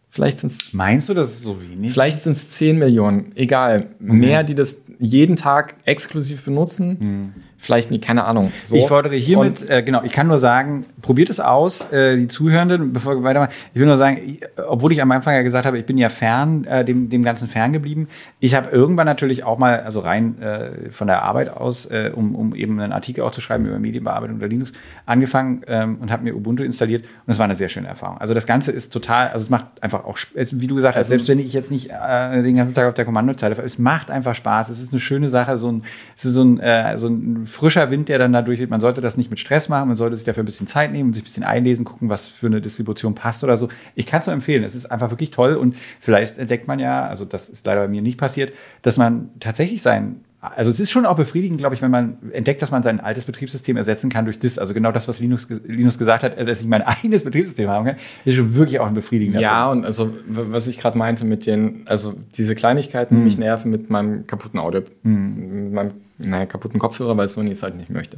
Vielleicht 0.09 0.39
sind 0.39 0.51
es. 0.51 0.73
Meinst 0.73 1.07
du, 1.07 1.13
das 1.13 1.29
ist 1.29 1.43
so 1.43 1.61
wenig? 1.61 1.93
Vielleicht 1.93 2.21
sind 2.21 2.33
es 2.33 2.49
10 2.49 2.77
Millionen. 2.77 3.31
Egal. 3.35 3.91
Mhm. 3.99 4.19
Mehr, 4.19 4.43
die 4.43 4.55
das 4.55 4.83
jeden 4.99 5.37
Tag 5.37 5.75
exklusiv 5.85 6.43
benutzen. 6.43 6.97
Mhm. 6.99 7.33
Vielleicht 7.63 7.91
nicht, 7.91 8.03
keine 8.03 8.23
Ahnung. 8.23 8.51
So. 8.63 8.75
Ich 8.75 8.87
fordere 8.87 9.13
hiermit, 9.13 9.69
äh, 9.69 9.83
genau, 9.83 10.01
ich 10.01 10.11
kann 10.11 10.25
nur 10.25 10.39
sagen, 10.39 10.87
probiert 11.03 11.29
es 11.29 11.39
aus, 11.39 11.91
äh, 11.91 12.17
die 12.17 12.27
Zuhörenden, 12.27 12.91
bevor 12.91 13.13
wir 13.13 13.21
weitermachen. 13.21 13.53
Ich 13.71 13.79
will 13.79 13.85
nur 13.85 13.97
sagen, 13.97 14.39
obwohl 14.67 14.91
ich 14.91 14.99
am 14.99 15.11
Anfang 15.11 15.35
ja 15.35 15.43
gesagt 15.43 15.67
habe, 15.67 15.77
ich 15.77 15.85
bin 15.85 15.99
ja 15.99 16.09
fern, 16.09 16.63
äh, 16.63 16.83
dem, 16.83 17.09
dem 17.09 17.21
Ganzen 17.21 17.47
fern 17.47 17.71
geblieben. 17.71 18.07
Ich 18.39 18.55
habe 18.55 18.71
irgendwann 18.71 19.05
natürlich 19.05 19.43
auch 19.43 19.59
mal, 19.59 19.79
also 19.81 19.99
rein 19.99 20.41
äh, 20.41 20.89
von 20.89 21.05
der 21.05 21.21
Arbeit 21.21 21.55
aus, 21.55 21.85
äh, 21.85 22.11
um, 22.15 22.33
um 22.33 22.55
eben 22.55 22.79
einen 22.79 22.93
Artikel 22.93 23.23
auch 23.23 23.31
zu 23.31 23.41
schreiben 23.41 23.67
über 23.67 23.77
Medienbearbeitung 23.77 24.39
der 24.39 24.49
Linux, 24.49 24.73
angefangen 25.05 25.61
ähm, 25.67 25.97
und 26.01 26.11
habe 26.11 26.23
mir 26.23 26.35
Ubuntu 26.35 26.63
installiert. 26.63 27.05
Und 27.27 27.31
es 27.31 27.37
war 27.37 27.45
eine 27.45 27.55
sehr 27.55 27.69
schöne 27.69 27.89
Erfahrung. 27.89 28.17
Also 28.17 28.33
das 28.33 28.47
Ganze 28.47 28.71
ist 28.71 28.91
total, 28.91 29.27
also 29.27 29.43
es 29.43 29.51
macht 29.51 29.67
einfach 29.83 30.03
auch, 30.05 30.17
wie 30.33 30.65
du 30.65 30.73
gesagt 30.73 30.95
hast, 30.95 31.01
also, 31.01 31.09
selbst 31.09 31.27
wenn 31.27 31.37
ich 31.37 31.53
jetzt 31.53 31.69
nicht 31.69 31.91
äh, 31.91 32.41
den 32.41 32.55
ganzen 32.55 32.73
Tag 32.73 32.87
auf 32.87 32.95
der 32.95 33.05
Kommandozeile, 33.05 33.55
es 33.63 33.77
macht 33.77 34.09
einfach 34.09 34.33
Spaß. 34.33 34.69
Es 34.69 34.81
ist 34.81 34.93
eine 34.93 34.99
schöne 34.99 35.29
Sache, 35.29 35.59
so 35.59 35.71
ein, 35.71 35.83
es 36.17 36.25
ist 36.25 36.33
so 36.33 36.43
ein, 36.43 36.97
so 36.97 37.07
ein 37.07 37.50
frischer 37.51 37.91
Wind, 37.91 38.09
der 38.09 38.19
dann 38.19 38.33
da 38.33 38.41
durchgeht. 38.41 38.69
Man 38.69 38.81
sollte 38.81 39.01
das 39.01 39.17
nicht 39.17 39.29
mit 39.29 39.39
Stress 39.39 39.69
machen, 39.69 39.89
man 39.89 39.97
sollte 39.97 40.15
sich 40.15 40.25
dafür 40.25 40.43
ein 40.43 40.45
bisschen 40.45 40.67
Zeit 40.67 40.91
nehmen 40.91 41.09
und 41.09 41.13
sich 41.13 41.23
ein 41.23 41.25
bisschen 41.25 41.43
einlesen, 41.43 41.85
gucken, 41.85 42.09
was 42.09 42.27
für 42.27 42.47
eine 42.47 42.61
Distribution 42.61 43.15
passt 43.15 43.43
oder 43.43 43.57
so. 43.57 43.69
Ich 43.95 44.05
kann 44.05 44.21
es 44.21 44.27
nur 44.27 44.33
empfehlen. 44.33 44.63
Es 44.63 44.75
ist 44.75 44.85
einfach 44.87 45.11
wirklich 45.11 45.31
toll 45.31 45.55
und 45.55 45.75
vielleicht 45.99 46.37
entdeckt 46.37 46.67
man 46.67 46.79
ja, 46.79 47.05
also 47.05 47.25
das 47.25 47.49
ist 47.49 47.65
leider 47.65 47.81
bei 47.81 47.87
mir 47.87 48.01
nicht 48.01 48.17
passiert, 48.17 48.53
dass 48.81 48.97
man 48.97 49.29
tatsächlich 49.39 49.81
sein 49.81 50.21
also 50.41 50.71
es 50.71 50.79
ist 50.79 50.89
schon 50.89 51.05
auch 51.05 51.15
befriedigend, 51.15 51.59
glaube 51.59 51.75
ich, 51.75 51.83
wenn 51.83 51.91
man 51.91 52.17
entdeckt, 52.31 52.63
dass 52.63 52.71
man 52.71 52.81
sein 52.81 52.99
altes 52.99 53.25
Betriebssystem 53.25 53.77
ersetzen 53.77 54.09
kann 54.09 54.25
durch 54.25 54.39
das. 54.39 54.57
Also 54.57 54.73
genau 54.73 54.91
das, 54.91 55.07
was 55.07 55.19
Linus, 55.19 55.47
Linus 55.65 55.99
gesagt 55.99 56.23
hat, 56.23 56.39
dass 56.39 56.61
ich 56.61 56.67
mein 56.67 56.81
eigenes 56.85 57.23
Betriebssystem 57.23 57.69
haben 57.69 57.85
kann, 57.85 57.95
ist 58.25 58.35
schon 58.35 58.55
wirklich 58.55 58.79
auch 58.79 58.87
ein 58.87 58.95
befriedigender 58.95 59.39
Ja, 59.39 59.67
Punkt. 59.67 59.79
und 59.79 59.85
also 59.85 60.13
was 60.27 60.65
ich 60.65 60.79
gerade 60.79 60.97
meinte 60.97 61.25
mit 61.25 61.45
den, 61.45 61.83
also 61.85 62.15
diese 62.35 62.55
Kleinigkeiten, 62.55 63.15
die 63.15 63.19
hm. 63.19 63.25
mich 63.25 63.37
nerven 63.37 63.69
mit 63.69 63.91
meinem 63.91 64.25
kaputten 64.25 64.59
Audio, 64.59 64.81
hm. 65.03 65.65
mit 65.65 65.73
meinem 65.73 65.91
naja, 66.17 66.47
kaputten 66.47 66.79
Kopfhörer, 66.79 67.15
weil 67.17 67.27
Sony 67.27 67.51
es 67.51 67.61
halt 67.61 67.75
nicht 67.77 67.91
möchte. 67.91 68.17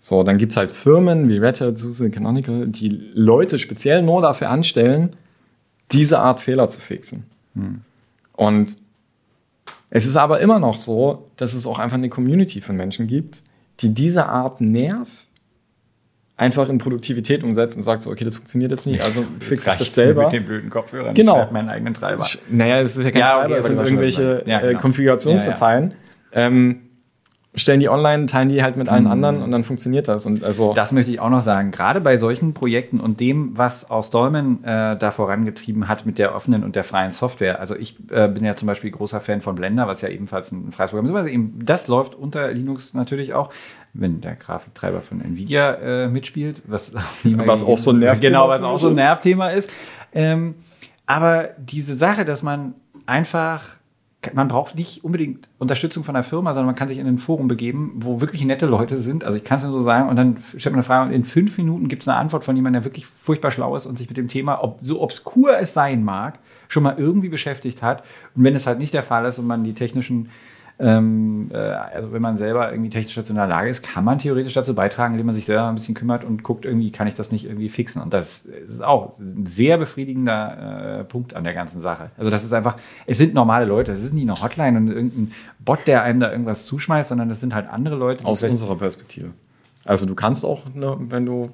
So, 0.00 0.22
dann 0.22 0.38
gibt 0.38 0.52
es 0.52 0.56
halt 0.56 0.72
Firmen 0.72 1.28
wie 1.28 1.36
Red 1.36 1.60
Hat, 1.60 1.76
SUSE, 1.76 2.08
Canonical, 2.08 2.66
die 2.68 3.10
Leute 3.12 3.58
speziell 3.58 4.00
nur 4.00 4.22
dafür 4.22 4.48
anstellen, 4.48 5.10
diese 5.92 6.18
Art 6.20 6.40
Fehler 6.40 6.70
zu 6.70 6.80
fixen. 6.80 7.24
Hm. 7.54 7.82
Und 8.32 8.78
es 9.90 10.06
ist 10.06 10.16
aber 10.16 10.40
immer 10.40 10.58
noch 10.58 10.76
so, 10.76 11.30
dass 11.36 11.54
es 11.54 11.66
auch 11.66 11.78
einfach 11.78 11.96
eine 11.96 12.08
Community 12.08 12.60
von 12.60 12.76
Menschen 12.76 13.06
gibt, 13.06 13.42
die 13.80 13.94
diese 13.94 14.26
Art 14.26 14.60
Nerv 14.60 15.08
einfach 16.36 16.68
in 16.68 16.78
Produktivität 16.78 17.42
umsetzt 17.42 17.76
und 17.76 17.82
sagt 17.82 18.02
so, 18.02 18.10
okay, 18.10 18.24
das 18.24 18.36
funktioniert 18.36 18.70
jetzt 18.70 18.86
nicht, 18.86 19.02
also 19.02 19.24
fixe 19.40 19.70
ich 19.70 19.76
das 19.76 19.94
selber. 19.94 20.24
Mit 20.24 20.32
den 20.32 20.44
blöden 20.44 20.70
Kopfhörern. 20.70 21.14
Genau. 21.14 21.44
Ich 21.44 21.50
meinen 21.50 21.68
eigenen 21.68 21.94
Treiber. 21.94 22.26
Naja, 22.48 22.80
es 22.80 22.96
ist 22.96 23.04
ja 23.04 23.10
kein 23.10 23.20
ja, 23.20 23.32
Treiber, 23.32 23.44
okay, 23.46 23.58
es 23.58 23.66
sind 23.66 23.78
irgendwelche 23.78 24.42
ja, 24.46 24.60
genau. 24.60 24.78
Konfigurationsdateien. 24.78 25.94
Ja, 26.32 26.40
ja. 26.40 26.46
ähm, 26.46 26.87
stellen 27.58 27.80
die 27.80 27.88
online, 27.88 28.26
teilen 28.26 28.48
die 28.48 28.62
halt 28.62 28.76
mit 28.76 28.88
allen 28.88 29.04
mhm. 29.04 29.10
anderen 29.10 29.42
und 29.42 29.50
dann 29.50 29.64
funktioniert 29.64 30.08
das. 30.08 30.26
Und 30.26 30.42
also 30.44 30.74
das 30.74 30.92
möchte 30.92 31.10
ich 31.10 31.20
auch 31.20 31.30
noch 31.30 31.40
sagen. 31.40 31.70
Gerade 31.70 32.00
bei 32.00 32.16
solchen 32.16 32.54
Projekten 32.54 33.00
und 33.00 33.20
dem, 33.20 33.56
was 33.56 33.90
aus 33.90 34.10
Dolmen 34.10 34.64
äh, 34.64 34.96
da 34.96 35.10
vorangetrieben 35.10 35.88
hat 35.88 36.06
mit 36.06 36.18
der 36.18 36.34
offenen 36.34 36.64
und 36.64 36.76
der 36.76 36.84
freien 36.84 37.10
Software. 37.10 37.60
Also 37.60 37.76
ich 37.76 37.96
äh, 38.10 38.28
bin 38.28 38.44
ja 38.44 38.54
zum 38.56 38.66
Beispiel 38.66 38.90
großer 38.90 39.20
Fan 39.20 39.40
von 39.40 39.54
Blender, 39.54 39.86
was 39.86 40.00
ja 40.00 40.08
ebenfalls 40.08 40.52
ein 40.52 40.72
freies 40.72 40.90
Programm 40.90 41.06
ist. 41.06 41.14
Also 41.14 41.28
eben, 41.28 41.58
das 41.62 41.88
läuft 41.88 42.14
unter 42.14 42.52
Linux 42.52 42.94
natürlich 42.94 43.34
auch, 43.34 43.52
wenn 43.92 44.20
der 44.20 44.36
Grafiktreiber 44.36 45.00
von 45.00 45.20
Nvidia 45.20 45.74
äh, 45.74 46.08
mitspielt, 46.08 46.62
was, 46.66 46.94
was 47.24 47.64
auch 47.64 47.78
so 47.78 47.90
ein 47.90 47.98
Nervthema 47.98 48.28
genau, 48.28 48.48
was 48.48 48.62
auch 48.62 48.78
so 48.78 48.88
ein 48.88 48.94
Nervthema 48.94 49.48
ist. 49.48 49.70
Ähm, 50.12 50.54
aber 51.06 51.50
diese 51.58 51.94
Sache, 51.94 52.24
dass 52.24 52.42
man 52.42 52.74
einfach 53.06 53.77
man 54.34 54.48
braucht 54.48 54.74
nicht 54.74 55.04
unbedingt 55.04 55.48
Unterstützung 55.58 56.02
von 56.02 56.14
der 56.14 56.24
Firma, 56.24 56.52
sondern 56.52 56.66
man 56.66 56.74
kann 56.74 56.88
sich 56.88 56.98
in 56.98 57.06
ein 57.06 57.18
Forum 57.18 57.46
begeben, 57.46 57.92
wo 57.96 58.20
wirklich 58.20 58.44
nette 58.44 58.66
Leute 58.66 59.00
sind. 59.00 59.22
Also 59.22 59.38
ich 59.38 59.44
kann 59.44 59.58
es 59.58 59.64
nur 59.64 59.72
so 59.72 59.82
sagen, 59.82 60.08
und 60.08 60.16
dann 60.16 60.36
stellt 60.38 60.72
man 60.72 60.74
eine 60.74 60.82
Frage 60.82 61.08
und 61.08 61.14
in 61.14 61.24
fünf 61.24 61.56
Minuten 61.56 61.88
gibt 61.88 62.02
es 62.02 62.08
eine 62.08 62.18
Antwort 62.18 62.44
von 62.44 62.56
jemandem, 62.56 62.82
der 62.82 62.90
wirklich 62.90 63.06
furchtbar 63.06 63.52
schlau 63.52 63.76
ist 63.76 63.86
und 63.86 63.96
sich 63.96 64.08
mit 64.08 64.16
dem 64.16 64.28
Thema, 64.28 64.62
ob 64.62 64.78
so 64.82 65.00
obskur 65.00 65.58
es 65.58 65.72
sein 65.72 66.02
mag, 66.02 66.40
schon 66.66 66.82
mal 66.82 66.96
irgendwie 66.98 67.28
beschäftigt 67.28 67.82
hat. 67.82 68.02
Und 68.34 68.42
wenn 68.42 68.56
es 68.56 68.66
halt 68.66 68.78
nicht 68.78 68.92
der 68.92 69.04
Fall 69.04 69.24
ist 69.24 69.38
und 69.38 69.46
man 69.46 69.62
die 69.62 69.74
technischen 69.74 70.30
Ähm, 70.80 71.50
äh, 71.52 71.56
also 71.56 72.12
wenn 72.12 72.22
man 72.22 72.38
selber 72.38 72.70
irgendwie 72.70 72.90
technisch 72.90 73.16
dazu 73.16 73.32
in 73.32 73.36
der 73.36 73.48
Lage 73.48 73.68
ist, 73.68 73.82
kann 73.82 74.04
man 74.04 74.20
theoretisch 74.20 74.54
dazu 74.54 74.74
beitragen, 74.74 75.14
indem 75.14 75.26
man 75.26 75.34
sich 75.34 75.44
selber 75.44 75.66
ein 75.66 75.74
bisschen 75.74 75.94
kümmert 75.94 76.22
und 76.22 76.44
guckt, 76.44 76.64
irgendwie 76.64 76.92
kann 76.92 77.08
ich 77.08 77.14
das 77.14 77.32
nicht 77.32 77.46
irgendwie 77.46 77.68
fixen. 77.68 78.00
Und 78.00 78.14
das 78.14 78.42
ist 78.42 78.82
auch 78.82 79.18
ein 79.18 79.44
sehr 79.46 79.76
befriedigender 79.78 81.00
äh, 81.00 81.04
Punkt 81.04 81.34
an 81.34 81.42
der 81.42 81.54
ganzen 81.54 81.80
Sache. 81.80 82.10
Also 82.16 82.30
das 82.30 82.44
ist 82.44 82.52
einfach, 82.52 82.76
es 83.06 83.18
sind 83.18 83.34
normale 83.34 83.64
Leute, 83.64 83.90
es 83.90 84.04
ist 84.04 84.14
nicht 84.14 84.28
eine 84.28 84.40
Hotline 84.40 84.78
und 84.78 84.88
irgendein 84.88 85.32
Bot, 85.58 85.80
der 85.86 86.02
einem 86.02 86.20
da 86.20 86.30
irgendwas 86.30 86.64
zuschmeißt, 86.66 87.08
sondern 87.08 87.28
das 87.28 87.40
sind 87.40 87.54
halt 87.54 87.68
andere 87.68 87.96
Leute. 87.96 88.24
Aus 88.24 88.44
unserer 88.44 88.76
Perspektive. 88.76 89.30
Also 89.84 90.06
du 90.06 90.14
kannst 90.14 90.44
auch, 90.44 90.62
ne, 90.74 90.96
wenn 91.08 91.26
du 91.26 91.50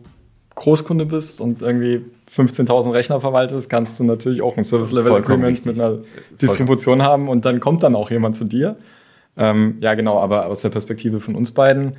Großkunde 0.55 1.07
bist 1.07 1.41
und 1.41 1.62
irgendwie 1.62 2.05
15.000 2.31 2.93
Rechner 2.93 3.20
verwaltest, 3.20 3.70
kannst 3.70 3.99
du 3.99 4.05
natürlich 4.05 4.43
auch 4.43 4.57
ein 4.57 4.64
Service-Level-Agreement 4.64 5.66
mit 5.66 5.81
einer 5.81 5.99
Distribution 6.41 6.99
Vollkommen. 6.99 7.27
haben 7.27 7.29
und 7.29 7.45
dann 7.45 7.61
kommt 7.61 7.83
dann 7.83 7.95
auch 7.97 8.11
jemand 8.11 8.37
zu 8.37 8.45
dir. 8.45 8.77
Ähm, 9.37 9.78
ja, 9.80 9.95
genau, 9.95 10.20
aber 10.20 10.47
aus 10.47 10.62
der 10.62 10.68
Perspektive 10.68 11.20
von 11.20 11.35
uns 11.35 11.53
beiden, 11.53 11.97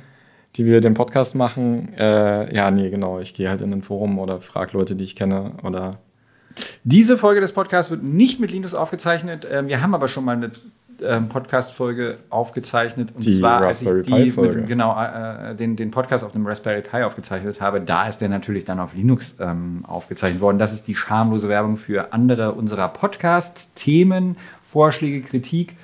die 0.56 0.64
wir 0.64 0.80
den 0.80 0.94
Podcast 0.94 1.34
machen, 1.34 1.92
äh, 1.96 2.54
ja, 2.54 2.70
nee, 2.70 2.90
genau, 2.90 3.20
ich 3.20 3.34
gehe 3.34 3.48
halt 3.48 3.60
in 3.60 3.72
ein 3.72 3.82
Forum 3.82 4.18
oder 4.18 4.40
frage 4.40 4.76
Leute, 4.76 4.96
die 4.96 5.04
ich 5.04 5.16
kenne 5.16 5.52
oder. 5.62 5.98
Diese 6.84 7.18
Folge 7.18 7.42
des 7.42 7.52
Podcasts 7.52 7.90
wird 7.90 8.02
nicht 8.02 8.40
mit 8.40 8.50
Linus 8.50 8.74
aufgezeichnet. 8.74 9.46
Ähm, 9.50 9.68
wir 9.68 9.82
haben 9.82 9.94
aber 9.94 10.08
schon 10.08 10.24
mal 10.24 10.36
eine 10.36 10.50
ähm, 11.02 11.28
Podcast-Folge 11.28 12.18
aufgezeichnet. 12.30 13.12
Und 13.14 13.24
die 13.24 13.38
zwar, 13.38 13.62
Raspberry 13.62 13.98
als 13.98 14.26
ich 14.28 14.34
die, 14.34 14.40
mit, 14.40 14.66
genau, 14.66 14.98
äh, 14.98 15.54
den, 15.54 15.76
den 15.76 15.90
Podcast 15.90 16.24
auf 16.24 16.32
dem 16.32 16.46
Raspberry 16.46 16.80
Pi 16.80 17.02
aufgezeichnet 17.02 17.60
habe, 17.60 17.82
da 17.82 18.08
ist 18.08 18.22
der 18.22 18.30
natürlich 18.30 18.64
dann 18.64 18.80
auf 18.80 18.94
Linux 18.94 19.36
ähm, 19.40 19.84
aufgezeichnet 19.86 20.40
worden. 20.40 20.58
Das 20.58 20.72
ist 20.72 20.88
die 20.88 20.94
schamlose 20.94 21.50
Werbung 21.50 21.76
für 21.76 22.14
andere 22.14 22.52
unserer 22.52 22.88
Podcasts, 22.88 23.74
Themen, 23.74 24.36
Vorschläge, 24.62 25.20
Kritik 25.20 25.76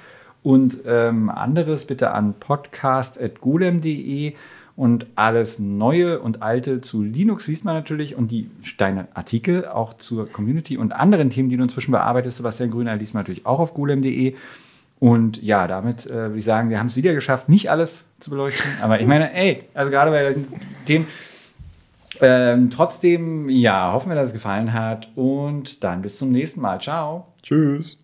und 0.43 0.79
ähm, 0.87 1.31
anderes 1.31 1.87
bitte 1.87 2.13
an 2.13 2.35
podcast.golem.de. 2.39 4.35
Und 4.75 5.07
alles 5.17 5.59
Neue 5.59 6.21
und 6.21 6.43
Alte 6.43 6.81
zu 6.81 7.03
Linux 7.03 7.47
liest 7.47 7.65
man 7.65 7.75
natürlich 7.75 8.17
und 8.17 8.31
die 8.31 8.51
deine 8.79 9.07
Artikel 9.15 9.67
auch 9.67 9.95
zur 9.99 10.27
Community 10.27 10.79
und 10.79 10.93
anderen 10.93 11.29
Themen, 11.29 11.51
die 11.51 11.59
du 11.59 11.63
inzwischen 11.63 11.93
bearbeitest, 11.93 12.39
Sebastian 12.39 12.71
Grüner, 12.71 12.97
liest 12.97 13.13
man 13.13 13.23
natürlich 13.23 13.45
auch 13.45 13.61
auf 13.61 13.75
golem.de. 13.75 14.35
Und 14.99 15.43
ja, 15.43 15.67
damit 15.67 16.07
äh, 16.07 16.15
würde 16.15 16.39
ich 16.39 16.45
sagen, 16.45 16.71
wir 16.71 16.79
haben 16.79 16.87
es 16.87 16.97
wieder 16.97 17.13
geschafft, 17.13 17.49
nicht 17.49 17.71
alles 17.71 18.07
zu 18.21 18.31
beleuchten. 18.31 18.71
Aber 18.81 19.01
ich 19.01 19.07
meine, 19.07 19.35
ey, 19.35 19.65
also 19.75 19.91
gerade 19.91 20.11
bei 20.11 20.33
den 20.33 20.47
Themen. 20.87 21.07
Ähm, 22.21 22.71
trotzdem, 22.71 23.49
ja, 23.49 23.93
hoffen 23.93 24.11
wir, 24.11 24.17
dass 24.17 24.29
es 24.29 24.33
gefallen 24.33 24.73
hat. 24.73 25.11
Und 25.17 25.83
dann 25.83 26.03
bis 26.03 26.19
zum 26.19 26.31
nächsten 26.31 26.61
Mal. 26.61 26.81
Ciao. 26.81 27.27
Tschüss. 27.43 27.99